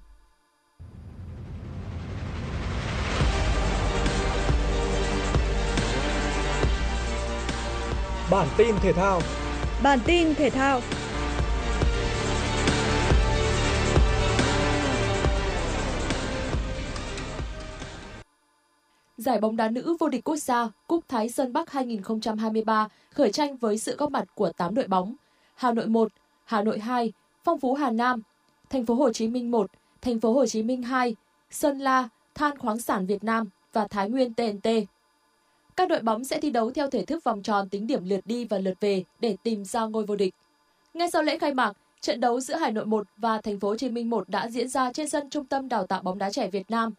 Bản 8.31 8.47
tin 8.57 8.75
thể 8.81 8.93
thao. 8.93 9.21
Bản 9.83 9.99
tin 10.05 10.35
thể 10.35 10.49
thao. 10.49 10.81
Giải 19.17 19.39
bóng 19.39 19.55
đá 19.55 19.69
nữ 19.69 19.97
vô 19.99 20.09
địch 20.09 20.23
quốc 20.23 20.35
gia 20.35 20.69
Cúp 20.87 21.03
Thái 21.07 21.29
Sơn 21.29 21.53
Bắc 21.53 21.71
2023 21.71 22.87
khởi 23.13 23.31
tranh 23.31 23.57
với 23.57 23.77
sự 23.77 23.95
góp 23.95 24.11
mặt 24.11 24.25
của 24.35 24.51
8 24.57 24.75
đội 24.75 24.87
bóng: 24.87 25.15
Hà 25.55 25.71
Nội 25.71 25.87
1, 25.87 26.11
Hà 26.45 26.63
Nội 26.63 26.79
2, 26.79 27.13
Phong 27.43 27.59
Phú 27.59 27.73
Hà 27.73 27.91
Nam, 27.91 28.21
Thành 28.69 28.85
phố 28.85 28.95
Hồ 28.95 29.13
Chí 29.13 29.27
Minh 29.27 29.51
1, 29.51 29.71
Thành 30.01 30.19
phố 30.19 30.33
Hồ 30.33 30.45
Chí 30.45 30.63
Minh 30.63 30.83
2, 30.83 31.15
Sơn 31.51 31.79
La, 31.79 32.09
Than 32.35 32.57
khoáng 32.57 32.79
sản 32.79 33.05
Việt 33.05 33.23
Nam 33.23 33.49
và 33.73 33.87
Thái 33.87 34.09
Nguyên 34.09 34.33
TNT. 34.33 34.67
Các 35.75 35.89
đội 35.89 35.99
bóng 35.99 36.23
sẽ 36.23 36.39
thi 36.39 36.49
đấu 36.49 36.71
theo 36.71 36.89
thể 36.89 37.05
thức 37.05 37.23
vòng 37.23 37.41
tròn 37.41 37.69
tính 37.69 37.87
điểm 37.87 38.09
lượt 38.09 38.21
đi 38.25 38.45
và 38.45 38.57
lượt 38.57 38.79
về 38.79 39.03
để 39.19 39.37
tìm 39.43 39.65
ra 39.65 39.85
ngôi 39.85 40.05
vô 40.05 40.15
địch. 40.15 40.35
Ngay 40.93 41.09
sau 41.11 41.23
lễ 41.23 41.37
khai 41.37 41.53
mạc, 41.53 41.73
trận 42.01 42.19
đấu 42.19 42.39
giữa 42.39 42.55
Hà 42.55 42.69
Nội 42.69 42.85
1 42.85 43.07
và 43.17 43.41
Thành 43.41 43.59
phố 43.59 43.67
Hồ 43.67 43.77
Chí 43.77 43.89
Minh 43.89 44.09
1 44.09 44.29
đã 44.29 44.49
diễn 44.49 44.67
ra 44.67 44.93
trên 44.93 45.09
sân 45.09 45.29
Trung 45.29 45.45
tâm 45.45 45.69
Đào 45.69 45.87
tạo 45.87 46.01
bóng 46.01 46.17
đá 46.17 46.31
trẻ 46.31 46.47
Việt 46.47 46.71
Nam. 46.71 46.93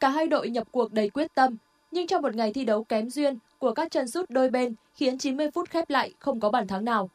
Cả 0.00 0.08
hai 0.08 0.26
đội 0.26 0.50
nhập 0.50 0.68
cuộc 0.70 0.92
đầy 0.92 1.10
quyết 1.10 1.34
tâm, 1.34 1.56
nhưng 1.90 2.06
trong 2.06 2.22
một 2.22 2.34
ngày 2.34 2.52
thi 2.52 2.64
đấu 2.64 2.84
kém 2.84 3.10
duyên 3.10 3.38
của 3.58 3.74
các 3.74 3.90
chân 3.90 4.08
sút 4.08 4.30
đôi 4.30 4.50
bên 4.50 4.74
khiến 4.94 5.18
90 5.18 5.50
phút 5.50 5.70
khép 5.70 5.90
lại 5.90 6.12
không 6.18 6.40
có 6.40 6.50
bàn 6.50 6.66
thắng 6.66 6.84
nào. 6.84 7.10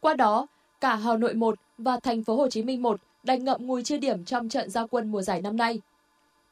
Qua 0.00 0.14
đó, 0.14 0.46
cả 0.80 0.94
Hà 0.96 1.16
Nội 1.16 1.34
1 1.34 1.58
và 1.78 2.00
Thành 2.00 2.24
phố 2.24 2.36
Hồ 2.36 2.48
Chí 2.48 2.62
Minh 2.62 2.82
1 2.82 3.00
đành 3.22 3.44
ngậm 3.44 3.66
ngùi 3.66 3.82
chia 3.82 3.98
điểm 3.98 4.24
trong 4.24 4.48
trận 4.48 4.70
giao 4.70 4.88
quân 4.88 5.12
mùa 5.12 5.22
giải 5.22 5.40
năm 5.42 5.56
nay. 5.56 5.80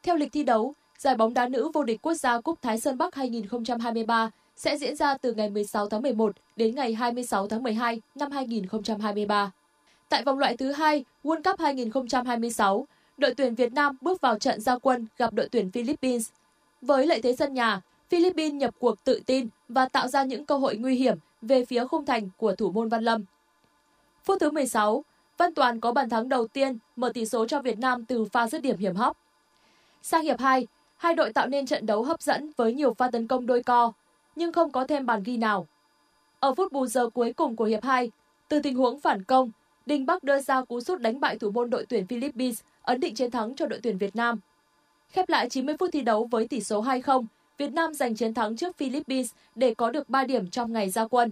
Theo 0.03 0.15
lịch 0.15 0.31
thi 0.31 0.43
đấu, 0.43 0.73
Giải 1.03 1.15
bóng 1.15 1.33
đá 1.33 1.47
nữ 1.47 1.71
vô 1.73 1.83
địch 1.83 2.01
quốc 2.01 2.13
gia 2.13 2.41
Cúp 2.41 2.61
Thái 2.61 2.79
Sơn 2.79 2.97
Bắc 2.97 3.15
2023 3.15 4.31
sẽ 4.55 4.77
diễn 4.77 4.95
ra 4.95 5.17
từ 5.17 5.33
ngày 5.33 5.49
16 5.49 5.89
tháng 5.89 6.01
11 6.01 6.35
đến 6.55 6.75
ngày 6.75 6.93
26 6.93 7.47
tháng 7.47 7.63
12 7.63 8.01
năm 8.15 8.31
2023. 8.31 9.51
Tại 10.09 10.23
vòng 10.23 10.39
loại 10.39 10.57
thứ 10.57 10.71
hai 10.71 11.05
World 11.23 11.43
Cup 11.43 11.59
2026, 11.59 12.87
đội 13.17 13.33
tuyển 13.33 13.55
Việt 13.55 13.73
Nam 13.73 13.97
bước 14.01 14.21
vào 14.21 14.39
trận 14.39 14.61
giao 14.61 14.79
quân 14.79 15.07
gặp 15.17 15.33
đội 15.33 15.49
tuyển 15.51 15.71
Philippines. 15.71 16.29
Với 16.81 17.07
lợi 17.07 17.21
thế 17.21 17.35
sân 17.35 17.53
nhà, 17.53 17.81
Philippines 18.09 18.53
nhập 18.53 18.73
cuộc 18.79 19.03
tự 19.03 19.21
tin 19.25 19.47
và 19.69 19.85
tạo 19.85 20.07
ra 20.07 20.23
những 20.23 20.45
cơ 20.45 20.57
hội 20.57 20.75
nguy 20.75 20.95
hiểm 20.95 21.17
về 21.41 21.65
phía 21.65 21.87
khung 21.87 22.05
thành 22.05 22.29
của 22.37 22.55
thủ 22.55 22.71
môn 22.71 22.89
Văn 22.89 23.03
Lâm. 23.03 23.25
Phút 24.23 24.37
thứ 24.39 24.51
16, 24.51 25.03
Văn 25.37 25.53
Toàn 25.53 25.79
có 25.79 25.91
bàn 25.91 26.09
thắng 26.09 26.29
đầu 26.29 26.47
tiên 26.47 26.77
mở 26.95 27.11
tỷ 27.13 27.25
số 27.25 27.47
cho 27.47 27.61
Việt 27.61 27.79
Nam 27.79 28.05
từ 28.05 28.25
pha 28.25 28.47
dứt 28.47 28.61
điểm 28.61 28.77
hiểm 28.77 28.95
hóc. 28.95 29.17
Sang 30.01 30.23
hiệp 30.23 30.39
2, 30.39 30.67
Hai 31.03 31.15
đội 31.15 31.33
tạo 31.33 31.47
nên 31.47 31.65
trận 31.65 31.85
đấu 31.85 32.03
hấp 32.03 32.21
dẫn 32.21 32.49
với 32.57 32.73
nhiều 32.73 32.93
pha 32.93 33.11
tấn 33.11 33.27
công 33.27 33.45
đôi 33.45 33.63
co, 33.63 33.93
nhưng 34.35 34.53
không 34.53 34.71
có 34.71 34.87
thêm 34.87 35.05
bàn 35.05 35.23
ghi 35.23 35.37
nào. 35.37 35.67
Ở 36.39 36.53
phút 36.53 36.71
bù 36.71 36.85
giờ 36.85 37.09
cuối 37.09 37.33
cùng 37.33 37.55
của 37.55 37.65
hiệp 37.65 37.83
2, 37.83 38.11
từ 38.47 38.59
tình 38.59 38.75
huống 38.75 38.99
phản 38.99 39.23
công, 39.23 39.51
Đình 39.85 40.05
Bắc 40.05 40.23
đưa 40.23 40.39
ra 40.39 40.61
cú 40.61 40.79
sút 40.79 41.01
đánh 41.01 41.19
bại 41.19 41.37
thủ 41.37 41.51
môn 41.51 41.69
đội 41.69 41.85
tuyển 41.89 42.07
Philippines, 42.07 42.61
ấn 42.81 42.99
định 42.99 43.15
chiến 43.15 43.31
thắng 43.31 43.55
cho 43.55 43.65
đội 43.65 43.79
tuyển 43.83 43.97
Việt 43.97 44.15
Nam. 44.15 44.39
Khép 45.09 45.29
lại 45.29 45.49
90 45.49 45.75
phút 45.79 45.89
thi 45.93 46.01
đấu 46.01 46.27
với 46.31 46.47
tỷ 46.47 46.61
số 46.61 46.83
2-0, 46.83 47.25
Việt 47.57 47.73
Nam 47.73 47.93
giành 47.93 48.15
chiến 48.15 48.33
thắng 48.33 48.55
trước 48.55 48.77
Philippines 48.77 49.31
để 49.55 49.73
có 49.73 49.91
được 49.91 50.09
3 50.09 50.23
điểm 50.23 50.49
trong 50.49 50.73
ngày 50.73 50.89
ra 50.89 51.07
quân. 51.07 51.31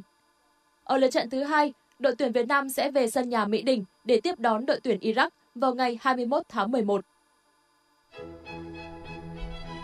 Ở 0.84 0.98
lượt 0.98 1.10
trận 1.10 1.30
thứ 1.30 1.44
hai, 1.44 1.74
đội 2.00 2.16
tuyển 2.16 2.32
Việt 2.32 2.48
Nam 2.48 2.70
sẽ 2.70 2.92
về 2.92 3.10
sân 3.10 3.30
nhà 3.30 3.46
Mỹ 3.46 3.62
Đình 3.62 3.84
để 4.04 4.22
tiếp 4.22 4.40
đón 4.40 4.66
đội 4.66 4.80
tuyển 4.84 5.00
Iraq 5.00 5.30
vào 5.56 5.76
ngày 5.76 6.00
21 6.02 6.44
tháng 6.50 6.72
11. 6.72 7.06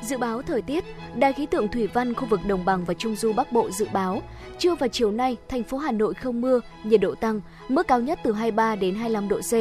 Dự 0.08 0.18
báo 0.18 0.42
thời 0.42 0.62
tiết, 0.62 0.84
Đài 1.16 1.34
khí 1.34 1.46
tượng 1.46 1.68
thủy 1.68 1.88
văn 1.94 2.14
khu 2.14 2.26
vực 2.26 2.40
đồng 2.48 2.66
bằng 2.66 2.86
và 2.86 2.94
trung 2.94 3.16
du 3.16 3.34
Bắc 3.34 3.52
Bộ 3.52 3.70
dự 3.72 3.88
báo, 3.94 4.22
trưa 4.60 4.76
và 4.76 4.88
chiều 4.88 5.12
nay, 5.12 5.38
thành 5.50 5.64
phố 5.64 5.78
Hà 5.78 5.92
Nội 5.92 6.14
không 6.14 6.42
mưa, 6.42 6.60
nhiệt 6.84 7.02
độ 7.02 7.16
tăng, 7.16 7.42
mức 7.68 7.88
cao 7.88 8.00
nhất 8.00 8.20
từ 8.24 8.34
23 8.34 8.76
đến 8.76 8.96
25 8.96 9.28
độ 9.28 9.40
C. 9.40 9.54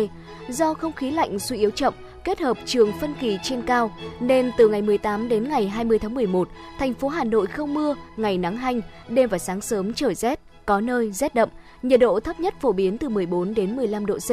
Do 0.49 0.75
không 0.75 0.93
khí 0.93 1.11
lạnh 1.11 1.39
suy 1.39 1.57
yếu 1.57 1.71
chậm, 1.71 1.95
kết 2.25 2.41
hợp 2.41 2.57
trường 2.65 2.93
phân 3.01 3.15
kỳ 3.21 3.39
trên 3.43 3.63
cao 3.63 3.91
nên 4.21 4.53
từ 4.59 4.69
ngày 4.69 4.83
18 4.83 5.29
đến 5.29 5.49
ngày 5.49 5.69
20 5.69 5.99
tháng 5.99 6.15
11, 6.15 6.49
thành 6.79 6.95
phố 6.95 7.09
Hà 7.09 7.25
Nội 7.25 7.47
không 7.47 7.75
mưa, 7.75 7.95
ngày 8.17 8.39
nắng 8.39 8.57
hanh, 8.57 8.81
đêm 9.09 9.29
và 9.29 9.39
sáng 9.39 9.61
sớm 9.61 9.95
trời 9.95 10.15
rét, 10.15 10.41
có 10.67 10.81
nơi 10.81 11.13
rét 11.13 11.35
đậm, 11.35 11.49
nhiệt 11.83 12.01
độ 12.01 12.21
thấp 12.21 12.41
nhất 12.41 12.55
phổ 12.61 12.73
biến 12.73 12.99
từ 12.99 13.09
14 13.09 13.55
đến 13.55 13.77
15 13.77 14.07
độ 14.07 14.19
C. 14.19 14.31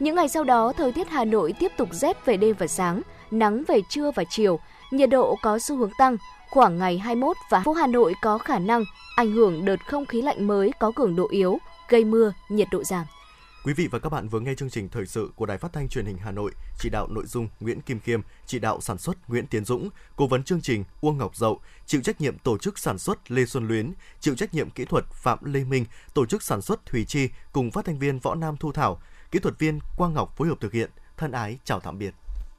Những 0.00 0.14
ngày 0.14 0.28
sau 0.28 0.44
đó, 0.44 0.72
thời 0.76 0.92
tiết 0.92 1.08
Hà 1.08 1.24
Nội 1.24 1.54
tiếp 1.58 1.72
tục 1.76 1.88
rét 1.92 2.26
về 2.26 2.36
đêm 2.36 2.56
và 2.58 2.66
sáng, 2.66 3.02
nắng 3.30 3.62
về 3.68 3.80
trưa 3.88 4.10
và 4.10 4.24
chiều, 4.30 4.58
nhiệt 4.90 5.10
độ 5.10 5.36
có 5.42 5.58
xu 5.58 5.76
hướng 5.76 5.90
tăng. 5.98 6.16
Khoảng 6.50 6.78
ngày 6.78 6.98
21 6.98 7.36
và 7.50 7.62
phố 7.64 7.72
Hà 7.72 7.86
Nội 7.86 8.14
có 8.22 8.38
khả 8.38 8.58
năng 8.58 8.84
ảnh 9.16 9.32
hưởng 9.32 9.64
đợt 9.64 9.86
không 9.86 10.06
khí 10.06 10.22
lạnh 10.22 10.46
mới 10.46 10.70
có 10.80 10.92
cường 10.96 11.16
độ 11.16 11.28
yếu, 11.30 11.58
gây 11.88 12.04
mưa, 12.04 12.32
nhiệt 12.48 12.68
độ 12.70 12.84
giảm. 12.84 13.06
Quý 13.64 13.72
vị 13.72 13.88
và 13.90 13.98
các 13.98 14.08
bạn 14.08 14.28
vừa 14.28 14.40
nghe 14.40 14.54
chương 14.54 14.70
trình 14.70 14.88
thời 14.88 15.06
sự 15.06 15.30
của 15.36 15.46
Đài 15.46 15.58
Phát 15.58 15.72
thanh 15.72 15.88
Truyền 15.88 16.06
hình 16.06 16.18
Hà 16.18 16.30
Nội, 16.30 16.50
chỉ 16.78 16.88
đạo 16.88 17.06
nội 17.10 17.26
dung 17.26 17.48
Nguyễn 17.60 17.80
Kim 17.80 18.00
Khiêm, 18.00 18.20
chỉ 18.46 18.58
đạo 18.58 18.80
sản 18.80 18.98
xuất 18.98 19.30
Nguyễn 19.30 19.46
Tiến 19.46 19.64
Dũng, 19.64 19.88
cố 20.16 20.26
vấn 20.26 20.44
chương 20.44 20.60
trình 20.60 20.84
Uông 21.00 21.18
Ngọc 21.18 21.36
Dậu, 21.36 21.60
chịu 21.86 22.00
trách 22.00 22.20
nhiệm 22.20 22.38
tổ 22.38 22.58
chức 22.58 22.78
sản 22.78 22.98
xuất 22.98 23.30
Lê 23.30 23.44
Xuân 23.44 23.68
Luyến, 23.68 23.92
chịu 24.20 24.34
trách 24.34 24.54
nhiệm 24.54 24.70
kỹ 24.70 24.84
thuật 24.84 25.04
Phạm 25.12 25.38
Lê 25.44 25.64
Minh, 25.64 25.84
tổ 26.14 26.26
chức 26.26 26.42
sản 26.42 26.62
xuất 26.62 26.86
Thùy 26.86 27.04
Chi 27.04 27.28
cùng 27.52 27.70
phát 27.70 27.84
thanh 27.84 27.98
viên 27.98 28.18
Võ 28.18 28.34
Nam 28.34 28.56
Thu 28.56 28.72
Thảo, 28.72 29.00
kỹ 29.30 29.38
thuật 29.38 29.58
viên 29.58 29.78
Quang 29.96 30.14
Ngọc 30.14 30.36
phối 30.36 30.48
hợp 30.48 30.60
thực 30.60 30.72
hiện. 30.72 30.90
Thân 31.16 31.32
ái 31.32 31.58
chào 31.64 31.80
tạm 31.80 31.98
biệt. 31.98 32.14